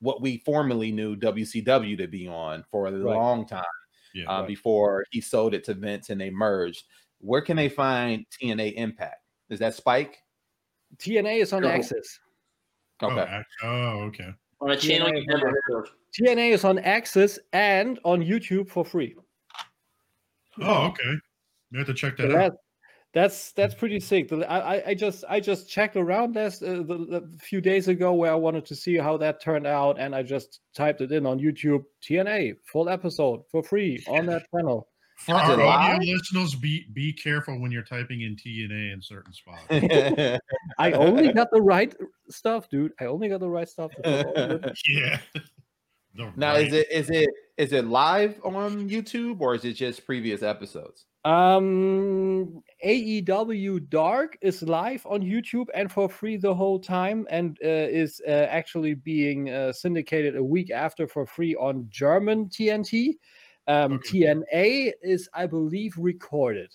what 0.00 0.22
we 0.22 0.38
formerly 0.46 0.90
knew 0.92 1.14
WCW 1.16 1.98
to 1.98 2.06
be 2.08 2.26
on 2.26 2.64
for 2.70 2.86
a 2.86 2.90
Right. 2.92 3.14
long 3.16 3.46
time 3.46 3.62
Yeah. 4.14 4.24
uh, 4.26 4.40
Right. 4.40 4.48
before 4.48 5.04
he 5.10 5.20
sold 5.20 5.52
it 5.54 5.64
to 5.64 5.74
Vince 5.74 6.08
and 6.08 6.18
they 6.20 6.30
merged. 6.30 6.84
Where 7.20 7.42
can 7.42 7.56
they 7.56 7.68
find 7.68 8.24
TNA 8.30 8.74
Impact? 8.76 9.22
Is 9.50 9.58
that 9.58 9.74
Spike? 9.74 10.22
TNA 10.98 11.40
is 11.42 11.52
on 11.52 11.62
No. 11.62 11.68
AXS. 11.68 12.18
Oh, 13.02 13.08
Okay. 13.10 13.30
ac- 13.36 13.44
oh, 13.62 13.68
okay. 14.06 14.30
on 14.62 14.70
a 14.70 14.76
channel 14.76 15.08
TNA 15.08 15.20
you 15.20 15.26
never 15.26 15.48
heard 15.66 15.84
of. 15.84 15.90
TNA 16.18 16.52
is 16.52 16.64
on 16.64 16.78
AXS 16.78 17.38
and 17.52 17.98
on 18.04 18.22
YouTube 18.22 18.68
for 18.68 18.84
free. 18.84 19.14
Oh, 20.60 20.86
okay. 20.88 21.14
We 21.72 21.78
have 21.78 21.86
to 21.86 21.94
check 21.94 22.16
So 22.16 22.26
that 22.28 22.34
out. 22.34 22.52
that, 22.52 22.52
that's 23.14 23.52
that's 23.52 23.74
pretty 23.74 24.00
sick. 24.00 24.28
The- 24.28 24.50
I, 24.50 24.76
I- 24.76 24.82
I 24.88 24.94
just 24.94 25.24
I 25.28 25.40
just 25.40 25.68
checked 25.68 25.96
around 25.96 26.34
this 26.34 26.62
uh, 26.62 26.82
the, 26.86 27.06
the 27.30 27.38
few 27.40 27.60
days 27.60 27.88
ago 27.88 28.12
where 28.14 28.32
I 28.32 28.34
wanted 28.34 28.64
to 28.66 28.74
see 28.74 28.96
how 28.96 29.16
that 29.18 29.40
turned 29.42 29.66
out, 29.66 29.98
and 29.98 30.14
I 30.14 30.22
just 30.22 30.60
typed 30.74 31.00
it 31.00 31.12
in 31.12 31.26
on 31.26 31.38
YouTube. 31.38 31.84
TNA 32.02 32.56
full 32.64 32.88
episode 32.88 33.42
for 33.50 33.62
free 33.62 34.02
on 34.08 34.26
that 34.26 34.42
channel. 34.54 34.88
For 35.16 35.34
Is 35.34 35.40
our 35.48 35.60
audio 35.62 36.12
listeners, 36.14 36.54
be 36.54 36.86
be 36.92 37.12
careful 37.12 37.58
when 37.60 37.72
you're 37.72 37.82
typing 37.82 38.20
in 38.22 38.36
TNA 38.36 38.92
in 38.92 39.00
certain 39.02 39.32
spots. 39.32 39.64
I 40.78 40.92
only 40.92 41.32
got 41.32 41.50
the 41.50 41.60
right 41.60 41.92
stuff, 42.30 42.68
dude. 42.68 42.92
I 43.00 43.06
only 43.06 43.28
got 43.28 43.40
the 43.40 43.48
right 43.48 43.68
stuff. 43.68 43.90
to 43.96 44.02
put 44.02 44.36
on 44.36 44.50
it. 44.64 44.78
yeah. 44.88 45.18
The 46.18 46.32
now, 46.36 46.52
right- 46.54 46.66
is 46.66 46.72
it 46.74 46.90
is 46.90 47.10
it 47.10 47.30
is 47.56 47.72
it 47.72 47.84
live 47.86 48.40
on 48.44 48.90
YouTube 48.90 49.40
or 49.40 49.54
is 49.54 49.64
it 49.64 49.74
just 49.74 50.04
previous 50.04 50.42
episodes? 50.42 51.06
Um, 51.24 52.62
AEW 52.84 53.88
Dark 53.88 54.36
is 54.40 54.62
live 54.62 55.04
on 55.06 55.20
YouTube 55.22 55.66
and 55.74 55.90
for 55.90 56.08
free 56.08 56.36
the 56.36 56.54
whole 56.54 56.78
time, 56.80 57.26
and 57.30 57.56
uh, 57.64 57.68
is 58.02 58.20
uh, 58.26 58.30
actually 58.30 58.94
being 58.94 59.50
uh, 59.50 59.72
syndicated 59.72 60.36
a 60.36 60.42
week 60.42 60.70
after 60.70 61.06
for 61.06 61.24
free 61.26 61.54
on 61.56 61.86
German 61.88 62.46
TNT. 62.48 63.14
Um, 63.66 63.92
Okay. 63.94 64.20
TNA 64.20 64.92
is, 65.02 65.28
I 65.34 65.46
believe, 65.46 65.94
recorded. 65.98 66.70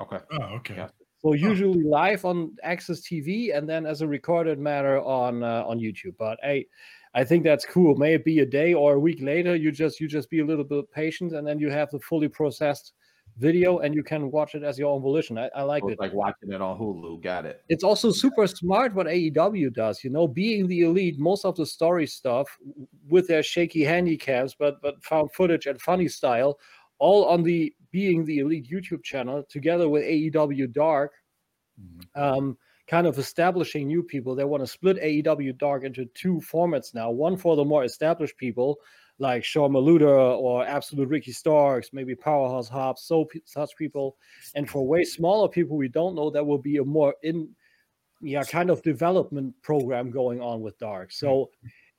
Okay. 0.00 0.18
Oh, 0.32 0.42
okay. 0.58 0.76
Yeah. 0.76 0.88
So 1.20 1.32
usually 1.32 1.82
live 1.82 2.24
on 2.24 2.54
AXS 2.64 3.00
TV, 3.02 3.56
and 3.56 3.68
then 3.68 3.86
as 3.86 4.02
a 4.02 4.06
recorded 4.06 4.58
matter 4.60 5.00
on 5.00 5.42
uh, 5.42 5.64
on 5.66 5.80
YouTube. 5.80 6.14
But 6.16 6.38
hey, 6.42 6.66
I 7.14 7.24
think 7.24 7.44
that's 7.44 7.64
cool. 7.64 7.96
May 7.96 8.14
it 8.14 8.24
be 8.24 8.40
a 8.40 8.46
day 8.46 8.74
or 8.74 8.94
a 8.94 9.00
week 9.00 9.20
later. 9.20 9.56
You 9.56 9.72
just 9.72 10.00
you 10.00 10.08
just 10.08 10.30
be 10.30 10.40
a 10.40 10.44
little 10.44 10.64
bit 10.64 10.90
patient, 10.92 11.32
and 11.34 11.46
then 11.46 11.58
you 11.58 11.70
have 11.70 11.90
the 11.90 12.00
fully 12.00 12.28
processed 12.28 12.92
video, 13.36 13.78
and 13.78 13.94
you 13.94 14.02
can 14.02 14.30
watch 14.30 14.54
it 14.54 14.62
as 14.62 14.78
your 14.78 14.92
own 14.92 15.00
volition. 15.00 15.38
I, 15.38 15.48
I 15.54 15.62
like 15.62 15.82
it. 15.86 15.98
like 15.98 16.12
watching 16.12 16.52
it 16.52 16.60
on 16.60 16.78
Hulu. 16.78 17.22
Got 17.22 17.46
it. 17.46 17.62
It's 17.68 17.84
also 17.84 18.10
super 18.10 18.46
smart 18.46 18.94
what 18.94 19.06
AEW 19.06 19.72
does. 19.72 20.02
You 20.02 20.10
know, 20.10 20.26
being 20.26 20.66
the 20.66 20.82
elite, 20.82 21.18
most 21.18 21.44
of 21.44 21.56
the 21.56 21.66
story 21.66 22.06
stuff 22.06 22.48
with 23.08 23.28
their 23.28 23.42
shaky 23.42 23.84
handicaps, 23.84 24.54
but 24.58 24.80
but 24.82 25.02
found 25.02 25.32
footage 25.32 25.66
and 25.66 25.80
funny 25.80 26.08
style, 26.08 26.58
all 26.98 27.24
on 27.26 27.42
the 27.42 27.72
being 27.90 28.24
the 28.24 28.40
elite 28.40 28.68
YouTube 28.70 29.02
channel 29.02 29.42
together 29.48 29.88
with 29.88 30.04
AEW 30.04 30.72
Dark 30.72 31.12
um, 32.14 32.56
kind 32.88 33.06
of 33.06 33.18
establishing 33.18 33.86
new 33.86 34.02
people. 34.02 34.34
They 34.34 34.44
want 34.44 34.62
to 34.62 34.66
split 34.66 35.00
AEW 35.02 35.58
Dark 35.58 35.84
into 35.84 36.06
two 36.14 36.40
formats 36.40 36.94
now. 36.94 37.10
One 37.10 37.36
for 37.36 37.54
the 37.54 37.64
more 37.64 37.84
established 37.84 38.36
people, 38.38 38.78
like 39.18 39.44
Shawn 39.44 39.72
Maluda 39.72 40.38
or 40.38 40.66
Absolute 40.66 41.08
Ricky 41.08 41.32
Starks, 41.32 41.90
maybe 41.92 42.14
Powerhouse 42.14 42.68
Hobbs, 42.68 43.02
so 43.02 43.26
pe- 43.26 43.40
such 43.44 43.76
people. 43.76 44.16
And 44.54 44.68
for 44.68 44.86
way 44.86 45.04
smaller 45.04 45.48
people 45.48 45.76
we 45.76 45.88
don't 45.88 46.14
know, 46.14 46.30
there 46.30 46.44
will 46.44 46.58
be 46.58 46.78
a 46.78 46.84
more 46.84 47.14
in, 47.22 47.50
yeah, 48.22 48.42
kind 48.44 48.70
of 48.70 48.82
development 48.82 49.54
program 49.62 50.10
going 50.10 50.40
on 50.40 50.62
with 50.62 50.78
Dark. 50.78 51.12
So 51.12 51.50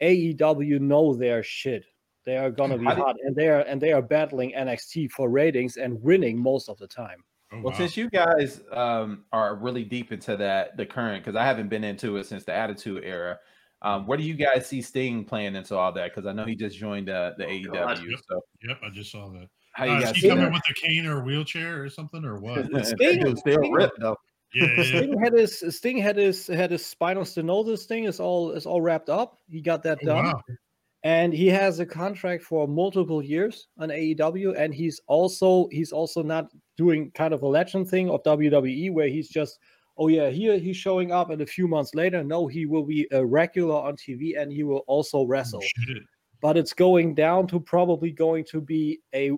AEW 0.02 0.80
know 0.80 1.14
their 1.14 1.44
shit. 1.44 1.86
They 2.26 2.38
are 2.38 2.52
gonna 2.52 2.78
be 2.78 2.86
hot, 2.86 3.16
and 3.24 3.36
they 3.36 3.48
are 3.48 3.62
and 3.62 3.82
they 3.82 3.94
are 3.94 4.02
battling 4.02 4.54
NXT 4.54 5.12
for 5.12 5.30
ratings 5.30 5.78
and 5.78 6.02
winning 6.02 6.38
most 6.38 6.70
of 6.70 6.78
the 6.78 6.88
time. 6.88 7.24
Oh, 7.52 7.62
Well, 7.62 7.72
wow. 7.72 7.78
since 7.78 7.97
you 7.97 8.10
guys 8.10 8.62
um, 8.72 9.26
are 9.32 9.56
really 9.56 9.84
deep 9.84 10.12
into 10.12 10.38
that, 10.38 10.78
the 10.78 10.86
current, 10.86 11.24
because 11.24 11.36
I 11.36 11.43
haven't 11.45 11.70
been 11.70 11.84
into 11.84 12.18
it 12.18 12.26
since 12.28 12.43
the 12.43 12.54
Attitude 12.54 13.04
Era. 13.04 13.39
Um, 13.82 14.06
where 14.06 14.18
do 14.18 14.24
you 14.24 14.34
guys 14.36 14.68
see 14.68 14.82
Sting 14.82 15.24
playing 15.26 15.56
into 15.56 15.76
all 15.76 15.91
that? 15.93 16.14
Because 16.14 16.28
I 16.28 16.34
know 16.34 16.45
he 16.45 16.56
just 16.56 16.78
joined 16.78 17.10
uh, 17.10 17.32
the 17.38 17.45
Oh, 17.45 17.50
AEW. 17.50 17.74
God. 17.74 17.97
So 17.97 18.41
Yep, 18.68 18.78
I 18.84 18.89
just 18.89 19.12
saw 19.12 19.30
that. 19.30 19.47
how 19.74 19.86
Uh, 19.86 20.00
you 20.00 20.06
is 20.06 20.12
he 20.12 20.28
coming 20.30 20.43
that? 20.45 20.54
with 20.54 20.62
a 20.70 20.74
cane 20.74 21.06
or 21.06 21.22
a 21.22 21.24
wheelchair 21.24 21.82
or 21.82 21.89
something 21.89 22.24
or 22.26 22.39
what? 22.39 22.66
Sting- 22.86 23.24
dude's 23.24 23.39
still 23.39 23.72
ripped 23.72 24.00
though. 24.00 24.18
Yeah, 24.54 24.66
yeah, 24.66 24.76
yeah. 24.78 24.84
Sting 24.84 25.20
had 25.24 25.34
his 25.34 25.78
Sting 25.78 25.97
had 25.97 26.18
his 26.18 26.47
had 26.47 26.72
his 26.72 26.86
spinal 26.86 27.24
stenosis 27.24 27.86
thing 27.86 28.04
is 28.06 28.20
all 28.20 28.52
is 28.52 28.66
all 28.66 28.82
wrapped 28.82 29.10
up. 29.10 29.38
He 29.47 29.62
got 29.62 29.84
that 29.84 30.00
Oh, 30.02 30.06
done, 30.08 30.26
wow. 30.26 30.41
and 31.04 31.32
he 31.34 31.47
has 31.47 31.80
a 31.80 31.86
contract 31.86 32.43
for 32.43 32.68
multiple 32.68 33.24
years 33.24 33.68
on 33.78 33.89
AEW. 33.89 34.56
And 34.58 34.74
he's 34.74 35.00
also 35.08 35.68
he's 35.72 35.91
also 35.91 36.24
not 36.24 36.47
doing 36.80 37.11
kind 37.11 37.34
of 37.34 37.41
a 37.43 37.47
legend 37.47 37.89
thing 37.89 38.09
of 38.09 38.23
WWE 38.23 38.93
where 38.93 39.09
he's 39.09 39.27
just 39.30 39.59
oh 39.97 40.07
yeah 40.07 40.30
here 40.30 40.57
he's 40.57 40.77
showing 40.77 41.11
up, 41.11 41.30
and 41.30 41.41
a 41.41 41.45
few 41.45 41.67
months 41.67 41.93
later, 41.93 42.23
no, 42.23 42.47
he 42.47 42.65
will 42.65 42.86
be 42.95 43.05
a 43.11 43.21
regular 43.25 43.75
on 43.88 43.93
TV 43.97 44.39
and 44.39 44.51
he 44.51 44.63
will 44.63 44.84
also 44.88 45.25
wrestle. 45.25 45.61
Oh. 45.63 45.93
But 46.41 46.55
it's 46.55 46.73
going 46.73 47.15
down 47.15 47.47
to 47.47 47.59
probably 47.59 48.11
going 48.11 48.45
to 48.53 48.61
be 48.61 49.01
a 49.13 49.32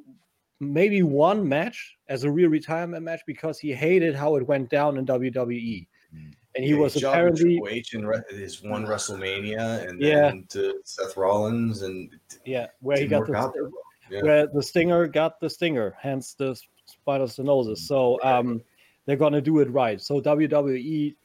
maybe 0.60 1.02
one 1.02 1.42
match 1.58 1.98
as 2.10 2.24
a 2.24 2.32
real 2.32 2.50
retirement 2.50 3.04
match 3.04 3.22
because 3.26 3.58
he 3.58 3.74
hated 3.74 4.14
how 4.16 4.36
it 4.36 4.46
went 4.48 4.70
down 4.70 4.98
in 5.00 5.06
WWE. 5.08 5.88
Mm. 6.14 6.34
And 6.54 6.64
he 6.64 6.72
Yeah, 6.72 6.78
was 6.78 6.94
jobbed 6.94 7.32
with 7.32 7.42
apparently 7.42 7.78
H 7.80 7.94
in 7.96 8.06
re- 8.06 8.22
his 8.30 8.62
one 8.62 8.86
WrestleMania, 8.86 9.88
and 9.90 10.00
Yeah. 10.00 10.30
then 10.30 10.46
to 10.50 10.80
Seth 10.86 11.18
Rollins, 11.18 11.82
and 11.82 12.14
yeah, 12.46 12.68
where 12.82 13.00
he 13.00 13.08
got 13.08 13.22
work 13.28 13.38
out 13.38 13.54
the. 13.54 13.72
Yeah. 14.12 14.22
where 14.24 14.46
the 14.48 14.62
stinger 14.62 15.08
got 15.08 15.40
the 15.40 15.50
stinger, 15.50 15.96
hence 15.98 16.36
the 16.36 16.54
spinal 17.02 17.28
stenosis. 17.28 17.80
So 17.80 18.20
um, 18.24 18.62
they're 19.06 19.16
gonna 19.16 19.42
do 19.42 19.60
it 19.60 19.72
right. 19.72 20.00
So 20.00 20.22
WWE, 20.22 21.16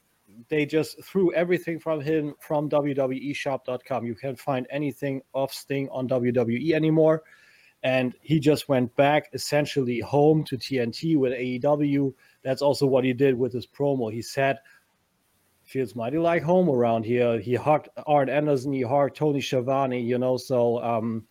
they 0.48 0.66
just 0.66 1.02
threw 1.04 1.32
everything 1.34 1.78
from 1.78 2.00
him 2.00 2.34
from 2.40 2.68
WWEshop.com. 2.68 4.04
You 4.04 4.14
can't 4.14 4.38
find 4.38 4.66
anything 4.70 5.22
of 5.34 5.52
Sting 5.52 5.88
on 5.90 6.08
WWE 6.08 6.72
anymore. 6.72 7.22
And 7.82 8.14
he 8.22 8.40
just 8.40 8.68
went 8.68 8.94
back 8.96 9.28
essentially 9.32 10.00
home 10.00 10.42
to 10.44 10.56
TNT 10.56 11.16
with 11.16 11.32
AEW. 11.32 12.12
That's 12.42 12.62
also 12.62 12.86
what 12.86 13.04
he 13.04 13.12
did 13.12 13.38
with 13.38 13.52
his 13.52 13.66
promo. 13.66 14.12
He 14.12 14.22
said, 14.22 14.58
feels 15.62 15.94
mighty 15.94 16.18
like 16.18 16.42
home 16.42 16.68
around 16.68 17.04
here. 17.04 17.38
He 17.38 17.54
hugged 17.54 17.88
Arn 18.06 18.28
Anderson, 18.28 18.72
he 18.72 18.82
hugged 18.82 19.16
Tony 19.16 19.40
Schiavone, 19.40 20.00
you 20.00 20.18
know. 20.18 20.36
So 20.36 20.82
um, 20.82 21.26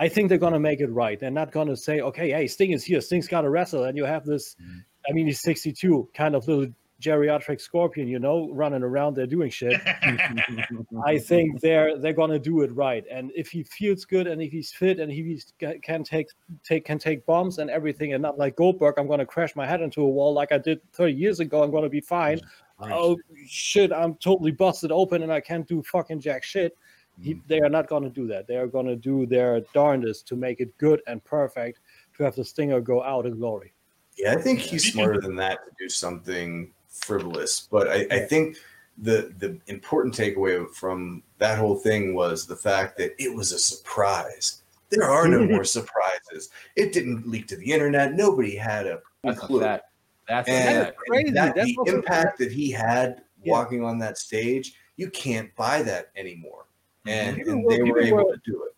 I 0.00 0.08
think 0.08 0.30
they're 0.30 0.38
gonna 0.38 0.58
make 0.58 0.80
it 0.80 0.90
right. 0.90 1.20
They're 1.20 1.30
not 1.30 1.52
gonna 1.52 1.76
say, 1.76 2.00
okay, 2.00 2.30
hey, 2.30 2.46
Sting 2.46 2.72
is 2.72 2.82
here, 2.82 3.02
Sting's 3.02 3.28
gotta 3.28 3.50
wrestle, 3.50 3.84
and 3.84 3.98
you 3.98 4.04
have 4.06 4.24
this. 4.24 4.54
Mm-hmm. 4.54 4.78
I 5.08 5.12
mean, 5.12 5.26
he's 5.26 5.40
62, 5.40 6.08
kind 6.14 6.34
of 6.34 6.48
little 6.48 6.66
geriatric 7.00 7.60
scorpion, 7.60 8.08
you 8.08 8.18
know, 8.18 8.50
running 8.52 8.82
around 8.82 9.14
there 9.14 9.26
doing 9.26 9.50
shit. 9.50 9.80
I 11.06 11.18
think 11.18 11.60
they're 11.60 11.98
they're 11.98 12.14
gonna 12.14 12.38
do 12.38 12.62
it 12.62 12.74
right. 12.74 13.04
And 13.10 13.30
if 13.34 13.48
he 13.50 13.62
feels 13.62 14.06
good 14.06 14.26
and 14.26 14.40
if 14.40 14.50
he's 14.50 14.72
fit 14.72 15.00
and 15.00 15.12
he 15.12 15.42
can 15.82 16.02
take 16.02 16.28
take 16.64 16.86
can 16.86 16.98
take 16.98 17.26
bombs 17.26 17.58
and 17.58 17.68
everything, 17.68 18.14
and 18.14 18.22
not 18.22 18.38
like 18.38 18.56
Goldberg, 18.56 18.94
I'm 18.98 19.06
gonna 19.06 19.26
crash 19.26 19.54
my 19.54 19.66
head 19.66 19.82
into 19.82 20.00
a 20.00 20.08
wall 20.08 20.32
like 20.32 20.50
I 20.50 20.58
did 20.58 20.80
30 20.92 21.12
years 21.12 21.40
ago. 21.40 21.62
I'm 21.62 21.70
gonna 21.70 21.90
be 21.90 22.00
fine. 22.00 22.40
Oh 22.82 23.18
shit, 23.46 23.92
I'm 23.92 24.14
totally 24.14 24.52
busted 24.52 24.90
open 24.90 25.22
and 25.22 25.30
I 25.30 25.40
can't 25.40 25.68
do 25.68 25.82
fucking 25.82 26.20
jack 26.20 26.42
shit. 26.42 26.78
He, 27.22 27.34
mm. 27.34 27.40
they 27.46 27.60
are 27.60 27.68
not 27.68 27.88
gonna 27.88 28.10
do 28.10 28.26
that. 28.28 28.46
They 28.46 28.56
are 28.56 28.66
gonna 28.66 28.96
do 28.96 29.26
their 29.26 29.60
darndest 29.74 30.26
to 30.28 30.36
make 30.36 30.60
it 30.60 30.76
good 30.78 31.02
and 31.06 31.22
perfect 31.24 31.80
to 32.16 32.24
have 32.24 32.34
the 32.34 32.44
stinger 32.44 32.80
go 32.80 33.02
out 33.02 33.26
in 33.26 33.38
glory. 33.38 33.72
Yeah, 34.16 34.32
I 34.32 34.36
think 34.40 34.60
he's 34.60 34.92
smarter 34.92 35.20
than 35.20 35.36
that 35.36 35.58
to 35.64 35.70
do 35.78 35.88
something 35.88 36.72
frivolous. 36.88 37.68
But 37.70 37.88
I, 37.88 38.06
I 38.10 38.18
think 38.20 38.56
the 38.98 39.32
the 39.38 39.58
important 39.66 40.14
takeaway 40.14 40.68
from 40.74 41.22
that 41.38 41.58
whole 41.58 41.76
thing 41.76 42.14
was 42.14 42.46
the 42.46 42.56
fact 42.56 42.98
that 42.98 43.12
it 43.22 43.34
was 43.34 43.52
a 43.52 43.58
surprise. 43.58 44.62
There 44.90 45.04
are 45.04 45.28
no 45.28 45.44
more 45.46 45.64
surprises. 45.78 46.50
It 46.76 46.92
didn't 46.92 47.26
leak 47.28 47.46
to 47.48 47.56
the 47.56 47.72
internet. 47.72 48.14
Nobody 48.14 48.56
had 48.56 48.86
a 48.86 49.00
a 49.24 49.34
clue. 49.34 49.60
fact. 49.60 49.84
That's 50.28 50.48
And, 50.48 50.94
crazy. 50.96 51.28
and 51.28 51.36
that, 51.36 51.54
That's 51.56 51.74
the 51.74 51.92
impact 51.92 52.38
that 52.38 52.52
he 52.52 52.70
had 52.70 53.22
Yeah. 53.42 53.52
walking 53.52 53.82
on 53.82 53.98
that 53.98 54.16
stage, 54.16 54.74
you 54.96 55.10
can't 55.10 55.54
buy 55.56 55.82
that 55.82 56.10
anymore. 56.16 56.66
And, 57.06 57.36
People 57.36 57.52
and 57.54 57.64
were- 57.64 57.70
they 57.76 57.82
were 57.82 58.02
people 58.02 58.06
able 58.20 58.28
were- 58.28 58.34
to 58.36 58.40
do 58.44 58.64
it. 58.64 58.72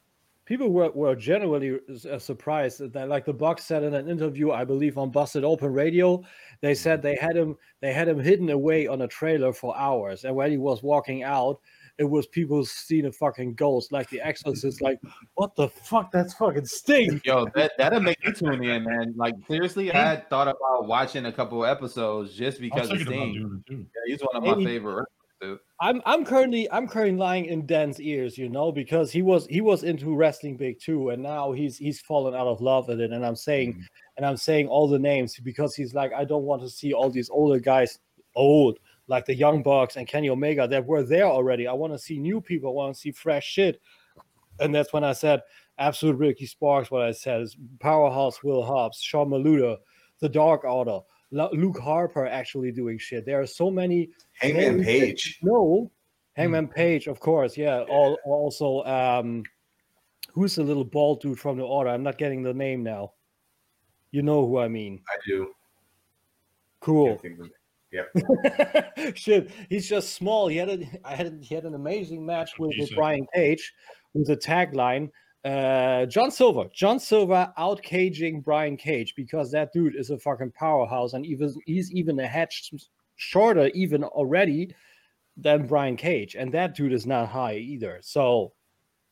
people 0.45 0.69
were, 0.71 0.91
were 0.91 1.17
generally 1.17 1.79
uh, 2.11 2.19
surprised 2.19 2.93
that 2.93 3.09
like 3.09 3.25
the 3.25 3.33
box 3.33 3.65
said 3.65 3.83
in 3.85 3.95
an 3.95 4.09
interview 4.09 4.51
i 4.51 4.65
believe 4.65 4.99
on 4.99 5.09
busted 5.11 5.45
open 5.45 5.73
radio 5.73 6.23
they 6.61 6.75
said 6.75 7.01
they 7.01 7.15
had 7.17 7.37
him 7.37 7.57
they 7.81 7.93
had 7.93 8.09
him 8.09 8.19
hidden 8.19 8.51
away 8.51 8.87
on 8.87 9.03
a 9.03 9.09
trailer 9.09 9.53
for 9.53 9.77
hours 9.77 10.25
and 10.25 10.35
when 10.35 10.51
he 10.51 10.57
was 10.59 10.83
walking 10.83 11.23
out 11.23 11.59
it 11.99 12.05
was 12.05 12.27
people 12.27 12.65
seeing 12.65 13.07
a 13.07 13.13
fucking 13.13 13.55
ghost 13.55 13.93
like 13.93 14.09
the 14.11 14.21
exorcist 14.21 14.81
like 14.83 14.99
what 15.35 15.55
the 15.57 15.69
fuck 15.69 16.11
that's 16.11 16.35
fucking 16.35 16.65
sting 16.67 17.21
Yo, 17.25 17.47
that 17.55 17.73
that'll 17.79 18.01
make 18.01 18.19
you 18.25 18.33
tune 18.33 18.65
in, 18.65 18.83
man. 18.85 19.13
Like 19.17 19.35
seriously, 19.47 19.93
I 19.93 19.99
had 19.99 20.31
thought 20.31 20.49
about 20.49 20.87
watching 20.89 21.27
a 21.27 21.33
couple 21.33 21.65
episodes 21.67 22.35
just 22.35 22.61
because 22.61 22.91
of 22.91 22.97
thinking 22.99 23.13
about 23.13 23.23
Sting. 23.29 23.35
doing 23.35 23.65
it 23.67 23.71
too. 23.71 23.87
Yeah, 23.95 24.01
he's 24.13 24.21
one 24.23 24.37
of 24.37 24.59
my 24.59 24.65
favorite. 24.65 25.07
Dude. 25.43 25.59
I'm 25.81 26.01
I'm 26.07 26.25
currently 26.25 26.71
I'm 26.71 26.87
currently 26.87 27.19
lying 27.19 27.47
in 27.47 27.67
Dan's 27.67 28.01
ears, 28.01 28.39
you 28.39 28.49
know, 28.49 28.71
because 28.71 29.11
he 29.11 29.23
was 29.23 29.47
he 29.49 29.61
was 29.61 29.83
into 29.83 30.15
wrestling 30.15 30.57
big 30.57 30.79
too, 30.79 31.11
and 31.11 31.21
now 31.21 31.51
he's 31.51 31.77
he's 31.77 32.01
fallen 32.01 32.35
out 32.35 32.47
of 32.47 32.61
love 32.61 32.87
with 32.87 33.01
it. 33.01 33.11
And 33.11 33.27
I'm 33.27 33.35
saying 33.35 33.75
Mhm. 33.75 33.83
and 34.19 34.27
I'm 34.27 34.37
saying 34.37 34.69
all 34.69 34.87
the 34.87 34.99
names 35.01 35.37
because 35.41 35.75
he's 35.75 35.95
like, 35.95 36.13
I 36.13 36.25
don't 36.25 36.45
want 36.45 36.63
to 36.63 36.71
see 36.71 36.93
all 36.93 37.11
these 37.11 37.29
older 37.29 37.59
guys 37.59 37.99
old, 38.37 38.79
like 39.09 39.25
the 39.25 39.35
Young 39.35 39.63
Bucks 39.65 39.97
and 39.97 40.07
Kenny 40.07 40.31
Omega 40.31 40.69
that 40.69 40.87
were 40.87 41.03
there 41.03 41.27
already. 41.27 41.67
I 41.67 41.73
want 41.73 41.93
to 41.93 41.99
see 41.99 42.19
new 42.19 42.41
people, 42.41 42.71
I 42.71 42.75
want 42.75 42.95
to 42.95 43.01
see 43.01 43.11
fresh 43.11 43.45
shit. 43.45 43.81
And 44.61 44.73
that's 44.73 44.93
when 44.93 45.03
I 45.03 45.13
said 45.13 45.43
absolute 45.79 46.17
Ricky 46.19 46.47
Starks, 46.47 46.91
what 46.91 47.03
I 47.03 47.11
said 47.11 47.41
is 47.41 47.57
powerhouse 47.81 48.45
Will 48.45 48.63
Hobbs, 48.63 49.01
Sean 49.01 49.31
Maluda, 49.31 49.79
the 50.21 50.29
Dark 50.29 50.63
Order, 50.63 51.01
Luke 51.33 51.79
Harper 51.79 52.27
actually 52.27 52.71
doing 52.73 52.99
shit. 52.99 53.25
There 53.25 53.41
are 53.41 53.47
so 53.47 53.71
many 53.71 54.11
Hangman 54.35 54.77
names 54.77 54.87
Page. 54.87 55.39
no, 55.43 55.91
Hangman 56.35 56.69
Page, 56.69 57.07
of 57.07 57.21
course. 57.21 57.57
Yeah. 57.57 57.81
All, 57.89 58.19
also, 58.25 58.83
um, 58.85 59.43
who's 60.33 60.55
the 60.55 60.63
little 60.63 60.85
bald 60.85 61.21
dude 61.21 61.39
from 61.39 61.57
the 61.57 61.65
order? 61.65 61.91
I'm 61.91 62.03
not 62.03 62.19
getting 62.19 62.43
the 62.43 62.55
name 62.55 62.83
now. 62.83 63.13
You 64.11 64.23
know 64.23 64.47
who 64.47 64.59
I 64.59 64.69
mean. 64.69 65.03
I 65.09 65.17
do. 65.27 65.53
Cool. 66.81 67.09
Can't 67.09 67.23
think 67.23 67.39
of 67.41 67.47
it. 67.47 67.53
Shit, 69.19 69.51
he's 69.69 69.89
just 69.89 70.15
small. 70.15 70.49
He 70.49 70.57
had 70.57 70.71
a, 70.71 71.01
I 71.05 71.15
had 71.15 71.39
he 71.43 71.55
had 71.55 71.65
an 71.65 71.75
amazing 71.75 72.25
match 72.25 72.59
with, 72.59 72.69
with 72.69 72.77
Decent. 72.79 72.97
Brian 72.97 73.27
Cage 73.35 73.73
with 74.15 74.31
a 74.31 74.37
tagline. 74.37 75.11
Uh, 75.45 76.07
John 76.07 76.31
Silver, 76.31 76.69
John 76.73 77.01
Silver 77.01 77.53
out 77.59 77.83
caging 77.83 78.41
Brian 78.43 78.77
Cage 78.77 79.15
because 79.17 79.51
that 79.51 79.73
dude 79.73 79.97
is 79.97 80.11
a 80.11 80.19
fucking 80.19 80.53
powerhouse, 80.53 81.15
and 81.15 81.27
even 81.27 81.53
he's 81.67 81.91
even 81.93 82.19
a 82.21 82.27
head 82.27 82.53
sh- 82.53 82.75
shorter 83.17 83.69
even 83.75 84.05
already 84.05 84.73
than 85.37 85.67
Brian 85.67 85.97
Cage, 85.97 86.37
and 86.37 86.53
that 86.53 86.77
dude 86.77 86.93
is 86.93 87.07
not 87.07 87.29
high 87.29 87.57
either. 87.57 87.99
So 88.03 88.53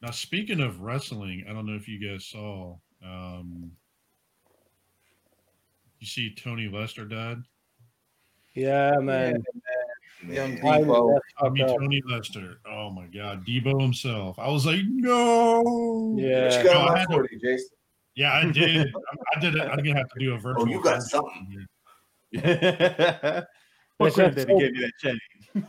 Now, 0.02 0.10
speaking 0.12 0.60
of 0.60 0.80
wrestling, 0.80 1.44
I 1.48 1.52
don't 1.52 1.66
know 1.66 1.74
if 1.74 1.88
you 1.88 1.98
guys 1.98 2.26
saw. 2.26 2.76
Um, 3.04 3.72
you 5.98 6.06
see, 6.06 6.32
Tiny 6.34 6.68
Lister 6.68 7.04
died. 7.06 7.38
yeah, 8.54 8.92
man. 9.00 9.42
Young 10.26 10.52
I'm- 10.66 10.84
Deebo. 10.84 11.14
that's 11.14 11.24
I 11.38 11.42
fucked 11.44 11.54
mean. 11.54 11.66
Tiny 11.78 12.02
Lister. 12.06 12.58
Oh 12.70 12.90
my 12.90 13.06
God, 13.06 13.46
Deebo 13.46 13.80
himself. 13.80 14.38
I 14.38 14.48
was 14.50 14.66
like, 14.66 14.80
no. 14.86 15.62
What 15.62 16.22
Yeah. 16.22 16.58
you 16.58 16.64
got 16.64 16.72
No, 16.74 16.80
I 16.80 16.90
on 16.90 16.96
had 16.96 17.08
to- 17.08 17.14
for 17.14 17.28
you, 17.30 17.38
Jason? 17.40 17.68
Yeah, 18.16 18.32
I 18.34 18.50
did. 18.50 18.88
I, 18.88 19.36
I 19.36 19.40
did 19.40 19.54
it. 19.54 19.60
I'm 19.62 19.76
gonna 19.78 19.96
have 19.96 20.08
to 20.10 20.18
do 20.18 20.34
a 20.34 20.38
virtual. 20.46 20.64
Oh, 20.64 20.66
you 20.66 20.82
got 20.82 21.00
something. 21.02 21.46
here. 21.50 21.66
what 23.96 24.14
That's 24.14 24.34
did 24.34 24.48
he 24.48 24.58
give 24.58 24.76
you 24.76 24.82
that 24.82 24.92
change? 25.00 25.20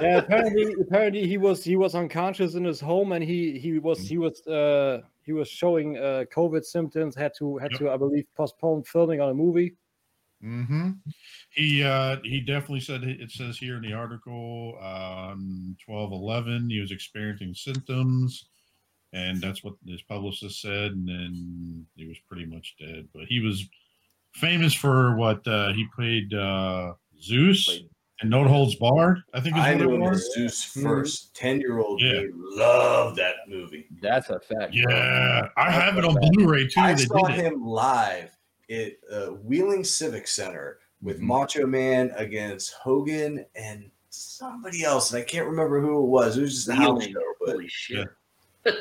yeah, 0.00 0.18
apparently, 0.18 0.74
apparently 0.80 1.26
he 1.26 1.36
was 1.38 1.62
he 1.64 1.76
was 1.76 1.94
unconscious 1.94 2.54
in 2.54 2.64
his 2.64 2.80
home, 2.80 3.12
and 3.12 3.24
he 3.24 3.58
he 3.58 3.78
was 3.78 3.98
he 4.06 4.18
was 4.18 4.46
uh 4.46 5.00
he 5.22 5.32
was 5.32 5.48
showing 5.48 5.96
uh 5.98 6.24
COVID 6.34 6.64
symptoms. 6.64 7.14
Had 7.16 7.32
to 7.38 7.56
had 7.58 7.72
Yep. 7.72 7.80
to 7.80 7.90
I 7.90 7.96
believe 7.96 8.24
postpone 8.36 8.84
filming 8.84 9.20
on 9.20 9.30
a 9.30 9.34
movie. 9.34 9.74
Hmm 10.40 10.90
He 11.50 11.82
uh 11.82 12.16
he 12.24 12.40
definitely 12.40 12.80
said 12.80 13.02
it 13.04 13.30
says 13.30 13.56
here 13.58 13.76
in 13.76 13.82
the 13.82 13.92
article 13.94 14.76
on 14.80 15.76
twelve 15.84 16.12
eleven 16.12 16.68
he 16.70 16.80
was 16.80 16.92
experiencing 16.92 17.54
symptoms, 17.54 18.46
and 19.12 19.40
that's 19.40 19.64
what 19.64 19.74
his 19.86 20.02
publicist 20.02 20.60
said, 20.60 20.92
and 20.92 21.08
then 21.08 21.86
he 21.96 22.06
was 22.06 22.18
pretty 22.28 22.44
much 22.46 22.76
dead. 22.78 23.08
But 23.14 23.24
he 23.28 23.40
was 23.40 23.64
famous 24.34 24.74
for 24.74 25.16
what 25.16 25.46
uh 25.48 25.72
he 25.72 25.86
played 25.94 26.32
uh 26.34 26.92
Zeus 27.20 27.64
Played- 27.64 27.88
and 28.22 28.30
No 28.30 28.44
Holds 28.48 28.74
Barred. 28.76 29.18
I 29.34 29.40
think 29.40 29.56
is 29.56 29.62
I 29.62 29.74
what 29.74 29.80
knew 29.80 29.94
it 29.94 30.00
was. 30.00 30.32
Zeus 30.34 30.64
first. 30.64 31.34
Ten 31.34 31.60
year 31.60 31.78
old 31.80 32.00
Yeah. 32.00 32.22
me 32.22 32.28
loved 32.34 33.16
that 33.16 33.34
movie. 33.48 33.86
That's 34.02 34.28
a 34.30 34.40
fact. 34.40 34.74
bro. 34.74 34.94
Yeah, 34.94 35.48
I 35.58 35.70
have 35.70 35.96
it 35.98 36.04
on 36.04 36.14
Blu-ray 36.14 36.66
too. 36.68 36.80
I 36.80 36.94
they 36.94 37.04
saw 37.04 37.26
did 37.26 37.38
it. 37.38 37.44
him 37.44 37.62
live 37.64 38.30
at 38.70 38.92
uh, 39.12 39.26
Wheeling 39.32 39.84
Civic 39.84 40.26
Center 40.26 40.78
with 41.02 41.18
Mhm. 41.20 41.22
Macho 41.26 41.66
Man 41.66 42.10
against 42.16 42.72
Hogan 42.74 43.44
and 43.54 43.90
somebody 44.10 44.82
else, 44.82 45.12
and 45.12 45.20
I 45.20 45.24
can't 45.24 45.46
remember 45.46 45.80
who 45.80 45.98
it 46.04 46.08
was. 46.08 46.36
It 46.38 46.42
was 46.42 46.54
just 46.54 46.68
a 46.68 46.74
house 46.74 46.98
Wheeling. 46.98 47.12
show, 47.12 47.34
but 47.40 47.50
Holy 47.52 47.68
shit. 47.68 48.08
yeah, 48.64 48.72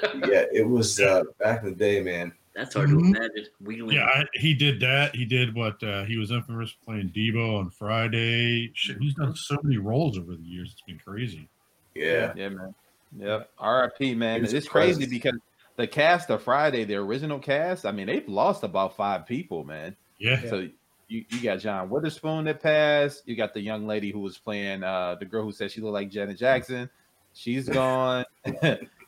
it 0.53 0.67
was 0.67 0.99
uh, 0.99 1.23
back 1.39 1.63
in 1.63 1.69
the 1.69 1.75
day, 1.75 2.01
man. 2.01 2.33
That's 2.55 2.73
hard 2.73 2.89
Mhm. 2.89 2.99
to 3.13 3.17
imagine. 3.19 3.45
Wheeling. 3.59 3.95
Yeah, 3.97 4.05
I, 4.05 4.25
he 4.33 4.53
did 4.53 4.79
that. 4.79 5.13
He 5.13 5.25
did 5.25 5.53
what 5.53 5.81
uh, 5.83 6.05
he 6.05 6.17
was 6.17 6.31
infamous 6.31 6.71
for 6.71 6.85
playing 6.85 7.09
Deebo 7.09 7.59
on 7.59 7.69
Friday. 7.69 8.71
Shit, 8.73 8.97
he's 8.99 9.13
done 9.13 9.35
so 9.35 9.57
many 9.61 9.77
roles 9.77 10.17
over 10.17 10.35
the 10.35 10.43
years. 10.43 10.71
It's 10.71 10.81
been 10.81 10.99
crazy. 10.99 11.49
Yeah, 11.93 12.33
Yeah, 12.35 12.49
man. 12.49 12.73
Yep. 13.17 13.49
R.I.P. 13.59 14.15
Man. 14.15 14.43
He 14.43 14.55
It's 14.55 14.67
crazy 14.67 15.05
because 15.05 15.37
the 15.77 15.87
cast 15.87 16.29
of 16.29 16.41
Friday, 16.41 16.83
the 16.85 16.95
original 16.95 17.39
cast, 17.39 17.85
I 17.85 17.91
mean, 17.91 18.07
they've 18.07 18.27
lost 18.27 18.63
about 18.63 18.95
five 18.95 19.25
people, 19.25 19.63
man. 19.63 19.95
Yeah, 20.17 20.41
Yeah. 20.43 20.49
So 20.49 20.67
you, 21.07 21.23
you 21.29 21.41
got 21.41 21.59
John 21.59 21.89
Witherspoon 21.89 22.45
that 22.45 22.61
passed. 22.61 23.23
You 23.25 23.35
got 23.35 23.53
the 23.53 23.61
young 23.61 23.85
lady 23.85 24.11
who 24.11 24.19
was 24.19 24.37
playing 24.37 24.83
uh 24.83 25.15
the 25.19 25.25
girl 25.25 25.43
who 25.43 25.51
said 25.51 25.71
she 25.71 25.81
looked 25.81 25.93
like 25.93 26.09
Janet 26.09 26.37
Jackson. 26.37 26.89
She's 27.33 27.69
gone. 27.69 28.25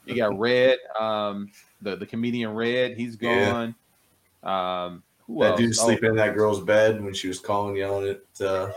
you 0.06 0.16
got 0.16 0.38
Red, 0.38 0.78
um, 1.00 1.50
the, 1.82 1.96
the 1.96 2.06
comedian 2.06 2.54
Red, 2.54 2.98
He's 2.98 3.16
gone. 3.16 3.74
Um 4.44 5.04
who 5.26 5.42
that 5.42 5.52
else? 5.52 5.60
dude 5.60 5.70
Oh, 5.72 5.86
sleeping 5.86 6.10
in 6.12 6.16
that 6.18 6.36
girl's 6.36 6.62
bed 6.62 7.04
when 7.04 7.14
she 7.14 7.28
was 7.28 7.40
calling, 7.40 7.76
yelling 7.76 8.10
at. 8.10 8.46
Uh, 8.46 8.72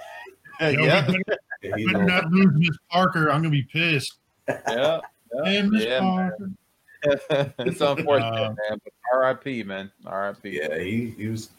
Yo, 0.61 0.69
we 0.81 0.87
yeah, 0.87 1.07
better, 1.07 1.23
yeah, 1.63 1.77
he 1.77 1.87
better 1.87 2.05
not 2.05 2.31
lose 2.31 2.53
Miss 2.55 2.77
Parker. 2.91 3.31
I'm 3.31 3.41
gonna 3.43 3.51
be 3.51 3.63
pissed. 3.63 4.19
yeah. 4.49 5.01
Hey, 5.45 5.63
Miss 5.63 5.85
yeah, 5.85 6.01
man. 6.01 6.57
Parker. 7.03 7.55
it's 7.61 7.81
unfortunate, 7.81 8.33
Uh, 8.33 8.55
man. 8.69 8.79
But 8.85 8.93
R.I.P. 9.15 9.63
Man, 9.65 9.91
R.I.P. 10.07 10.51
Yeah, 10.51 10.79
he, 10.79 11.11
he 11.11 11.29
was. 11.29 11.51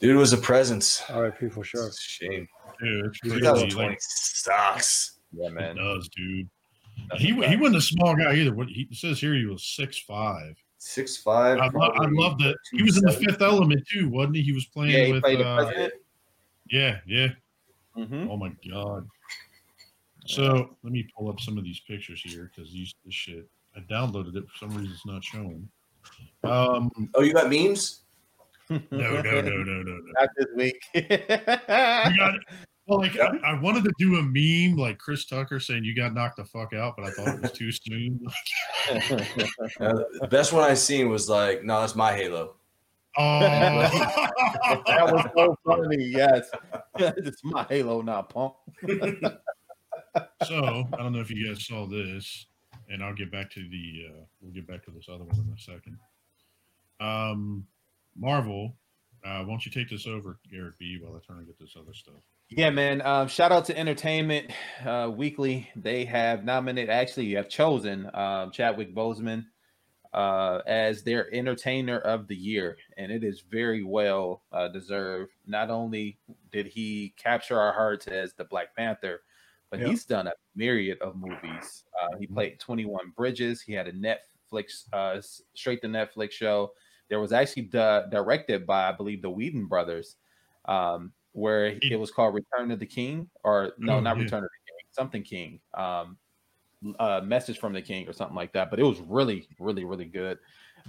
Dude 0.00 0.16
was 0.16 0.32
a 0.32 0.38
presence. 0.38 1.02
R.I.P. 1.08 1.48
for 1.48 1.64
sure. 1.64 1.86
It's 1.86 1.98
a 1.98 2.00
shame. 2.02 2.48
Dude, 2.80 3.06
it's 3.06 3.18
crazy. 3.20 3.36
2020 3.38 3.88
Like, 3.88 3.98
sucks. 4.00 5.18
Yeah, 5.32 5.46
it 5.48 5.52
man. 5.54 5.76
does, 5.76 6.08
dude. 6.10 6.48
He 7.16 7.32
wa- 7.32 7.46
he 7.46 7.56
wasn't 7.56 7.76
a 7.78 7.80
small 7.82 8.14
guy 8.16 8.34
either. 8.34 8.54
What 8.54 8.68
he 8.68 8.88
says 8.92 9.20
here, 9.20 9.34
he 9.34 9.44
was 9.46 9.62
six 9.62 9.98
five. 9.98 10.56
Six 10.78 11.16
five. 11.16 11.58
I, 11.58 11.68
lo- 11.68 11.92
I 11.94 12.06
love 12.10 12.38
that. 12.38 12.56
He 12.72 12.82
was 12.82 12.96
in 12.96 13.04
the 13.04 13.12
Fifth 13.12 13.40
Element 13.42 13.86
too, 13.88 14.08
wasn't 14.08 14.36
he? 14.36 14.42
He 14.42 14.52
was 14.52 14.66
playing 14.66 14.92
Yeah, 14.92 15.04
he 15.06 15.12
with. 15.12 15.22
played 15.22 15.40
the 15.40 15.46
uh, 15.46 15.56
president. 15.64 15.92
yeah, 16.70 16.98
yeah. 17.06 17.28
Mm-hmm. 17.96 18.30
Oh 18.30 18.36
my 18.36 18.50
god. 18.70 19.06
So 20.26 20.76
let 20.82 20.92
me 20.92 21.06
pull 21.16 21.28
up 21.28 21.38
some 21.40 21.56
of 21.58 21.64
these 21.64 21.80
pictures 21.80 22.20
here 22.22 22.50
because 22.54 22.72
these 22.72 22.94
this 23.04 23.14
shit. 23.14 23.48
I 23.76 23.80
downloaded 23.92 24.36
it 24.36 24.44
for 24.48 24.56
some 24.58 24.70
reason. 24.70 24.92
It's 24.92 25.06
not 25.06 25.22
showing. 25.22 25.68
Um, 26.44 26.90
Oh, 27.14 27.22
you 27.22 27.32
got 27.34 27.50
memes? 27.50 28.02
no, 28.70 28.80
no, 28.90 29.20
no, 29.22 29.40
no, 29.40 29.62
no, 29.62 29.82
no. 29.82 30.00
Not 30.18 30.28
this 30.36 30.46
week. 30.56 30.82
You 30.94 31.02
got. 31.08 32.34
Well, 32.88 33.00
like 33.00 33.18
I, 33.18 33.36
I 33.44 33.60
wanted 33.60 33.82
to 33.84 33.92
do 33.98 34.14
a 34.16 34.22
meme 34.22 34.76
like 34.78 34.98
Chris 34.98 35.24
Tucker 35.26 35.58
saying 35.58 35.82
you 35.84 35.94
got 35.94 36.14
knocked 36.14 36.36
the 36.36 36.44
fuck 36.44 36.72
out, 36.72 36.94
but 36.96 37.04
I 37.06 37.10
thought 37.10 37.34
it 37.34 37.42
was 37.42 37.52
too 37.52 37.70
soon. 37.72 38.20
Uh, 39.80 39.94
the 40.20 40.28
best 40.30 40.52
one 40.52 40.62
I 40.62 40.74
seen 40.74 41.08
was 41.08 41.28
like, 41.28 41.64
no, 41.64 41.80
that's 41.80 41.96
my 41.96 42.14
Halo. 42.14 42.54
Oh, 43.18 43.40
that 44.86 45.12
was 45.12 45.26
so 45.36 45.56
funny. 45.66 46.04
Yes, 46.04 46.48
it's 46.98 47.42
my 47.42 47.64
Halo 47.68 48.00
now, 48.02 48.22
punk. 48.22 48.54
so 50.44 50.84
I 50.92 50.96
don't 50.98 51.12
know 51.12 51.20
if 51.20 51.30
you 51.32 51.48
guys 51.48 51.66
saw 51.66 51.86
this, 51.86 52.46
and 52.90 53.02
I'll 53.02 53.14
get 53.14 53.30
back 53.30 53.50
to 53.52 53.60
the. 53.60 54.06
Uh, 54.08 54.24
we'll 54.40 54.52
get 54.52 54.66
back 54.66 54.84
to 54.84 54.90
this 54.90 55.06
other 55.08 55.24
one 55.24 55.36
in 55.36 55.52
a 55.54 55.58
second. 55.58 55.98
Um, 57.00 57.66
Marvel, 58.16 58.74
uh, 59.24 59.40
why 59.40 59.46
don't 59.46 59.66
you 59.66 59.72
take 59.72 59.90
this 59.90 60.06
over, 60.06 60.38
Garrett 60.50 60.78
B, 60.78 60.98
while 61.00 61.14
I 61.14 61.18
try 61.24 61.38
to 61.38 61.44
get 61.44 61.58
this 61.58 61.74
other 61.78 61.92
stuff. 61.92 62.14
Yeah, 62.48 62.70
man. 62.70 63.02
Um, 63.02 63.28
shout 63.28 63.50
out 63.50 63.64
to 63.66 63.76
Entertainment 63.76 64.52
uh, 64.84 65.10
Weekly. 65.14 65.68
They 65.74 66.04
have 66.04 66.44
nominated, 66.44 66.90
actually, 66.90 67.34
have 67.34 67.48
chosen 67.48 68.08
um, 68.14 68.52
Chadwick 68.52 68.94
Boseman 68.94 69.46
uh, 70.14 70.60
as 70.66 71.02
their 71.02 71.32
Entertainer 71.34 71.98
of 71.98 72.28
the 72.28 72.36
Year, 72.36 72.76
and 72.96 73.10
it 73.10 73.24
is 73.24 73.40
very 73.50 73.82
well 73.82 74.42
uh, 74.52 74.68
deserved. 74.68 75.32
Not 75.46 75.70
only 75.70 76.18
did 76.52 76.66
he 76.68 77.14
capture 77.16 77.58
our 77.60 77.72
hearts 77.72 78.06
as 78.06 78.32
the 78.34 78.44
Black 78.44 78.76
Panther, 78.76 79.22
but 79.70 79.80
Yep. 79.80 79.88
he's 79.88 80.04
done 80.04 80.28
a 80.28 80.32
myriad 80.56 80.98
of 81.00 81.16
movies. 81.16 81.84
Uh, 82.00 82.16
he 82.18 82.26
played 82.26 82.58
21 82.58 83.10
Bridges. 83.16 83.60
He 83.60 83.72
had 83.72 83.86
a 83.86 83.92
Netflix, 83.92 84.86
uh, 84.92 85.20
straight 85.54 85.80
to 85.82 85.88
Netflix 85.88 86.32
show. 86.32 86.72
There 87.08 87.20
was 87.20 87.32
actually 87.32 87.62
di- 87.62 88.04
directed 88.10 88.66
by, 88.66 88.88
I 88.88 88.92
believe, 88.92 89.22
the 89.22 89.30
Whedon 89.30 89.66
brothers, 89.66 90.16
um, 90.64 91.12
where 91.32 91.70
He- 91.70 91.92
it 91.92 91.96
was 92.00 92.10
called 92.10 92.34
Return 92.34 92.70
of 92.70 92.78
the 92.80 92.86
King, 92.86 93.28
or 93.44 93.74
no, 93.78 93.96
Oh, 93.96 94.00
not 94.00 94.16
yeah. 94.16 94.22
Return 94.24 94.44
of 94.44 94.50
the 94.50 94.72
King, 94.72 94.86
something 94.90 95.22
King, 95.22 95.60
um, 95.74 96.18
uh, 96.98 97.20
Message 97.24 97.58
from 97.58 97.72
the 97.72 97.82
King, 97.82 98.08
or 98.08 98.12
something 98.12 98.34
like 98.36 98.52
that. 98.54 98.70
But 98.70 98.80
it 98.80 98.84
was 98.84 99.00
really, 99.00 99.46
really, 99.60 99.84
really 99.84 100.04
good. 100.06 100.38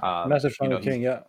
Um, 0.01 0.29
Message 0.29 0.55
from 0.55 0.65
you 0.65 0.69
know, 0.71 0.79
the 0.79 0.89
King. 0.91 1.01
Yeah. 1.01 1.23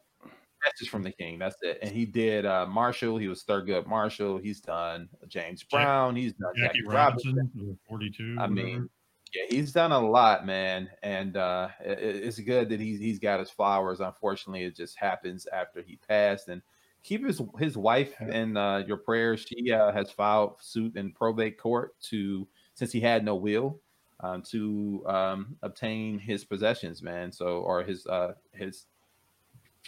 Message 0.65 0.89
from 0.91 1.03
the 1.03 1.13
King. 1.13 1.39
That's 1.39 1.57
it. 1.63 1.79
And 1.83 1.93
he 1.93 2.05
did 2.05 2.45
uh 2.47 2.67
Marshall. 2.67 3.17
He 3.19 3.29
was 3.29 3.45
Thurgood 3.45 3.87
Marshall. 3.87 4.39
He's 4.39 4.61
done 4.61 5.09
James 5.29 5.63
Brown. 5.63 6.17
He's 6.17 6.33
done 6.35 6.53
Jackie, 6.57 6.79
Jackie, 6.81 6.89
Robinson, 6.89 7.35
Robinson. 7.37 7.79
42. 7.89 8.25
I 8.25 8.43
whatever. 8.43 8.53
mean, 8.55 8.91
yeah, 9.35 9.45
he's 9.51 9.73
done 9.73 9.93
a 9.93 9.99
lot, 10.01 10.47
man. 10.47 10.89
And 11.03 11.37
uh 11.37 11.69
it- 11.85 11.99
it- 11.99 12.25
it's 12.25 12.39
good 12.41 12.69
that 12.71 12.81
he's 12.81 12.99
he's 12.99 13.19
got 13.19 13.41
his 13.41 13.51
flowers. 13.51 14.01
Unfortunately, 14.01 14.65
it 14.65 14.75
just 14.77 14.97
happens 14.99 15.47
after 15.47 15.81
he 15.83 15.97
passed. 16.09 16.49
And 16.49 16.61
keep 17.05 17.25
his 17.25 17.41
his 17.59 17.77
wife 17.77 18.21
in 18.21 18.57
uh, 18.57 18.79
your 18.87 18.97
prayers. 18.97 19.47
She 19.49 19.71
uh, 19.73 19.93
has 19.93 20.11
filed 20.11 20.57
suit 20.61 20.97
in 20.97 21.13
probate 21.13 21.57
court 21.59 21.99
to 22.11 22.49
since 22.75 22.91
he 22.91 23.01
had 23.01 23.25
no 23.25 23.35
will. 23.37 23.81
Um, 24.21 24.43
to 24.51 25.05
um, 25.07 25.57
obtain 25.63 26.19
his 26.19 26.45
possessions, 26.45 27.03
man. 27.05 27.31
So, 27.31 27.61
or 27.61 27.85
his 27.85 28.05
uh, 28.09 28.35
his 28.53 28.87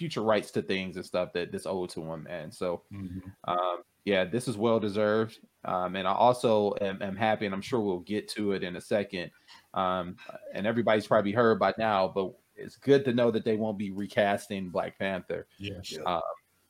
future 0.01 0.23
rights 0.23 0.51
to 0.51 0.63
things 0.63 0.97
and 0.97 1.05
stuff 1.05 1.31
that 1.35 1.53
that's 1.53 1.67
owed 1.67 1.91
to 1.91 2.01
him, 2.03 2.27
And 2.31 2.53
So, 2.53 2.83
Mhm. 2.91 3.23
um, 3.45 3.83
yeah, 4.07 4.25
this 4.25 4.49
is 4.49 4.57
well 4.57 4.81
deserved. 4.81 5.39
Um, 5.67 5.95
and 5.95 6.09
I 6.09 6.15
also 6.15 6.75
am, 6.81 7.03
am 7.03 7.15
happy, 7.17 7.45
and 7.45 7.55
I'm 7.55 7.61
sure 7.61 7.81
we'll 7.81 7.99
get 8.01 8.27
to 8.29 8.53
it 8.53 8.63
in 8.63 8.77
a 8.77 8.81
second. 8.81 9.31
Um, 9.75 10.17
and 10.55 10.67
everybody's 10.67 11.07
probably 11.07 11.33
heard 11.33 11.59
by 11.59 11.75
now, 11.77 12.09
but 12.09 12.33
it's 12.57 12.77
good 12.77 13.05
to 13.05 13.13
know 13.13 13.31
that 13.31 13.45
they 13.45 13.57
won't 13.57 13.77
be 13.77 13.91
recasting 13.91 14.71
Black 14.71 14.99
Panther. 14.99 15.47
yes. 15.59 15.93
Yeah. 15.93 16.03
Uh, 16.05 16.21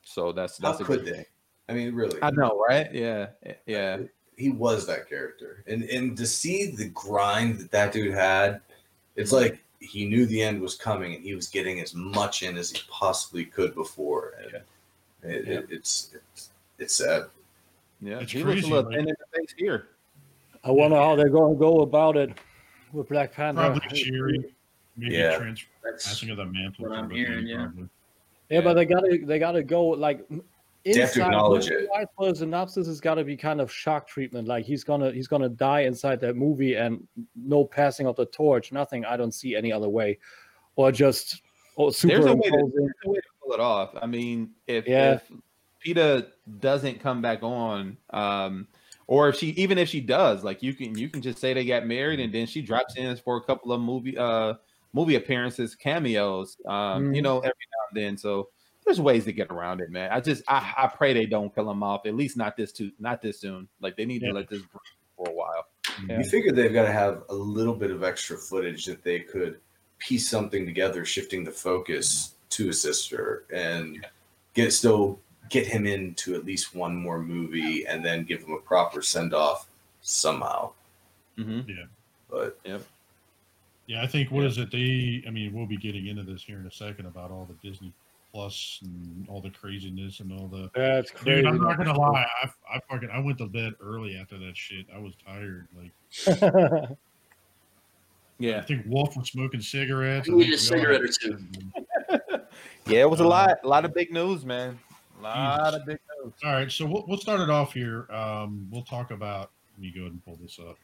So 0.02 0.32
that's 0.32 0.58
How 0.60 0.70
that's 0.70 0.80
a 0.80 0.84
could 0.84 1.04
good 1.04 1.06
they? 1.06 1.16
thing. 1.18 1.26
I 1.68 1.72
mean, 1.74 1.94
really. 1.94 2.18
I 2.20 2.30
know, 2.32 2.58
right? 2.68 2.92
Yeah, 2.92 3.28
yeah. 3.66 3.98
he 4.36 4.50
was 4.50 4.86
that 4.88 5.08
character, 5.08 5.62
and 5.68 5.84
and 5.84 6.16
to 6.16 6.26
see 6.26 6.74
the 6.74 6.88
grind 6.88 7.60
that 7.60 7.70
that 7.70 7.92
dude 7.92 8.12
had, 8.14 8.60
it's 9.14 9.30
like 9.30 9.62
he 9.80 10.06
knew 10.06 10.26
the 10.26 10.42
end 10.42 10.60
was 10.60 10.74
coming, 10.76 11.14
and 11.14 11.24
he 11.24 11.34
was 11.34 11.48
getting 11.48 11.80
as 11.80 11.94
much 11.94 12.42
in 12.42 12.56
as 12.56 12.70
he 12.70 12.80
possibly 12.88 13.44
could 13.44 13.74
before, 13.74 14.34
and 14.42 14.54
it, 14.54 15.46
Yeah. 15.46 15.52
It, 15.58 15.66
it's 15.70 16.14
it's 16.14 16.50
it's 16.78 16.94
sad. 16.94 17.24
Yeah, 18.00 18.20
It's 18.20 18.32
he 18.32 18.42
looks 18.42 18.62
a 18.62 18.66
little 18.68 18.84
like- 18.84 18.96
thin 18.98 19.08
in 19.08 19.14
the 19.18 19.38
face 19.38 19.54
here. 19.58 19.88
I 20.64 20.70
wonder 20.70 20.96
how 20.96 21.16
they're 21.16 21.28
going 21.30 21.54
to 21.54 21.58
go 21.58 21.80
about 21.80 22.16
it 22.18 22.30
with 22.92 23.08
Black 23.08 23.32
Panther. 23.32 23.60
Probably 23.62 23.88
cheering. 23.98 24.44
Maybe 24.96 25.14
Yeah. 25.16 25.38
trans- 25.38 25.64
That's 25.82 26.06
passing 26.06 26.28
of 26.30 26.36
the 26.36 26.44
mantle. 26.46 26.86
what 26.88 26.98
I'm 26.98 27.08
hearing, 27.10 27.38
thing, 27.40 27.46
yeah. 27.46 27.56
probably. 27.64 27.88
Yeah, 28.50 28.60
but 28.62 28.74
they 28.74 28.84
gotta 28.84 29.18
they 29.24 29.38
gotta 29.38 29.62
go 29.62 29.84
like 29.86 30.26
m- 30.86 30.92
They 30.92 31.00
have 31.00 31.12
to 31.12 31.24
acknowledge 31.24 31.66
the 31.66 31.78
it. 31.84 32.08
For 32.16 32.28
the 32.30 32.34
synopsis 32.36 32.86
has 32.86 33.00
got 33.00 33.14
to 33.14 33.24
be 33.24 33.36
kind 33.36 33.60
of 33.60 33.70
shock 33.72 34.06
treatment. 34.06 34.48
Like 34.48 34.64
he's 34.64 34.84
gonna 34.84 35.10
he's 35.12 35.28
gonna 35.28 35.48
die 35.48 35.80
inside 35.80 36.20
that 36.20 36.36
movie, 36.36 36.74
and 36.74 37.06
no 37.36 37.64
passing 37.64 38.06
of 38.06 38.16
the 38.16 38.26
torch, 38.26 38.72
nothing. 38.72 39.04
I 39.04 39.16
don't 39.16 39.32
see 39.32 39.54
any 39.56 39.72
other 39.72 39.88
way, 39.88 40.18
or 40.76 40.90
just 40.92 41.42
oh, 41.76 41.90
There's 41.90 42.26
a 42.26 42.34
way 42.34 42.50
to- 42.50 42.72
There's 42.74 42.92
a 43.04 43.10
way 43.10 43.16
to 43.18 43.22
pull 43.42 43.52
it 43.52 43.60
off. 43.60 43.90
I 44.00 44.06
mean, 44.06 44.50
if 44.66 44.86
Yeah. 44.86 45.14
if 45.14 45.30
PETA 45.80 46.28
doesn't 46.60 47.00
come 47.00 47.22
back 47.22 47.42
on, 47.42 47.96
um, 48.10 48.68
or 49.06 49.28
if 49.30 49.36
she 49.36 49.48
even 49.50 49.78
if 49.78 49.88
she 49.88 50.00
does, 50.00 50.44
like 50.44 50.62
you 50.62 50.74
can 50.74 50.96
you 50.96 51.08
can 51.08 51.22
just 51.22 51.38
say 51.38 51.52
they 51.54 51.64
got 51.64 51.86
married 51.86 52.20
and 52.20 52.32
then 52.32 52.46
she 52.46 52.62
drops 52.62 52.96
in 52.96 53.16
for 53.16 53.36
a 53.36 53.42
couple 53.42 53.72
of 53.72 53.80
movie 53.80 54.16
uh 54.16 54.54
movie 54.92 55.14
appearances, 55.14 55.74
cameos, 55.74 56.56
um, 56.66 57.14
you 57.14 57.20
Mhm. 57.20 57.24
know, 57.24 57.38
every 57.38 57.50
now 57.50 57.82
and 57.90 57.96
then. 57.96 58.16
So 58.16 58.48
there's 58.90 59.00
ways 59.00 59.24
to 59.24 59.32
get 59.32 59.50
around 59.50 59.80
it, 59.80 59.88
man. 59.90 60.10
I 60.10 60.18
just 60.20 60.42
I, 60.48 60.74
I 60.76 60.86
pray 60.88 61.12
they 61.12 61.24
don't 61.26 61.54
kill 61.54 61.70
him 61.70 61.84
off, 61.84 62.06
at 62.06 62.16
least 62.16 62.36
not 62.36 62.56
this 62.56 62.72
too 62.72 62.90
not 62.98 63.22
this 63.22 63.40
soon. 63.40 63.68
Like 63.80 63.96
they 63.96 64.04
need 64.04 64.20
Yeah. 64.22 64.28
to 64.30 64.34
let 64.34 64.48
this 64.48 64.62
for 65.16 65.28
a 65.28 65.32
while. 65.32 65.66
Yeah. 66.08 66.18
You 66.18 66.24
figure 66.24 66.50
they've 66.50 66.72
got 66.72 66.86
to 66.86 66.92
have 66.92 67.22
a 67.28 67.34
little 67.34 67.74
bit 67.74 67.92
of 67.92 68.02
extra 68.02 68.36
footage 68.36 68.86
that 68.86 69.04
they 69.04 69.20
could 69.20 69.60
piece 70.00 70.28
something 70.28 70.66
together, 70.66 71.04
shifting 71.04 71.44
the 71.44 71.52
focus 71.52 72.34
to 72.50 72.70
a 72.70 72.72
sister, 72.72 73.44
and 73.54 74.04
get 74.54 74.72
still 74.72 75.20
get 75.50 75.68
him 75.68 75.86
into 75.86 76.34
at 76.34 76.44
least 76.44 76.74
one 76.74 76.96
more 76.96 77.20
movie, 77.20 77.86
and 77.86 78.04
then 78.04 78.24
give 78.24 78.42
him 78.42 78.54
a 78.54 78.58
proper 78.58 79.02
send 79.02 79.32
off 79.34 79.68
somehow. 80.00 80.72
hmm 81.36 81.60
But 82.28 82.58
Yeah, 82.64 82.78
Yeah, 83.86 84.02
I 84.02 84.08
think 84.08 84.32
what 84.32 84.44
is 84.46 84.58
it? 84.58 84.72
They, 84.72 85.22
I 85.26 85.30
mean, 85.30 85.52
we'll 85.52 85.66
be 85.66 85.76
getting 85.76 86.06
into 86.08 86.24
this 86.24 86.42
here 86.42 86.58
in 86.58 86.66
a 86.66 86.72
second 86.72 87.06
about 87.06 87.30
all 87.30 87.46
the 87.48 87.68
Disney 87.68 87.92
Plus 88.32 88.78
and 88.82 89.26
all 89.28 89.40
the 89.40 89.50
craziness 89.50 90.20
and 90.20 90.32
all 90.32 90.46
the. 90.46 90.70
That's 90.74 91.10
crazy. 91.10 91.42
Dude, 91.42 91.46
I'm 91.46 91.60
not 91.60 91.76
gonna 91.78 91.98
lie. 91.98 92.24
I, 92.42 92.48
I 92.76 92.80
fucking, 92.88 93.10
I 93.10 93.18
went 93.18 93.38
to 93.38 93.46
bed 93.46 93.72
early 93.80 94.16
after 94.16 94.38
that 94.38 94.56
shit. 94.56 94.86
I 94.94 94.98
was 94.98 95.14
tired. 95.26 95.66
Like, 95.76 95.90
yeah. 98.38 98.58
I 98.58 98.60
think 98.62 98.84
Wolf 98.86 99.16
was 99.16 99.28
smoking 99.30 99.60
cigarettes. 99.60 100.28
You 100.28 100.36
need 100.36 100.52
a 100.52 100.58
cigarette 100.58 101.02
or 101.02 101.08
two. 101.08 101.38
yeah, 102.86 103.00
it 103.00 103.10
was 103.10 103.18
a 103.20 103.24
Um, 103.24 103.30
lot, 103.30 103.58
a 103.64 103.68
lot 103.68 103.84
of 103.84 103.92
big 103.94 104.12
news, 104.12 104.44
man. 104.44 104.78
A 105.18 105.22
lot 105.22 105.64
Jesus. 105.64 105.80
of 105.80 105.86
big 105.86 105.98
news. 106.24 106.32
All 106.44 106.52
right, 106.52 106.70
so 106.70 106.86
we'll, 106.86 107.04
we'll 107.08 107.18
start 107.18 107.40
it 107.40 107.50
off 107.50 107.72
here. 107.72 108.06
Um, 108.12 108.68
we'll 108.70 108.82
talk 108.84 109.10
about. 109.10 109.50
Let 109.76 109.82
me 109.82 109.90
go 109.90 110.02
ahead 110.02 110.12
and 110.12 110.24
pull 110.24 110.38
this 110.40 110.58
up. 110.60 110.76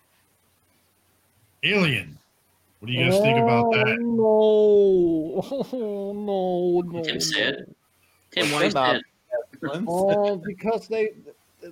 Alien. 1.63 2.19
What 2.81 2.89
do 2.89 2.93
you 2.93 3.11
guys 3.11 3.21
think 3.21 3.39
about 3.39 3.73
that? 3.73 3.99
Oh, 4.21 5.67
no, 5.73 6.83
no, 6.83 6.99
no. 6.99 7.03
Tim's 7.03 7.33
no. 7.33 7.39
sad. 7.39 7.75
Tim, 8.33 8.53
why 8.53 8.65
is 8.65 8.75
Nah. 8.75 9.01
Oh, 9.89 10.37
because 10.37 10.87
they 10.87 11.11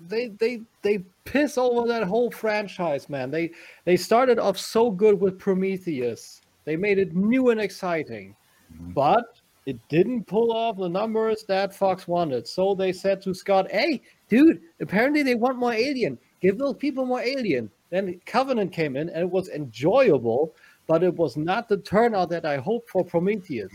they 0.09 0.29
they 0.29 0.63
they 0.83 0.99
piss 1.25 1.59
over 1.59 1.87
that 1.87 2.05
whole 2.05 2.31
franchise, 2.31 3.09
man. 3.09 3.31
They 3.31 3.51
they 3.85 3.97
started 3.97 4.39
off 4.39 4.59
so 4.59 4.91
good 4.91 5.21
with 5.21 5.39
Prometheus. 5.39 6.41
They 6.65 6.77
made 6.77 6.99
it 6.99 7.15
new 7.15 7.51
and 7.51 7.61
exciting, 7.61 8.35
Mhm. 8.73 8.95
but 8.95 9.41
it 9.67 9.77
didn't 9.89 10.25
pull 10.27 10.53
off 10.53 10.79
the 10.79 10.89
numbers 10.89 11.45
that 11.45 11.75
Fox 11.75 12.09
wanted. 12.09 12.47
So 12.49 12.75
they 12.75 12.93
said 12.93 13.21
to 13.23 13.35
Scott, 13.35 13.71
"Hey, 13.71 14.01
dude, 14.29 14.63
apparently 14.81 15.23
they 15.23 15.35
want 15.35 15.59
more 15.59 15.73
Alien. 15.75 16.19
Give 16.41 16.57
those 16.57 16.77
people 16.77 17.05
more 17.05 17.21
Alien." 17.21 17.71
Then 17.91 18.21
Covenant 18.27 18.73
came 18.73 18.97
in, 18.97 19.09
and 19.11 19.21
it 19.21 19.31
was 19.31 19.49
enjoyable, 19.51 20.55
but 20.87 21.03
it 21.03 21.14
was 21.14 21.37
not 21.37 21.68
the 21.68 21.78
turnout 21.78 22.28
that 22.30 22.45
I 22.45 22.57
hoped 22.59 22.91
for 22.91 23.05
Prometheus. 23.05 23.72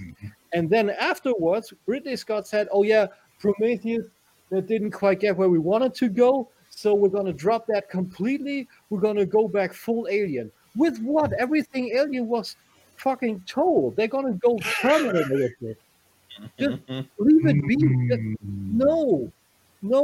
And 0.53 0.69
then 0.69 0.89
afterwards, 0.91 1.73
Ridley 1.85 2.15
Scott 2.15 2.47
said, 2.47 2.67
"Oh 2.71 2.83
yeah, 2.83 3.07
Prometheus 3.39 4.05
that 4.49 4.67
didn't 4.67 4.91
quite 4.91 5.19
get 5.19 5.35
where 5.37 5.49
we 5.49 5.59
wanted 5.59 5.93
to 5.95 6.09
go, 6.09 6.49
so 6.69 6.93
we're 6.95 7.09
gonna 7.09 7.33
drop 7.33 7.67
that 7.67 7.89
completely. 7.89 8.67
We're 8.89 8.99
gonna 9.01 9.25
go 9.25 9.47
back 9.47 9.73
full 9.73 10.07
Alien. 10.09 10.51
With 10.75 10.99
what? 11.01 11.33
Everything 11.33 11.91
Alien 11.95 12.27
was 12.27 12.55
fucking 12.97 13.43
told. 13.47 13.95
They're 13.95 14.07
gonna 14.07 14.33
go 14.33 14.57
permanently 14.81 15.43
with 15.43 15.61
it. 15.61 15.77
Just 16.57 16.77
leave 17.17 17.45
it 17.45 17.67
be. 17.67 17.75
Just- 17.75 18.21
Mm, 18.45 18.73
no, 18.73 19.31